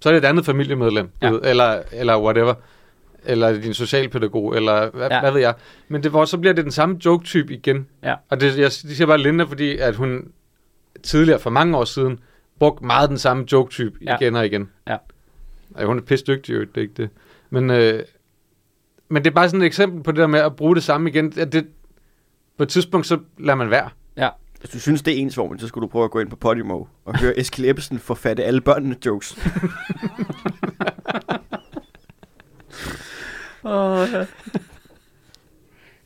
[0.00, 1.30] så er det et andet familiemedlem, Ja.
[1.30, 2.54] ved, eller, eller whatever.
[3.24, 5.20] Eller din socialpædagog, eller hvad, Ja.
[5.20, 5.54] hvad ved jeg.
[5.88, 7.86] Men det, hvor så bliver det den samme joke-type igen.
[8.02, 8.14] Ja.
[8.30, 10.28] Og det, jeg, det siger bare Linda, fordi at hun
[11.02, 12.18] tidligere, for mange år siden,
[12.58, 14.16] brugte meget den samme joke-type Ja.
[14.20, 14.70] igen og igen.
[14.88, 14.96] Ja.
[15.74, 17.08] Og hun er pisse dygtig, det er ikke det.
[17.50, 18.00] Men, øh,
[19.08, 21.10] men det er bare sådan et eksempel på det der med at bruge det samme
[21.10, 21.32] igen.
[21.38, 21.66] At det,
[22.56, 23.88] på et tidspunkt, så lader man være.
[24.16, 24.28] Ja.
[24.60, 26.36] Hvis du synes, det er ens vormen, så skulle du prøve at gå ind på
[26.36, 29.36] Podimo og høre Eskild Ebbesen forfatte alle børnene jokes.
[33.64, 34.24] Åh, ja.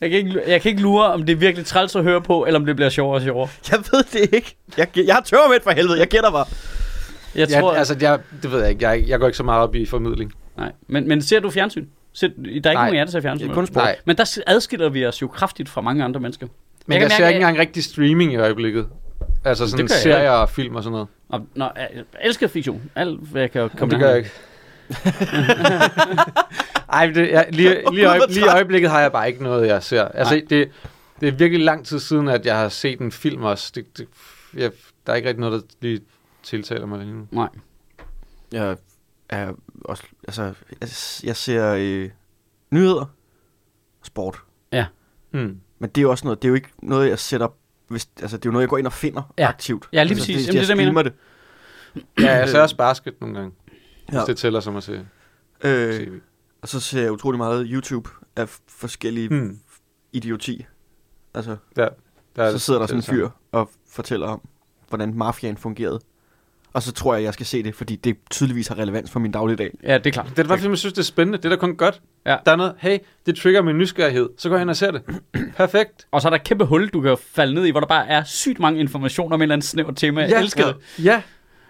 [0.00, 2.46] Jeg kan, ikke, jeg kan ikke lure, om det er virkelig træls at høre på,
[2.46, 3.48] eller om det bliver sjovere og sjovere.
[3.70, 4.56] Jeg ved det ikke.
[4.76, 5.98] Jeg, jeg har tørmænd for helvede.
[5.98, 6.46] Jeg gætter bare.
[7.34, 8.88] Jeg Jeg tror, altså, jeg, det ved jeg ikke.
[8.88, 10.32] Jeg, jeg går ikke så meget op i formidling.
[10.56, 10.72] nej.
[10.88, 11.86] Men, men ser du fjernsyn?
[12.18, 12.74] Ser, der er ikke Nej.
[12.74, 13.50] nogen af jer, der ser fjernsyn.
[13.50, 13.84] Er kun sport.
[13.84, 13.96] Nej.
[14.04, 16.46] Men der adskiller vi os jo kraftigt fra mange andre mennesker.
[16.86, 18.88] Men Jeg jeg, ser mærke, ikke engang rigtig streaming i øjeblikket.
[19.44, 21.08] Altså sådan serier og film og sådan noget.
[21.28, 22.82] Og, nå, jeg elsker fiktion.
[22.94, 24.30] Alt, hvad jeg kan Jamen, komme det gør jeg ikke.
[26.92, 29.82] Ej, det, jeg, lige, lige, øje, lige i øjeblikket har jeg bare ikke noget, jeg
[29.82, 30.04] ser.
[30.04, 30.44] Altså, Nej.
[30.50, 30.68] det,
[31.20, 33.72] det er virkelig lang tid siden, at jeg har set en film også.
[33.74, 34.08] Det, det,
[34.56, 34.70] jeg,
[35.06, 36.00] der er ikke rigtig noget, der lige
[36.42, 37.26] tiltaler mig lige nu.
[37.30, 37.48] Nej.
[38.52, 38.76] Jeg
[39.28, 39.52] er
[39.88, 40.42] også, altså,
[40.80, 40.88] jeg,
[41.28, 42.10] jeg ser øh,
[42.70, 43.04] nyheder
[44.02, 44.42] sport.
[45.30, 45.60] Hmm.
[45.78, 47.48] Men det er jo også noget, det er jo ikke noget, jeg sætter,
[47.88, 49.42] hvis, altså det er jo noget, jeg går ind og finder Ja.
[49.42, 49.48] ja.
[49.48, 49.88] aktivt.
[49.92, 50.46] Ja, lige altså, præcis.
[50.46, 51.12] Det, Jamen, jeg det er det, jeg streamer det.
[52.24, 53.52] Ja, jeg ser også basket nogle gange.
[54.12, 54.18] Ja.
[54.18, 54.24] Ja.
[54.24, 55.06] Det tæller som at se
[55.64, 56.12] Øh, tv.
[56.62, 59.28] og så ser jeg utrolig meget YouTube af forskellige.
[59.28, 59.58] Hmm.
[60.12, 60.66] idioti.
[61.34, 61.88] Altså, Der,
[62.36, 64.48] der, så sidder der sådan en er fyr og fortæller om,
[64.88, 66.00] hvordan mafiaen fungerede.
[66.78, 69.32] Og så tror jeg, jeg skal se det, fordi det tydeligvis har relevans for min
[69.32, 69.70] dagligdag.
[69.82, 70.26] Ja, det er klart.
[70.36, 71.38] Det er bare, fordi man synes, det er spændende.
[71.38, 72.00] Det er da kun godt.
[72.26, 72.36] Ja.
[72.46, 74.28] Der er noget, hey, det trigger min nysgerrighed.
[74.38, 75.02] Så går jeg hen og ser det.
[75.56, 76.06] Perfekt.
[76.10, 78.08] Og så er der et kæmpe hul, du kan falde ned i, hvor der bare
[78.08, 80.20] er sygt mange informationer om et eller andet snævert tema.
[80.20, 81.04] Jeg elsker det.
[81.04, 81.22] Ja.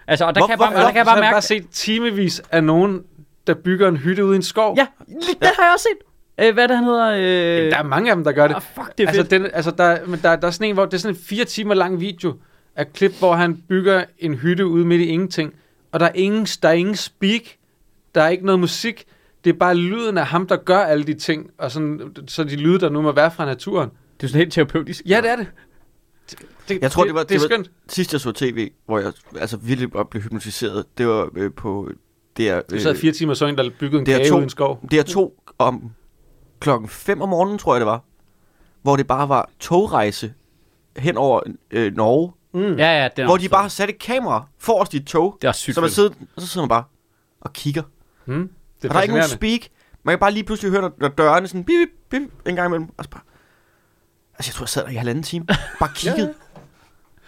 [0.07, 1.33] Altså, og der Hvor- kan jeg bare, hvor- der kan jeg bare jeg mærke...
[1.33, 3.01] bare set timevis af nogen,
[3.47, 4.75] der bygger en hytte ude i en skov.
[4.77, 6.45] Ja, det har jeg også set.
[6.47, 7.09] Øh, hvad er det, han hedder?
[7.11, 7.57] Øh...
[7.57, 8.55] Jamen, der er mange af dem, der gør det.
[8.55, 9.31] Ah, fuck, det er altså, fedt.
[9.31, 11.45] den, altså der, men der, der er sådan en, hvor det er sådan en fire
[11.45, 12.33] timer lang video
[12.79, 15.53] af klip, hvor han bygger en hytte ude midt i ingenting.
[15.91, 17.41] Og der er ingen, der er ingen speak.
[18.15, 19.05] Der er ikke noget musik.
[19.43, 21.49] Det er bare lyden af ham, der gør alle de ting.
[21.57, 23.89] Og sådan, så de lyde, der nu må være fra naturen.
[24.17, 25.01] Det er sådan helt terapeutisk.
[25.05, 25.47] Ja, det er det.
[26.69, 27.71] det, Jeg tror, det var- det er det var- skønt.
[27.87, 31.89] Sidst jeg så tv, hvor jeg altså virkelig bare blev hypnotiseret, det var øh, på
[32.37, 34.29] DR, Du sad øh, fire timer og så en, der byggede en det er kage
[34.29, 34.83] to- uden en skov.
[34.93, 35.91] DR2 om
[36.59, 38.03] klokken 5 om morgenen, tror jeg det var,
[38.81, 40.33] hvor det bare var togrejse
[40.97, 42.61] hen over øh, Norge, Mm.
[42.61, 45.37] Ja, ja, det er hvor de bare har sat et kamera forrest i et tog,
[45.41, 46.83] Det er sygt så man sidder, og så sidder man bare
[47.41, 47.83] og kigger.
[48.25, 48.33] Mm.
[48.35, 48.49] Det
[48.83, 49.61] og er der er ikke nogen speak.
[50.03, 52.89] Man kan bare lige pludselig høre, når, dørene sådan bip, bip, bip, en gang imellem.
[52.97, 53.21] Og så bare,
[54.33, 55.45] altså jeg tror, jeg sad der i halvanden time.
[55.79, 56.33] Bare kiggede.
[56.48, 56.48] Og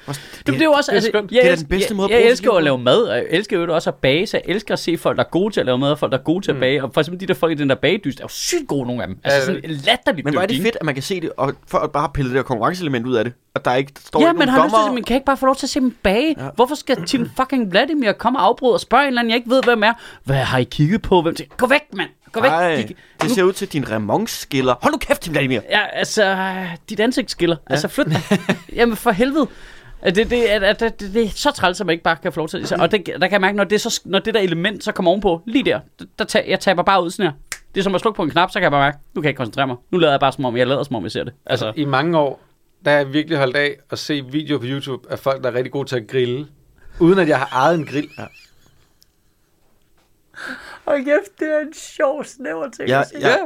[0.07, 1.31] så- Det, det er jo også, det er altså, skønt.
[1.31, 3.25] jeg, Det er den bedste måde at jeg, jeg elsker at lave mad, og jeg
[3.29, 5.59] elsker jo også at bage, så jeg elsker at se folk, der er gode til
[5.59, 6.83] at lave mad, og folk, der er gode til at bage.
[6.83, 9.01] Og for eksempel de der folk i den der bagedyst, er jo sygt gode nogle
[9.01, 9.17] af dem.
[9.23, 11.91] Altså sådan latterligt Men hvor er det fedt, at man kan se det, og folk
[11.91, 13.33] bare har pillet det der konkurrenceelement ud af det.
[13.55, 15.37] Og der er ikke står Ja, nogen har lyst til, at man kan ikke bare
[15.37, 16.35] få lov til at se dem bage.
[16.37, 16.47] Ja.
[16.55, 19.49] Hvorfor skal Tim fucking Vladimir komme og afbryde og spørge en eller anden, jeg ikke
[19.49, 19.93] ved, hvem er?
[20.23, 21.21] Hvad har I kigget på?
[21.21, 21.45] Hvem til?
[21.57, 22.09] Gå væk, mand!
[22.31, 22.51] Gå væk!
[22.51, 24.75] Ej, De- det ser ud til at din remonskiller.
[24.81, 25.59] Hold nu kæft, Tim Vladimir.
[25.69, 26.37] Ja, altså,
[26.89, 27.55] dit ansigt skiller.
[27.69, 27.73] Ja.
[27.73, 28.07] Altså, flyt.
[28.75, 29.47] Jamen, for helvede.
[30.05, 32.39] Det, det, det, det, det, det er så træls, at man ikke bare kan få
[32.39, 32.71] lov til det.
[32.71, 34.91] Og det, der kan jeg mærke, når det, er så, når det der element så
[34.91, 37.33] kommer ovenpå, lige der, der, der tager, jeg taber bare ud sådan her.
[37.75, 39.25] Det er som at slukke på en knap, så kan jeg bare mærke, nu kan
[39.25, 39.75] jeg ikke koncentrere mig.
[39.91, 41.33] Nu lader jeg bare som om, jeg lader som om, jeg ser det.
[41.45, 42.41] Altså, Altså, i mange år,
[42.85, 45.53] der har jeg virkelig holdt af at se videoer på YouTube af folk, der er
[45.55, 46.47] rigtig gode til at grille,
[46.99, 48.09] uden at jeg har ejet en grill.
[48.17, 48.25] Ja.
[50.91, 53.29] Og kæft, det er en sjov snæver ting Ja, ja.
[53.29, 53.37] Ja.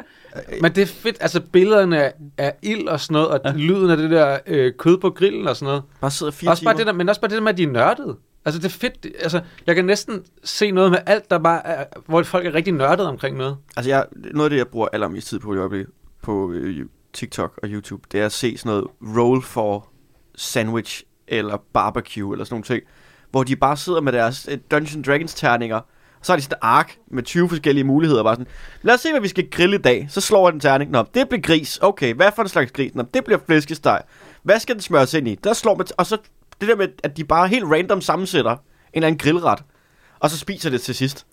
[0.62, 3.52] Men det er fedt, altså billederne af, af ild og sådan noget, og ja.
[3.52, 5.84] lyden af det der øh, kød på grillen og sådan noget.
[6.02, 6.72] Bare sidder fire Også timer.
[6.72, 8.16] bare det der, men også bare det der med, at de er nørdede.
[8.46, 11.86] Altså det er fedt, altså jeg kan næsten se noget med alt, der bare er,
[12.06, 13.58] hvor folk er rigtig nørdede omkring noget.
[13.78, 17.60] Altså, jeg, noget af det, jeg bruger allermest tid på i øjeblikket, på øh, TikTok
[17.64, 18.88] og YouTube, det er at se sådan noget
[19.18, 19.88] roll for
[20.36, 22.84] sandwich eller barbecue eller sådan nogle ting,
[23.32, 25.82] hvor de bare sidder med deres øh, Dungeons Dragons terninger,
[26.26, 28.48] så har de sådan et ark med 20 forskellige muligheder, bare sådan,
[28.82, 30.08] lad os se, hvad vi skal grille i dag.
[30.10, 30.92] Så slår jeg den terning.
[30.92, 31.80] Nå, det bliver gris.
[31.82, 32.96] Okay, hvad for en slags gris?
[32.96, 34.02] Nå, det bliver flæskesteg.
[34.44, 35.36] Hvad skal den smøres ind i?
[35.44, 36.18] Der slår man, og så
[36.62, 38.58] det der med, at de bare helt random sammensætter en
[38.94, 39.60] eller anden grillret,
[40.20, 41.26] og så spiser det til sidst.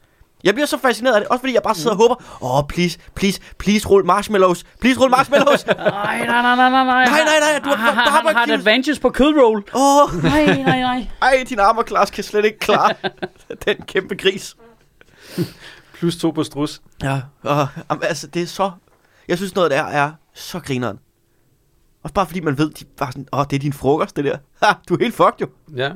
[0.45, 2.65] Jeg bliver så fascineret af det, også fordi jeg bare sidder og håber, åh, oh,
[2.69, 5.67] please, please, please rulle marshmallows, please rulle marshmallows.
[5.67, 7.05] Nej, nej, nej, nej, nej, nej.
[7.05, 9.11] Nej, nej, nej, du har- han, han, der har han, man har et advantage på
[9.11, 9.65] kødroll.
[9.75, 11.07] Åh, oh, Nej, nej, nej.
[11.23, 12.95] ej, din arme Klaas kan slet ikke klare
[13.67, 14.57] den kæmpe gris.
[15.95, 16.83] Plus to på strus.
[17.03, 18.71] Ja, og, jamen, altså, det er så...
[19.29, 20.99] Jeg synes, noget der er så grineren.
[22.03, 24.25] Også bare fordi man ved, de bare sådan, åh, oh, det er din frokost, det
[24.25, 24.39] der.
[24.67, 25.49] Ha, du er helt fucked jo.
[25.77, 25.93] Ja.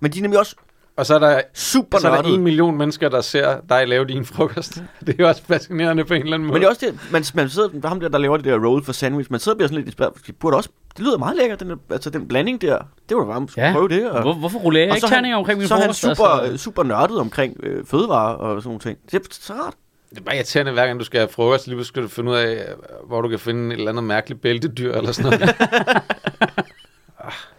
[0.00, 0.56] Men de er nemlig også
[0.96, 4.04] Og så er der, super så er der en million mennesker, der ser dig lave
[4.04, 4.82] din frokost.
[5.06, 6.52] Det er jo også fascinerende på en eller anden måde.
[6.52, 8.84] Men det er også det, man, man sidder, ham der, der laver det der roll
[8.84, 10.14] for sandwich, man sidder og bliver sådan lidt inspireret.
[10.26, 12.78] Det burde også, det lyder meget lækkert, den, der, altså den blanding der.
[13.08, 13.72] Det var da bare, ja.
[13.72, 14.10] Prøve det.
[14.10, 16.00] Og, Hvor, hvorfor rullerer jeg ikke er terninger omkring min så er han frokost?
[16.00, 16.52] super, altså?
[16.52, 18.98] øh, super nørdet omkring øh, fødevarer og sådan nogle ting.
[19.10, 19.74] Det er så rart.
[20.10, 22.36] Det er bare irriterende, hver gang du skal have frokost, lige skal du finde ud
[22.36, 22.66] af,
[23.06, 25.54] hvor du kan finde et eller andet mærkeligt bæltedyr eller sådan noget.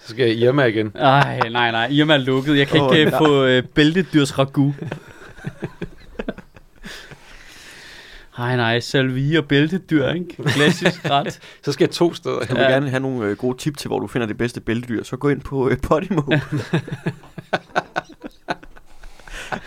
[0.03, 0.91] Så skal jeg Irma igen.
[0.95, 1.87] Ej, nej, nej.
[1.91, 2.57] Irma er lukket.
[2.57, 3.21] Jeg kan Åh, ikke ja.
[3.21, 4.73] oh, få øh, bæltedyrs ragu.
[8.37, 8.79] Nej, nej.
[8.79, 10.43] Salvie og bæltedyr, ikke?
[10.47, 11.39] Klassisk ret.
[11.63, 12.39] Så skal jeg to steder.
[12.39, 12.69] Du vil Ja.
[12.71, 15.29] gerne have nogle øh, gode tip til, hvor du finder det bedste bæltedyr, så gå
[15.29, 16.21] ind på øh, Podimo.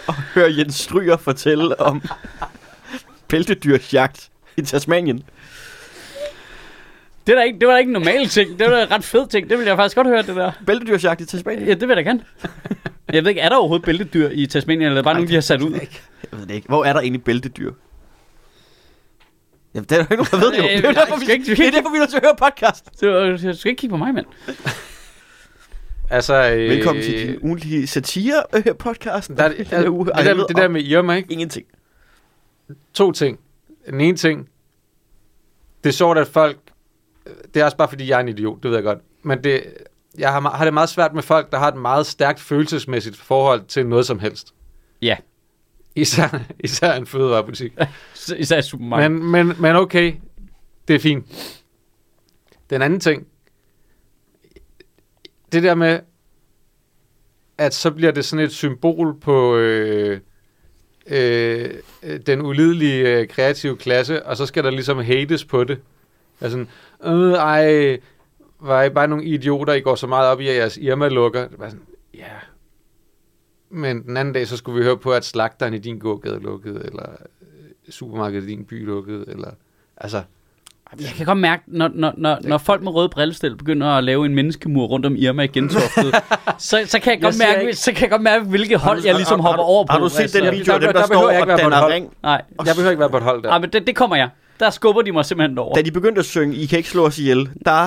[0.08, 2.02] og hør Jens Stryger fortælle om
[3.28, 5.22] bæltedyrsjagt i Tasmanien.
[7.26, 8.58] Det, er da ikke, det var da ikke en normal ting.
[8.58, 9.50] Det var da en ret fed ting.
[9.50, 10.52] Det ville jeg faktisk godt høre, det der.
[10.66, 11.64] Bæltedyrsjagt i Tasmanien?
[11.68, 12.24] Ja, det vil jeg da gerne.
[13.12, 15.34] Jeg ved ikke, er der overhovedet bæltedyr i Tasmanien, eller er det bare nogen, de
[15.34, 15.72] har sat ud?
[15.72, 15.88] Jeg
[16.32, 16.68] ved det ikke.
[16.68, 17.72] Hvor er der egentlig bæltedyr?
[19.74, 20.64] Jamen, det er der ikke nogen, der ved det jo.
[20.64, 22.36] Øh, Det er derfor, vi, ikke- det er derfor, vi er nødt til at høre
[22.36, 22.84] podcast.
[23.02, 23.08] Var,
[23.48, 24.26] jeg skal ikke kigge på mig, mand.
[26.10, 29.36] Altså, øh, Velkommen til din ugenlige satire-podcast.
[29.36, 29.48] Der, er,
[29.80, 31.32] det, uge det, der, det der med Irma, ikke?
[31.32, 31.66] Ingenting.
[32.94, 33.38] To ting.
[33.90, 34.48] Den ene ting,
[35.84, 36.58] det er sjovt, at folk,
[37.54, 39.64] det er også bare fordi, jeg er en idiot, det ved jeg godt, men det,
[40.18, 43.64] jeg har, har det meget svært med folk, der har et meget stærkt følelsesmæssigt forhold
[43.64, 44.54] til noget som helst.
[45.02, 45.16] Ja,
[45.96, 47.72] Især, især en fødevarebutik.
[48.36, 49.12] især i supermarkedet.
[49.12, 50.14] Men, men, men okay,
[50.88, 51.26] det er fint.
[52.70, 53.26] Den anden ting,
[55.52, 56.00] det der med,
[57.58, 60.20] at så bliver det sådan et symbol på øh,
[61.06, 61.70] øh,
[62.02, 65.78] øh, den ulidelige øh, kreative klasse, og så skal der ligesom hates på det.
[66.40, 66.64] Altså,
[67.04, 67.98] øh, ej,
[68.60, 71.48] var I bare nogle idioter, I går så meget op i, at jeres Irma lukker.
[71.48, 71.84] Det var sådan,
[72.14, 72.24] ja.
[73.70, 76.80] Men den anden dag, så skulle vi høre på, at slagteren i din gågade lukkede,
[76.84, 77.02] eller
[77.42, 79.50] øh, supermarkedet i din by lukkede, eller...
[79.96, 80.22] Altså,
[81.00, 84.26] Jeg kan godt mærke, når, når, når, når folk med røde brillestel begynder at lave
[84.26, 86.02] en menneskemur rundt om Irma i Gentofte,
[86.58, 89.04] så, så, kan jeg godt siger mærke, ikke- så kan jeg godt mærke, hvilket hold
[89.04, 89.92] jeg ligesom har, hopper har, over på.
[89.92, 90.40] Har du set altså.
[90.40, 91.72] den video af der- dem, der, der behøver står jeg ikke og være på et
[91.72, 91.92] danner hold.
[91.92, 92.12] ring?
[92.22, 93.48] Nej, jeg behøver ikke være på et hold der.
[93.48, 94.28] Nej, men det, det kommer jeg.
[94.60, 95.74] Der skubber de mig simpelthen derover.
[95.74, 97.86] Da de begyndte at synge, I kan ikke slå os ihjel, der,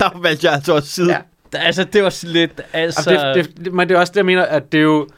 [0.00, 1.12] der der valgte jeg altså også side.
[1.12, 1.18] Ja.
[1.58, 2.60] Altså, det var sådan lidt...
[2.72, 5.08] Altså, Altså, det, det, men det er også det, jeg mener, at det er jo...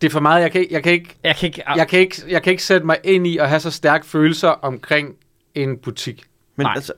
[0.00, 1.14] Det er for meget, jeg kan, ikke- jeg kan ikke...
[1.24, 1.62] jeg kan ikke...
[1.76, 4.48] Jeg kan, ikke, jeg kan ikke sætte mig ind i at have så stærke følelser
[4.48, 5.14] omkring
[5.54, 6.22] en butik.
[6.56, 6.72] Men Nej.
[6.76, 6.92] altså,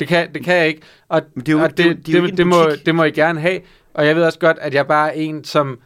[0.00, 0.80] Det kan, det kan jeg ikke.
[1.08, 1.78] Og, Men det er jo- og
[2.36, 2.56] det må,
[2.86, 3.60] det må I gerne have.
[3.94, 5.78] Og jeg ved også godt, at jeg bare er en, som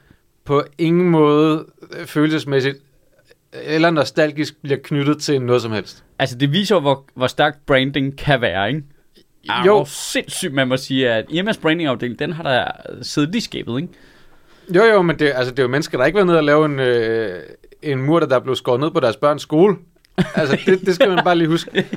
[0.44, 2.76] på ingen måde øh, følelsesmæssigt
[3.52, 6.04] eller nostalgisk bliver knyttet til noget som helst.
[6.18, 8.82] Altså, det viser jo, hvor, hvor stærkt branding kan være, ikke?
[9.48, 9.74] Ah, Jo.
[9.74, 12.64] Hvor sindssygt man må sige, at Irmas brandingafdeling, den har der
[13.02, 13.92] siddet i skabet, ikke?
[14.74, 16.64] Jo, jo, men det, altså, det er jo mennesker, der ikke var nede og lave
[16.64, 17.42] en, øh,
[17.82, 19.76] en mur, der blev skåret ned på deres børns skole.
[20.34, 21.86] Altså, det, det skal man bare lige huske.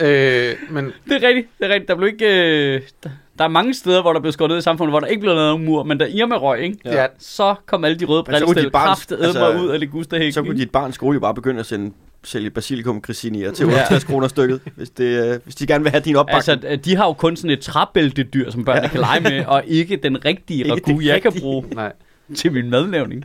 [0.00, 1.88] Øh, men Det er rigtigt, det er rigtigt.
[1.88, 2.26] Der, blev ikke,
[2.74, 5.06] øh, der, der er mange steder, hvor der blev skåret ned i samfundet, hvor der
[5.06, 6.78] ikke blev lavet nogen mur, men da Irma røg, ikke?
[6.84, 10.32] ja, så kom alle de røde brillestil dit barn- kraft altså, ud af det gustahæk.
[10.32, 11.92] så kunne dit barns skole jo bare begynde at sende,
[12.24, 13.72] sælge basilikum grisinier til Ja.
[13.72, 16.64] 68 kroner stykket, hvis, det, øh, hvis de gerne vil have din opbakning.
[16.64, 18.88] Altså, de har jo kun sådan et træbæltedyr, som børnene ja.
[18.90, 21.92] kan lege med, og ikke den rigtige Ikke ragu, jeg kan bruge nej.
[22.36, 23.24] til min madlavning.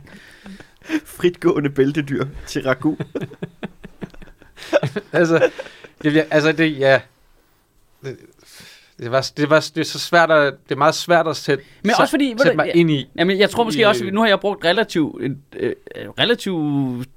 [1.04, 2.96] Fritgående bæltedyr til ragu.
[5.12, 5.48] altså,
[6.02, 7.00] det, altså det, ja.
[8.98, 11.64] Det, var, det, var, det er så svært at, det er meget svært at sætte,
[11.82, 12.72] Men også fordi- sætte du- mig ja.
[12.80, 13.06] ind i.
[13.18, 15.72] Jamen, jeg tror måske I- også, at nu har jeg brugt relativ, en øh,
[16.20, 16.58] relativ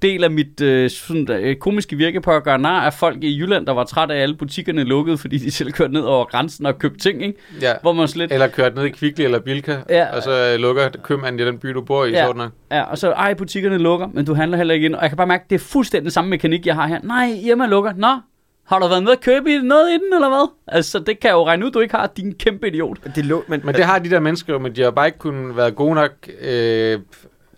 [0.01, 3.37] del af mit øh, sådan, øh, komiske virke på at gøre nar af folk i
[3.39, 6.65] Jylland, der var trætte af, alle butikkerne lukkede, fordi de selv kørte ned over grænsen
[6.65, 7.39] og købte ting, ikke?
[7.61, 7.73] Ja.
[7.81, 8.31] Hvor man slet...
[8.31, 10.15] Eller kørt ned i Kvickly eller Bilka, Ja.
[10.15, 12.25] og så øh, lukker købmanden i den by, du bor i, Ja.
[12.25, 14.95] sådan Ja, og så, ej, butikkerne lukker, men du handler heller ikke ind.
[14.95, 16.99] Og jeg kan bare mærke, det er fuldstændig den samme mekanik, jeg har her.
[17.03, 17.93] Nej, Irma lukker.
[17.97, 18.07] Nå,
[18.67, 20.47] har du været med at købe i noget i den, eller hvad?
[20.67, 22.97] Altså, det kan jeg jo regne ud, du ikke har, din kæmpe idiot.
[23.15, 25.19] Det lå, men, Men det har de der mennesker jo, men de har bare ikke
[25.19, 26.11] kunnet være gode nok
[26.41, 26.99] øh, det,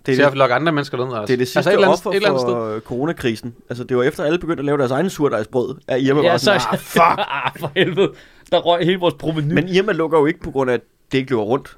[0.05, 1.05] til er at det, lokke andre mennesker ned.
[1.05, 1.21] Altså.
[1.25, 2.53] det er det sidste altså, et eller andet, offer et eller andet sted.
[2.53, 3.55] for øh, coronakrisen.
[3.69, 5.75] Altså, det var efter, alle begyndte at lave deres egne surdejsbrød.
[5.87, 7.03] At Irma Ja, var så, sådan, ah, fuck.
[7.45, 8.11] ah, for helvede.
[8.51, 9.53] Der røg hele vores proveny.
[9.53, 10.81] Men Irma lukker jo ikke på grund af, at
[11.11, 11.77] det ikke løber rundt.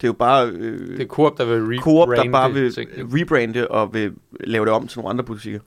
[0.00, 2.74] Det er jo bare øh, Det er Coop, der vil rebrande Coop, der bare vil
[2.74, 2.90] ting.
[2.96, 5.60] rebrande og vil lave det om til nogle andre butikker.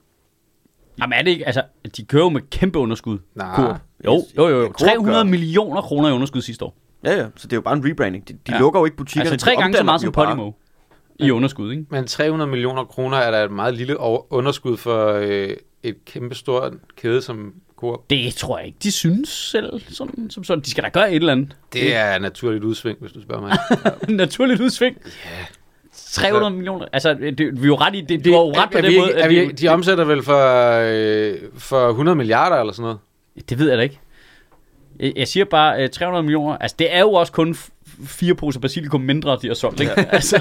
[1.00, 1.62] Jamen er det ikke, altså,
[1.96, 3.18] de kører jo med kæmpe underskud.
[3.34, 3.56] Nej.
[3.56, 3.76] Coop.
[4.04, 4.66] Jo, jo, jo, jo.
[4.66, 5.22] Coop 300 gør.
[5.22, 6.76] millioner kroner i underskud sidste år.
[7.04, 8.28] Ja, ja, så det er jo bare en rebranding.
[8.28, 8.58] De, de Ja.
[8.58, 9.30] lukker jo ikke butikkerne.
[9.30, 10.26] Altså tre gange så meget som jo bare.
[10.26, 10.50] Podimo
[11.18, 11.84] i underskud, ikke?
[11.90, 15.50] Men 300 millioner kroner er da et meget lille underskud for øh,
[15.82, 18.10] et kæmpe stort kæde som Coop.
[18.10, 19.80] Det tror jeg ikke, de synes selv.
[19.88, 20.62] Sådan, som sådan.
[20.64, 21.56] De skal da gøre et eller andet.
[21.72, 23.58] Det er naturligt udsving, hvis du spørger mig.
[24.16, 24.96] Naturligt udsving.
[25.04, 25.44] Ja.
[26.10, 26.86] 300 millioner.
[26.92, 28.98] Altså, det, vi er jo ret i, det, du har jo ret på den vi,
[28.98, 29.12] måde.
[29.12, 32.98] er vi, det- de omsætter vel for, øh, for 100 milliarder eller sådan noget?
[33.48, 34.00] Det ved jeg da ikke.
[35.00, 36.56] Jeg, jeg siger bare uh, 300 millioner.
[36.58, 37.56] Altså, det er jo også kun
[38.06, 39.92] fire poser basilikum mindre, de har solgt, ikke?
[40.10, 40.40] altså.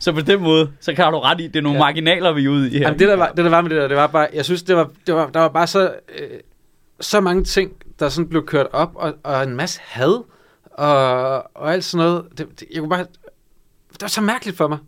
[0.00, 1.84] Så på den måde, så kan du ret i, det er nogle Ja.
[1.84, 2.80] marginaler, vi er ude i her.
[2.80, 4.62] Jamen, det, der var, det der var med det der, det var bare, jeg synes,
[4.62, 6.28] det var, det var, der var bare så, øh,
[7.00, 10.24] så mange ting, der sådan blev kørt op, og, og en masse had,
[10.88, 12.24] og, og alt sådan noget.
[12.38, 13.06] Det, det, jeg kunne bare,
[13.92, 14.78] det var så mærkeligt for mig.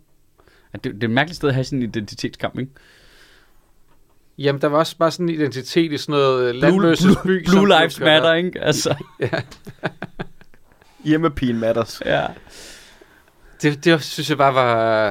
[0.73, 2.71] Ja, det, det er et mærkeligt sted at have sådan en identitetskamp, ikke?
[4.37, 7.45] Jamen, der var også bare sådan en identitet i sådan noget Blue, landløses Blue, by.
[7.45, 8.61] som Blue blev Lives Matter, ikke?
[8.61, 8.95] Altså,
[11.05, 12.01] Hjemmepin matters.
[12.05, 12.27] ja.
[13.61, 15.09] Det, det synes jeg bare var,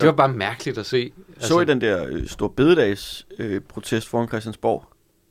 [0.00, 1.12] det var bare mærkeligt at se.
[1.34, 4.84] Altså, Så I den der øh, store bededags øh, protest foran Christiansborg?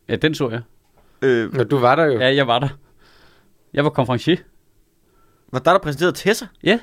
[0.09, 0.61] ja, den så jeg.
[1.21, 2.19] Øh, Nå, du var der jo.
[2.19, 2.67] Ja, jeg var der.
[3.73, 4.37] Jeg var konferencier.
[5.51, 6.45] Var der, der præsenterede Tessa?
[6.63, 6.79] Ja.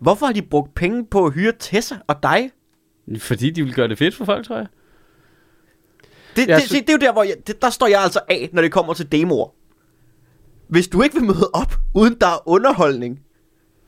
[0.00, 2.50] Hvorfor har de brugt penge på at hyre Tessa og dig?
[3.18, 4.66] Fordi de ville gøre det fedt for folk, tror jeg.
[6.36, 8.02] Det, Jeg det, sy- se, det er jo der, hvor jeg, det, der står jeg
[8.02, 9.48] altså af, når det kommer til demoer.
[10.68, 13.20] Hvis du ikke vil møde op, uden der er underholdning,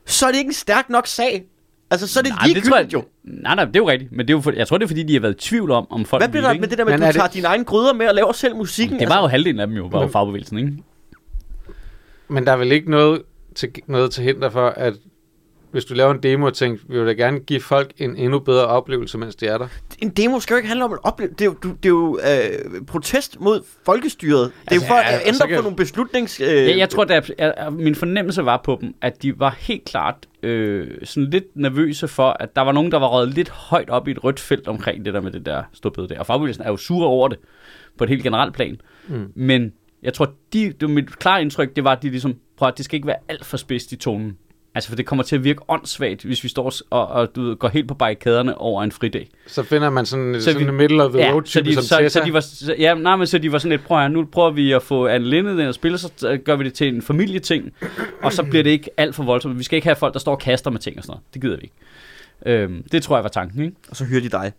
[0.07, 1.45] så er det ikke en stærk nok sag.
[1.91, 3.05] Altså, så er det Nej, det tror ligegyldigt jeg, jo.
[3.43, 4.13] nej, nej, det er jo rigtigt.
[4.13, 5.71] Men det er jo for, jeg tror, det er fordi, de har været i tvivl
[5.71, 7.29] om, om folk Hvad bliver der med det der med, at du er det- tager
[7.29, 9.01] dine egne gryder med og laver selv musikken?
[9.01, 10.73] Det var jo halvdelen af dem jo, var jo fagbevægelsen, ikke?
[12.29, 13.23] Men der er vel ikke noget
[13.55, 14.95] til, noget til hinder for, at
[15.71, 18.39] hvis du laver en demo og tænker, vi vil da gerne give folk en endnu
[18.39, 19.69] bedre oplevelse, mens de er der.
[19.99, 21.31] En demo skal jo ikke handle om at opleve.
[21.31, 24.41] Det er jo, du, det er jo øh, protest mod folkestyret.
[24.41, 26.41] Det er Altså, jo for ja, at ændre kan- på nogle beslutnings...
[26.41, 29.85] Øh, Jeg, jeg tror, at, at min fornemmelse var på dem, at de var helt
[29.85, 33.91] klart øh, sådan lidt nervøse for, at der var nogen, der var røget lidt højt
[33.91, 36.19] op i et rødt felt omkring det der med det der ståbede der.
[36.21, 37.39] Og fagbevægelsen er jo sure over det
[37.99, 38.81] på et helt generelt plan.
[39.09, 39.33] Mm.
[39.35, 39.73] Men
[40.03, 42.75] jeg tror, de, det var mit klare indtryk, det var, at de ligesom, prøv at
[42.77, 44.37] det skal ikke være alt for spidst i tonen.
[44.75, 47.57] Altså, for det kommer til at virke åndssvagt, hvis vi står og, og du ved,
[47.57, 49.29] går helt på barrikaderne over en fridag.
[49.47, 51.69] Så finder man sådan, Så så sådan vi- en middle of the road så type
[51.71, 52.21] de, som så, Tessa.
[52.21, 54.25] så de var, så, ja, nej, men så de var sådan lidt, prøv her, nu
[54.25, 57.03] prøver vi at få Anne Linde ind og spille, så gør vi det til en
[57.03, 57.73] familieting,
[58.23, 59.59] og så bliver det ikke alt for voldsomt.
[59.59, 61.25] Vi skal ikke have folk, der står og kaster med ting og sådan noget.
[61.35, 62.63] Det gider vi ikke.
[62.63, 63.77] Øhm, det tror jeg var tanken, ikke?
[63.91, 64.53] Og så hyrer de dig,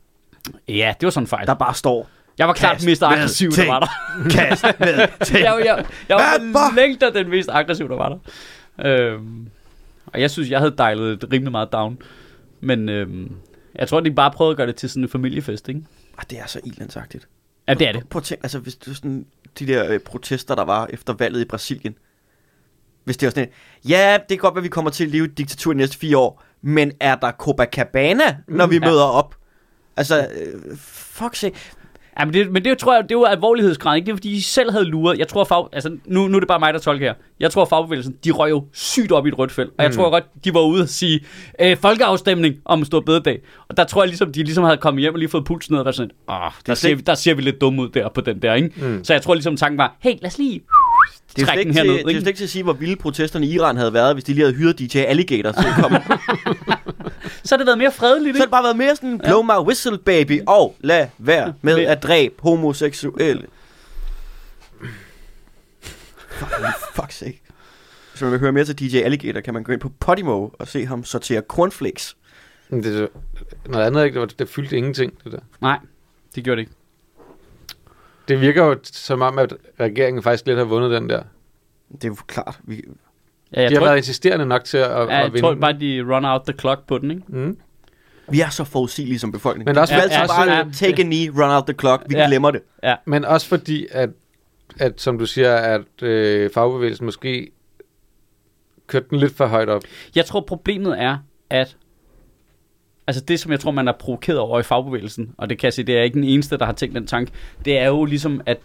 [0.68, 1.48] Ja, det var sådan en fejl.
[1.48, 2.10] der bare står
[2.40, 3.88] Jeg var klart den mest med aggressive, der var der.
[4.30, 5.40] Kast med ting.
[5.40, 8.18] jeg, jeg, jeg var længder den mest aggressive, der var der.
[9.14, 9.48] Øhm,
[10.06, 11.98] og jeg synes, jeg havde dejlet det rimelig meget down.
[12.62, 13.32] Men øhm,
[13.76, 15.82] jeg tror, de bare prøvede at gøre det til sådan en familiefest, ikke?
[16.18, 17.28] Ah, det er så ilandsagtigt.
[17.68, 18.10] Ja, det er det.
[18.10, 19.26] Prøv at tænke, altså hvis du sådan,
[19.60, 21.96] de der øh, protester, der var efter valget i Brasilien.
[23.04, 25.26] Hvis det var sådan et, ja, det kan godt være, vi kommer til at leve
[25.26, 28.90] i et diktatur de næste fire år, men er der Copacabana, når vi Mm, ja.
[28.90, 29.36] møder op?
[29.98, 31.52] Altså, øh, fuck se.
[32.20, 34.06] Ja, men det, men det tror jeg, det jo alvorlighedsgrad, ikke?
[34.06, 35.20] Det er fordi, de selv havde luret.
[35.20, 37.14] Jeg tror, fag, altså, nu, nu er det bare mig, der tolker her.
[37.40, 39.70] Jeg tror, fagbevægelsen, de røg jo sygt op i et rødt felt.
[39.78, 39.96] Og jeg Mm.
[39.96, 41.20] tror godt, de var ude og sige,
[41.62, 43.40] øh, folkeafstemning om en stor bededag.
[43.70, 45.80] Og der tror jeg ligesom, de ligesom havde kommet hjem og lige fået pulsen ned
[45.80, 48.10] og været sådan, åh, der, slet ser, vi, der ser vi lidt dumme ud der
[48.10, 48.72] på den der, ikke?
[48.78, 49.04] Mm.
[49.04, 50.62] Så jeg tror ligesom, tanken var, hey, lad os lige
[51.36, 52.20] Det er slet ikke, til, herned, det er ikke?
[52.20, 54.44] slet ikke til at sige, hvor vilde protesterne i Iran havde været, hvis de lige
[54.46, 56.00] havde hyret DJ Alligator til at komme.
[57.44, 58.46] Så har det været mere fredeligt, Så har ikke?
[58.46, 62.36] det bare været mere sådan, blow my whistle baby, og lad være med at dræbe
[62.40, 63.48] homoseksuelle.
[66.30, 66.52] Fuck,
[66.96, 67.42] fuck sake.
[68.12, 70.68] Hvis man vil høre mere til DJ Alligator, kan man gå ind på Podimo og
[70.68, 72.18] se ham sortere cornflakes.
[72.70, 73.08] Det, er så-
[73.66, 74.14] noget andet, ikke?
[74.14, 75.40] Det, var, det fyldte ingenting, det der.
[75.62, 75.80] Nej,
[76.36, 76.74] det gjorde det ikke.
[78.28, 81.24] Det virker jo som om, at regeringen faktisk lidt har vundet den der.
[81.92, 82.60] Det er jo klart.
[82.64, 82.84] Vi,
[83.56, 85.42] Ja, jeg de har tror, været insisterende nok til at, ja, at jeg vinde.
[85.42, 87.24] tror bare, de run out the clock på den, ikke?
[87.28, 87.58] Mm.
[88.32, 89.66] vi er så forudsigelige som befolkning.
[89.66, 90.64] Men også, vi Ja, altid ja, bare ja.
[90.74, 92.04] take a knee, run out the clock.
[92.10, 92.28] Vi Ja.
[92.28, 92.62] glemmer det.
[93.06, 94.10] men også fordi, at,
[94.80, 97.52] at som du siger, at øh, fagbevægelsen måske
[98.88, 99.82] kørte den lidt for højt op.
[100.16, 101.18] Jeg tror, problemet er,
[101.50, 101.78] at
[103.08, 105.74] altså det, som jeg tror, man er provokeret over i fagbevægelsen, og det kan jeg
[105.74, 107.32] sige, det er ikke den eneste, der har tænkt den tanke,
[107.66, 108.58] det er jo ligesom, at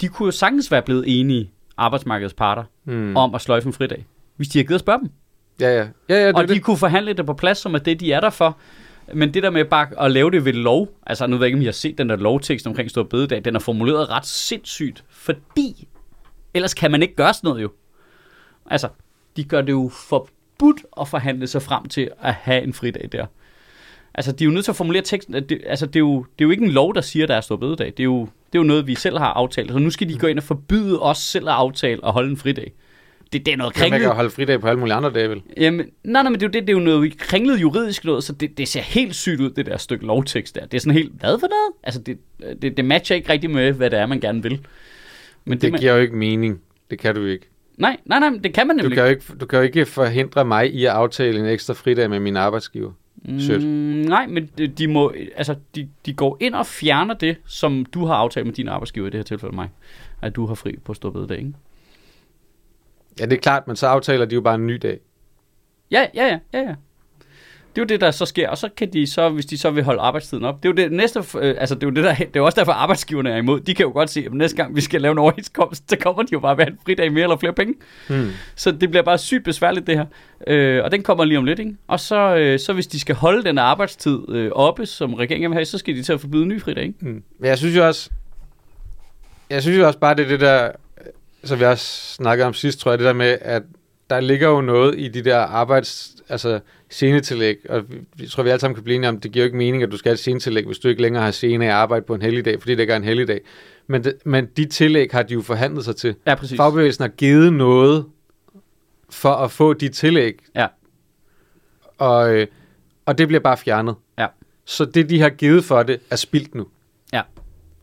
[0.00, 3.16] de kunne jo sagtens være blevet enige, arbejdsmarkedets parter, mm.
[3.16, 4.06] om at sløjfe en fridag,
[4.36, 5.10] hvis de havde givet at spørge dem.
[5.60, 5.86] Ja, ja.
[6.08, 6.62] ja, ja det, og er de det.
[6.62, 8.58] kunne forhandle det på plads, som er det, de er der for.
[9.14, 11.56] Men det der med bare at lave det ved lov, altså nu ved jeg ikke,
[11.56, 15.04] om I har set den der lovtekst omkring Stor Bededag, den er formuleret ret sindssygt,
[15.10, 15.88] fordi
[16.54, 17.70] ellers kan man ikke gøre sådan noget jo.
[18.70, 18.88] Altså,
[19.36, 23.26] de gør det jo forbudt at forhandle sig frem til at have en fridag der.
[24.14, 25.34] Altså, de er jo nødt til at formulere teksten.
[25.34, 27.28] at Det, altså, det er, jo, det er jo ikke en lov, der siger, at
[27.28, 27.86] der er Stor Bededag.
[27.86, 29.72] Det er, jo, det er jo noget, vi selv har aftalt.
[29.72, 32.36] Så nu skal de gå ind og forbyde os selv at aftale at holde en
[32.36, 32.72] fridag.
[33.32, 34.00] Det, det er noget Ja, man kringlet.
[34.06, 35.42] kan holde fridag på alle mulige andre dage, vel?
[35.56, 38.24] Jamen, nej, nej, men det er jo, det, det er jo noget kringlet juridisk noget,
[38.24, 40.66] så det, det ser helt sygt ud, det der stykke lovtekst der.
[40.66, 41.72] Det er sådan helt, hvad for noget?
[41.82, 42.18] Altså, det,
[42.62, 44.60] det, det matcher ikke rigtig med, hvad det er, man gerne vil.
[45.44, 46.60] Men det, Det man, giver jo ikke mening.
[46.90, 47.48] Det kan du ikke.
[47.78, 49.24] nej, nej, nej, det kan man Du nemlig kan, jo ikke.
[49.40, 52.92] du kan jo ikke forhindre mig i at aftale en ekstra fridag med min arbejdsgiver.
[53.38, 53.62] sødt.
[53.62, 53.68] Mm,
[54.08, 58.04] nej, men de, de, må, altså, de, de går ind og fjerner det, som du
[58.04, 59.68] har aftalt med din arbejdsgiver, i det her tilfælde mig.
[60.22, 61.52] At du har fri på stor bededag, ikke?
[63.20, 64.98] Ja, det er klart, men så aftaler de jo bare en ny dag.
[65.90, 66.74] Ja, ja, ja, ja, ja.
[67.76, 69.70] Det er jo det, der så sker, og så kan de så, hvis de så
[69.70, 72.04] vil holde arbejdstiden op, det er jo det næste, øh, altså det er jo det
[72.04, 73.60] der, det er også derfor arbejdsgiverne er imod.
[73.60, 76.22] De kan jo godt se, at næste gang vi skal lave en overenskomst, så kommer
[76.22, 77.74] de jo bare med en fridag mere eller flere penge.
[78.08, 78.30] Hmm.
[78.54, 80.06] Så det bliver bare sygt besværligt det her.
[80.46, 81.76] Øh, og den kommer lige om lidt, ikke?
[81.86, 85.54] Og så, øh, så hvis de skal holde den arbejdstid øh, oppe, som regeringen vil
[85.54, 86.98] have, så skal de til at forbyde en ny fridag, ikke?
[87.00, 87.22] Mm.
[87.38, 88.10] Men jeg synes jo også,
[89.50, 90.70] jeg synes jo også bare, det er det der,
[91.46, 93.62] som vi også snakkede om sidst, tror jeg, det der med, at
[94.10, 98.50] der ligger jo noget i de der arbejds, altså scenetillæg, og vi, vi tror, vi
[98.50, 100.14] alle sammen kan blive enige om, det giver jo ikke mening, at du skal have
[100.14, 102.80] et scenetillæg, hvis du ikke længere har scene af arbejde på en helligdag, fordi det
[102.80, 103.40] ikke er en helligdag.
[103.86, 106.14] Men, det, men de tillæg har de jo forhandlet sig til.
[106.26, 106.56] Ja, præcis.
[106.56, 108.04] Fagbevægelsen har givet noget
[109.10, 110.34] for at få de tillæg.
[110.54, 110.66] Ja.
[111.98, 112.46] Og, øh,
[113.06, 113.94] og det bliver bare fjernet.
[114.18, 114.26] Ja.
[114.64, 116.66] Så det, de har givet for det, er spildt nu.
[117.12, 117.22] Ja.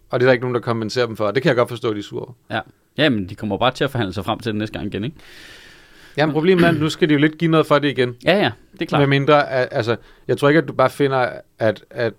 [0.09, 1.25] Og det er der ikke nogen, der kompenserer dem for.
[1.25, 2.33] Og det kan jeg godt forstå, at de er sure.
[2.51, 2.59] Ja.
[2.97, 5.17] Jamen, de kommer bare til at forhandle sig frem til det næste gang igen, ikke?
[6.17, 8.15] Jamen problemet er, at nu skal de jo lidt give noget for det igen.
[8.25, 9.01] Ja, ja, det er klart.
[9.01, 9.95] Med mindre, at, altså,
[10.27, 11.29] jeg tror ikke, at du bare finder,
[11.59, 12.13] at, at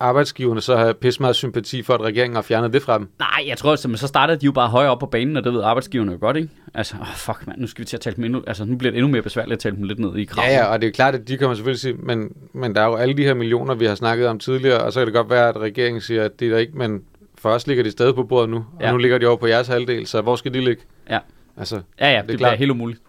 [0.00, 3.08] arbejdsgiverne så har pisse meget sympati for, at regeringen har fjernet det fra dem.
[3.18, 5.52] Nej, jeg tror, at så starter de jo bare højere op på banen, og det
[5.52, 6.48] ved arbejdsgiverne jo godt, ikke?
[6.74, 8.90] Altså, oh, fuck mand, nu skal vi til at tale dem endnu, altså nu bliver
[8.90, 10.50] det endnu mere besværligt at tale dem lidt ned i kraven.
[10.50, 12.86] Ja, ja, og det er klart, at de kommer selvfølgelig sige, men, men der er
[12.86, 15.30] jo alle de her millioner, vi har snakket om tidligere, og så kan det godt
[15.30, 17.02] være, at regeringen siger, at det er der ikke, men
[17.42, 18.90] for os ligger de stadig på bordet nu, og Ja.
[18.92, 20.82] nu ligger de over på jeres halvdel, så hvor skal de ligge?
[21.10, 21.18] Ja.
[21.56, 22.58] Altså, ja, ja det, er det bliver klart.
[22.58, 23.00] helt umuligt.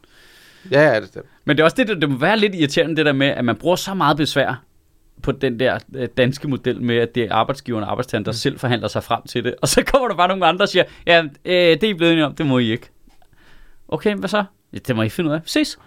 [0.71, 3.13] ja, ja, det, Men det er også det, det må være lidt irriterende, det der
[3.13, 4.63] med, at man bruger så meget besvær
[5.23, 8.35] på den der øh, danske model med, at det er arbejdsgiveren og arbejdstageren, der mm.
[8.35, 9.55] selv forhandler sig frem til det.
[9.61, 12.11] Og så kommer der bare nogle andre og siger, ja, øh, det er I blevet
[12.13, 12.89] enige om, det må I ikke.
[13.87, 14.43] Okay, hvad så?
[14.73, 15.41] Ja, det må I finde ud af.
[15.45, 15.77] Ses.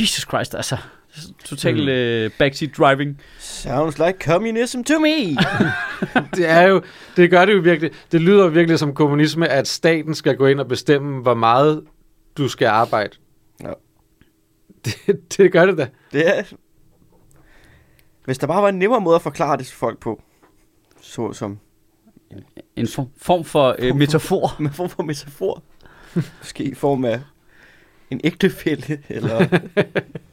[0.00, 0.76] Jesus Christ, altså.
[1.44, 1.88] Total Mm.
[1.88, 3.20] øh, backseat driving.
[3.38, 5.08] Sounds like communism to me.
[6.36, 6.82] det er jo,
[7.16, 10.46] det gør det jo virkelig, det lyder jo virkelig som kommunisme, at staten skal gå
[10.46, 11.84] ind og bestemme, hvor meget
[12.36, 13.16] du skal arbejde.
[13.62, 13.72] Ja.
[14.84, 15.88] Det, det gør det da.
[16.12, 16.42] det er...
[18.24, 20.22] Hvis der bare var en nemmere måde at forklare det til folk på,
[21.00, 21.58] så som
[22.76, 24.56] en form, form for øh, metafor.
[24.62, 25.62] Med form for metafor.
[26.38, 27.20] Måske i form af
[28.10, 29.58] en ægtefælde, eller,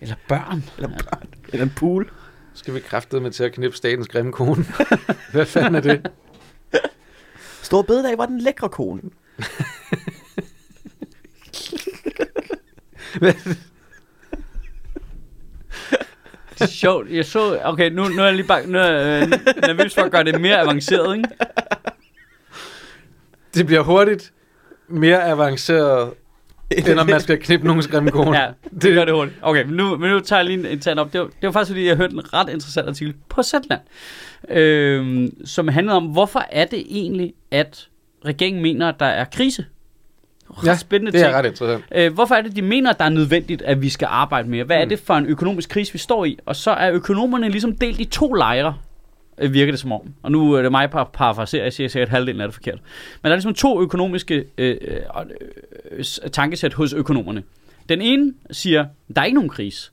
[0.00, 0.64] Eller børn.
[0.76, 2.10] eller børn, eller en pool.
[2.54, 4.64] Skal vi kræfte med til at knippe statens grimme kone?
[5.32, 6.10] Hvad fanden er det?
[7.62, 9.02] Stor bededag var den lækre kone.
[16.58, 17.10] Det er sjovt.
[17.10, 17.60] Jeg så...
[17.64, 19.28] Okay, nu, nu er jeg lige bare nu er jeg, øh,
[19.62, 21.28] nervøs for at gøre det mere avanceret, ikke?
[23.54, 24.32] Det bliver hurtigt
[24.88, 26.14] mere avanceret,
[26.70, 28.38] end om man skal knippe nogens grimme kone.
[28.38, 28.46] Ja,
[28.82, 29.38] det gør det hurtigt.
[29.42, 31.12] Okay, men nu, men nu tager jeg lige en, en tand op.
[31.12, 33.80] Det var, det var faktisk, fordi jeg hørte en ret interessant artikel på Zetland,
[34.50, 37.88] øh, som handlede om, hvorfor er det egentlig, at
[38.24, 39.64] regeringen mener, at der er krise?
[40.50, 41.36] Ret Ja, spændende Det er ting.
[41.36, 41.84] ret interessant.
[41.94, 44.64] Øh, hvorfor er det, de mener, at der er nødvendigt, at vi skal arbejde mere?
[44.64, 44.88] Hvad er Mm.
[44.88, 46.38] det for en økonomisk krise, vi står i?
[46.46, 48.74] Og så er økonomerne ligesom delt i to lejre,
[49.40, 50.00] øh, virker det som om.
[50.22, 52.78] Og nu er det mig, der parafraserer, jeg siger sikkert halvdelen af det forkert.
[53.22, 54.76] Men der er ligesom to økonomiske øh,
[55.90, 57.42] øh, tankesæt hos økonomerne.
[57.88, 58.86] Den ene siger,
[59.16, 59.90] der er ikke nogen krise.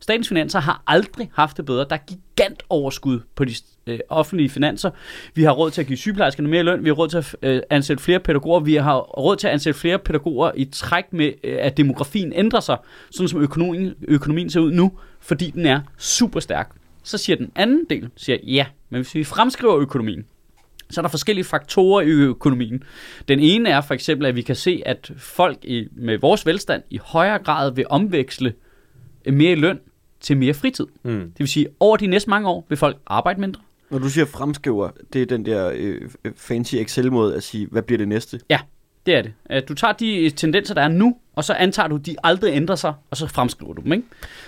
[0.00, 1.86] Statens finanser har aldrig haft det bedre.
[1.90, 3.54] Der er gigant overskud på de
[3.86, 4.90] øh, offentlige finanser.
[5.34, 6.84] Vi har råd til at give sygeplejerskerne mere løn.
[6.84, 8.60] Vi har råd til at øh, ansætte flere pædagoger.
[8.60, 12.60] Vi har råd til at ansætte flere pædagoger i træk med, øh, at demografien ændrer
[12.60, 12.76] sig,
[13.10, 16.70] sådan som økonomien, økonomien ser ud nu, fordi den er super stærk.
[17.02, 20.24] Så siger den anden del, siger ja, men hvis vi fremskriver økonomien,
[20.90, 22.82] så er der forskellige faktorer i økonomien.
[23.28, 26.82] Den ene er for eksempel, at vi kan se, at folk i, med vores velstand
[26.90, 28.54] i højere grad vil omveksle
[29.26, 29.80] mere løn
[30.20, 30.86] til mere fritid.
[31.02, 31.20] Mm.
[31.20, 33.60] Det vil sige, over de næste mange år vil folk arbejde mindre.
[33.90, 37.82] Når du siger fremskriver, det er den der øh, øh, fancy Excel-måde at sige, hvad
[37.82, 38.40] bliver det næste?
[39.06, 39.32] Det er det.
[39.52, 42.52] Øh, Du tager de tendenser, der er nu, og så antager du, at de aldrig
[42.54, 43.92] ændrer sig, og så fremskriver du dem.
[43.92, 44.04] Ikke?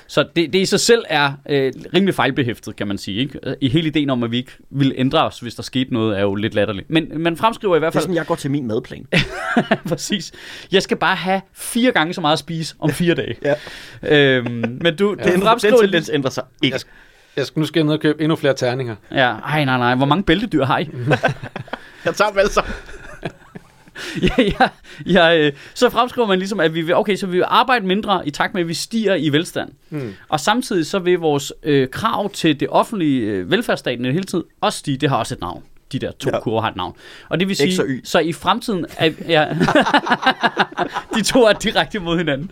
[0.06, 3.20] Så det, det i sig selv er øh, rimelig fejlbehæftet, kan man sige.
[3.20, 3.38] Ikke?
[3.42, 6.16] Øh, I hele ideen om, at vi ikke ville ændre os, hvis der skete noget,
[6.18, 6.90] er jo lidt latterligt.
[6.90, 9.06] Men man fremskriver i hvert Det er fald sådan, jeg går til min madplan.
[9.88, 10.32] præcis.
[10.72, 13.36] Jeg skal bare have fire gange så meget at spise om fire dage.
[13.42, 13.54] Ja.
[14.02, 15.80] Øhm, men du, Den, du den fremskriver...
[15.80, 16.74] tendens ændrer sig ikke.
[16.74, 16.92] Jeg skal,
[17.36, 18.96] jeg skal nu skal jeg ned og købe endnu flere terninger.
[19.12, 19.94] Ja, ej, nej, nej.
[19.94, 20.88] Hvor mange bæltedyr har I?
[22.04, 22.72] Jeg tager dem alle sammen.
[24.38, 24.68] ja, ja,
[25.06, 28.28] ja, øh, så fremskriver man ligesom, at vi vil, okay, så vi vil arbejde mindre
[28.28, 29.70] i takt med, at vi stiger i velstand.
[29.90, 30.14] Mm.
[30.28, 34.78] Og samtidig så vil vores øh, krav til det offentlige øh, velfærdsstaten hele tid også
[34.78, 34.96] stige.
[34.96, 35.62] Det har også et navn.
[35.92, 36.40] De der to Ja.
[36.40, 36.94] kurver har et navn.
[37.28, 38.00] Og det vil X sige, og Y.
[38.04, 38.86] så i fremtiden...
[38.98, 39.46] Er, ja,
[41.14, 42.50] de to er direkte mod hinanden.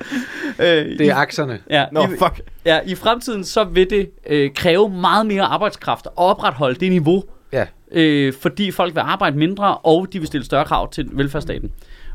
[0.58, 0.66] Øh,
[0.98, 1.58] Det er akserne.
[1.70, 2.40] ja, Nå, i, fuck.
[2.64, 7.24] ja, I fremtiden så vil det øh, kræve meget mere arbejdskraft at opretholde det niveau,
[7.52, 11.72] Ja øh, fordi folk vil arbejde mindre, og de vil stille større krav til velfærdsstaten.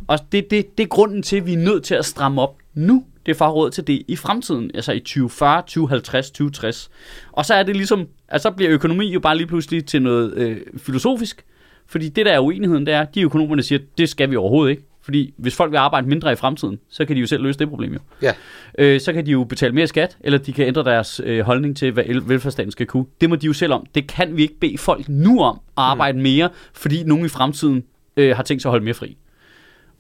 [0.07, 2.57] Og det, det, det er grunden til, at vi er nødt til at stramme op
[2.73, 3.03] nu.
[3.25, 6.89] Det er for råd til det i fremtiden, altså i 2040, 2050, 2060.
[7.31, 10.33] Og så er det ligesom, altså så bliver økonomi jo bare lige pludselig til noget
[10.33, 11.45] øh, filosofisk,
[11.87, 14.83] fordi det der er uenigheden, det er, de økonomerne siger, det skal vi overhovedet ikke.
[15.07, 17.69] Fordi hvis folk vil arbejde mindre i fremtiden, så kan de jo selv løse det
[17.69, 17.99] problem jo.
[18.21, 18.33] Ja.
[18.79, 21.77] Øh, så kan de jo betale mere skat, eller de kan ændre deres øh, holdning
[21.77, 23.05] til, hvad el- velfærdsstaten skal kunne.
[23.21, 23.85] Det må de jo selv om.
[23.95, 26.23] Det kan vi ikke bede folk nu om at arbejde mm.
[26.23, 27.83] mere, fordi nogen i fremtiden
[28.17, 29.17] øh, har tænkt sig at holde mere fri.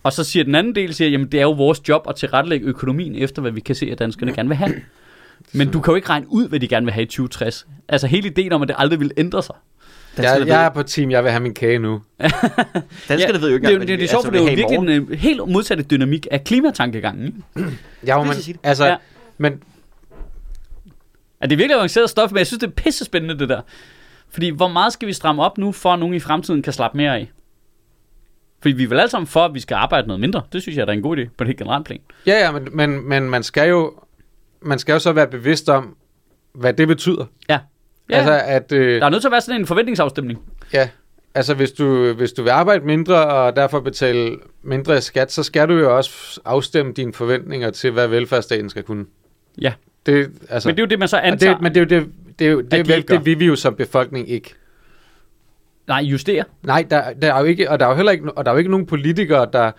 [0.03, 2.67] Og så siger den anden del, siger, jamen det er jo vores job at tilrettelægge
[2.67, 4.73] økonomien efter, hvad vi kan se, at danskerne gerne vil have.
[5.53, 7.67] Men du kan jo ikke regne ud, hvad de gerne vil have i 2060.
[7.89, 9.55] Altså hele ideen om, at det aldrig vil ændre sig.
[10.23, 12.01] Jeg, jeg er på team, jeg vil have min kage nu.
[13.09, 14.49] Danskerne ved jo ikke det, er det, det, det er sjovt, for det er jo
[14.49, 17.43] i virkelig en øh, helt modsatte dynamik af klimatankegangen.
[18.07, 18.59] Ja, men, så sige det.
[18.63, 18.91] altså, Ja.
[18.91, 18.97] ja.
[19.37, 19.63] men
[21.41, 23.61] Ja, det er virkelig avanceret stof, men jeg synes, det er pisse spændende, det der.
[24.29, 26.97] Fordi hvor meget skal vi stramme op nu, for at nogen i fremtiden kan slappe
[26.97, 27.31] mere af?
[28.61, 30.41] Fordi vi er vel alle sammen for, at vi skal arbejde noget mindre.
[30.53, 31.99] Det synes jeg, der er en god idé på et helt generelt plan.
[32.25, 33.93] ja, ja, men, men, men man skal jo
[34.61, 35.95] man skal jo så være bevidst om,
[36.53, 37.25] hvad det betyder.
[37.49, 37.59] Ja.
[38.09, 38.15] Ja.
[38.15, 40.39] Altså, at, øh, der er nødt til at være sådan en forventningsafstemning.
[40.73, 40.89] ja,
[41.35, 45.69] altså hvis du, hvis du vil arbejde mindre og derfor betale mindre skat, så skal
[45.69, 49.05] du jo også afstemme dine forventninger til, hvad velfærdsstaten skal kunne.
[49.61, 49.73] Ja.
[50.05, 51.53] Det, altså, Men det er jo det, man så antager.
[51.53, 53.15] det, men det er jo det, det, er jo, det, de det, ikke gør.
[53.17, 54.53] det, vil vi jo som befolkning ikke.
[55.87, 56.43] Nej, justere.
[56.63, 58.55] Nej, der, der er jo ikke, og der er jo heller ikke, og der er
[58.55, 59.71] jo ikke nogen politikere, der,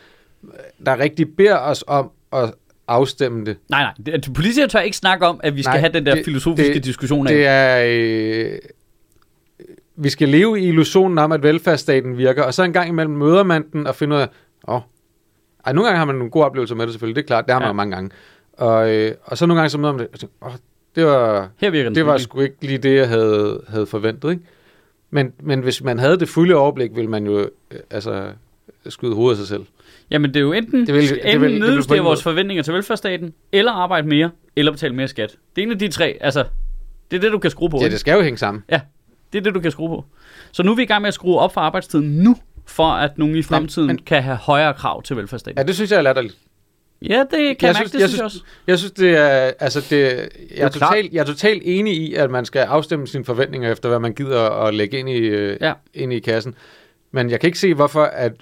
[0.87, 2.55] der rigtig beder os om at
[2.89, 3.57] afstemme det.
[3.71, 3.93] Nej, nej.
[4.07, 6.25] Det, de politikere tør ikke snakke om, at vi skal Nej, have den der det-
[6.25, 7.35] filosofiske det- diskussion af.
[7.35, 7.85] Det er...
[8.53, 8.59] Øh,
[9.97, 13.43] vi skal leve i illusionen om, at velfærdsstaten virker, og så en gang imellem møder
[13.43, 14.29] man den og finder ud af,
[14.69, 14.81] åh,
[15.67, 17.53] ej, nogle gange har man nogle gode oplevelser med det selvfølgelig, det er klart, det
[17.53, 17.73] har man Ja.
[17.73, 18.11] mange gange.
[18.53, 20.53] Og, øh, og så nogle gange så møder man det, og tænker, åh,
[20.97, 24.43] det var, Her det var sgu ikke lige det, jeg havde, havde forventet, ikke?
[25.11, 28.31] Men, men hvis man havde det fulde overblik, ville man jo øh, altså
[28.89, 29.67] skyde hovedet af sig selv.
[30.11, 32.05] Jamen, det er jo enten, Det vil- det det enten vil- det vil nedjustere ingen
[32.07, 32.23] vores måde.
[32.23, 35.37] forventninger til velfærdsstaten, eller arbejde mere, eller betale mere skat.
[35.57, 36.19] Det er en af de tre.
[36.21, 36.45] Altså,
[37.11, 37.77] det er det, du kan skrue på.
[37.77, 37.93] Ja, ikke?
[37.93, 38.63] det skal jo hænge sammen.
[39.33, 40.05] Det er det, du kan skrue på.
[40.53, 42.37] Så nu er vi i gang med at skrue op for arbejdstiden nu,
[42.67, 45.59] for at nogen i fremtiden men, men- kan have højere krav til velfærdsstaten.
[45.59, 46.37] Ja, det synes jeg er latterligt.
[47.03, 48.41] Ja, det kan jeg, Jeg mærke, synes- det jeg synes jeg også.
[48.67, 50.73] Jeg synes, det er, altså det, jeg, er jo klart.
[50.73, 54.13] totalt, jeg er totalt enig i, at man skal afstemme sine forventninger efter, hvad man
[54.15, 55.73] gider at lægge ind i, øh, Ja.
[55.95, 56.55] ind i kassen.
[57.13, 58.33] Men jeg kan ikke se, hvorfor at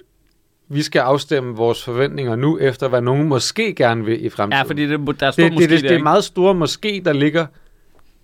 [0.69, 4.63] vi skal afstemme vores forventninger nu, efter hvad nogen måske gerne vil i fremtiden.
[4.65, 7.13] Ja, fordi det, der står det, måske det, det, det er meget store måske, der
[7.13, 7.45] ligger,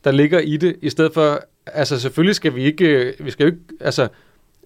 [0.03, 3.43] der ligger i det, i stedet for, altså selvfølgelig skal vi ikke, øh, vi skal
[3.43, 4.07] jo ikke altså,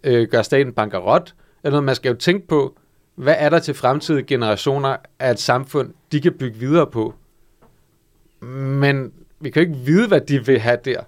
[0.03, 1.83] øh, gøre staten bankerot, eller noget.
[1.83, 2.77] man skal jo tænke på,
[3.15, 7.13] hvad er der til fremtidige generationer af et samfund, de kan bygge videre på.
[8.41, 11.01] Men vi kan jo ikke vide, hvad de vil have der.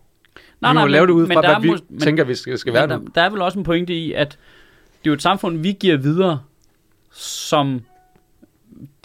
[0.61, 2.57] Nej, vi må nej, lave det ud fra, hvad er vi men- tænker, vi skal,
[2.57, 3.05] skal være Men nu.
[3.05, 5.72] der, der er vel også en pointe i, at det er jo et samfund, vi
[5.80, 6.39] giver videre,
[7.12, 7.82] som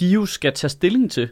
[0.01, 1.29] de jo skal tage stilling til.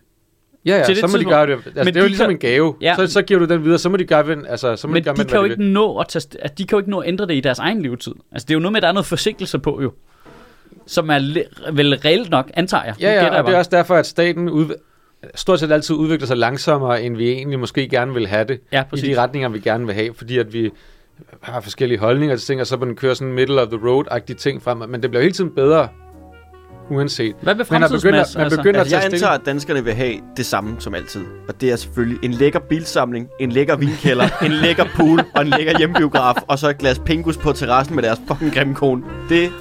[0.66, 1.29] Ja, ja, til så må de tidspunkt.
[1.35, 1.53] gøre det.
[1.53, 2.75] Altså, Men det er jo de ligesom kan- en gave.
[2.81, 2.95] Ja.
[2.97, 5.03] Så, så giver du den videre, så må de gøre, ved- altså, så må Men
[5.03, 6.81] de gøre de med, kan jo de ikke nå at, tage, at de kan jo
[6.81, 8.12] ikke nå at ændre det i deres egen levetid.
[8.33, 9.93] Altså det er jo noget med, at der er noget forsinkelse på jo.
[10.87, 12.95] Som er vel reelt nok, antager jeg.
[13.01, 14.75] Ja, ja, jeg og det er også derfor, at staten ud,
[15.35, 18.61] stort set altid udvikler sig langsommere, end vi egentlig måske gerne vil have det.
[18.73, 20.70] Ja, I de retninger, vi gerne vil have, fordi at vi
[21.41, 24.35] har forskellige holdninger til ting, og så må den køre sådan middle of the road-agtige
[24.37, 24.79] ting frem.
[24.79, 25.89] Men det bliver hele tiden bedre,
[26.93, 27.34] uanset.
[27.40, 28.34] Hvad Men man begynder, fremtidsmads?
[28.36, 28.59] man Altså?
[28.59, 31.24] begynder Altså, at jeg tage antager, at danskerne vil have det samme som altid.
[31.49, 35.49] Og det er selvfølgelig en lækker bilsamling, en lækker vinkælder, en lækker pool og en
[35.49, 39.03] lækker hjemmebiograf, og så et glas pingus på terrassen med deres fucking grimme kone.
[39.28, 39.53] Det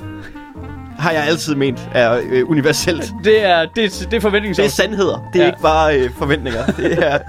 [0.99, 3.13] har jeg altid ment er øh, universelt.
[3.23, 5.29] Det er, det, det er Det er sandheder.
[5.33, 5.49] Det er Ja.
[5.51, 6.65] ikke bare øh, forventninger.
[6.65, 7.19] Det er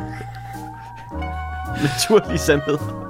[1.82, 3.08] naturlige sandheder.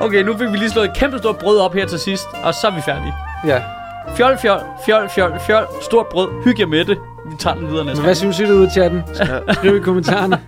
[0.00, 2.54] Okay, nu fik vi lige slået et kæmpe stort brød op her til sidst, og
[2.54, 3.12] så er vi færdige.
[3.46, 3.60] Ja.
[4.16, 6.98] Fjol, fjol, fjol, fjol, fjol, stort brød, hygge jer med det.
[7.30, 9.02] Vi tager den videre Men næste hvad synes I derude i chatten?
[9.52, 10.40] Skriv i kommentarerne.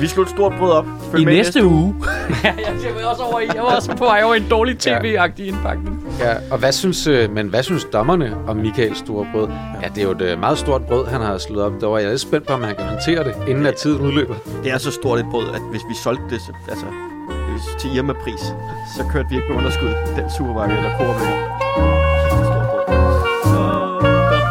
[0.00, 0.86] Vi slår et stort brød op.
[1.10, 1.94] Følg I med næste uge.
[2.44, 2.54] ja,
[2.84, 5.46] jeg var også over i, jeg var også på vej over i en dårlig tv-agtig
[5.46, 6.04] indpakning.
[6.20, 9.48] Ja, og hvad synes, øh, men hvad synes dommerne om Michaels store brød?
[9.82, 11.96] Ja, det er jo et øh, meget stort brød, han har slået op derovre.
[12.00, 14.34] Jeg er lidt spændt på, om han kan håndtere det, inden at tiden udløber.
[14.64, 16.86] Det er så stort et brød, at hvis vi solgte det, så, altså,
[17.50, 18.40] hvis til Irma-pris,
[18.96, 21.20] så kørte vi ikke med underskud den supermarked eller koop.
[21.20, 22.07] Så,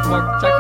[0.10, 0.26] godt.
[0.42, 0.57] Tak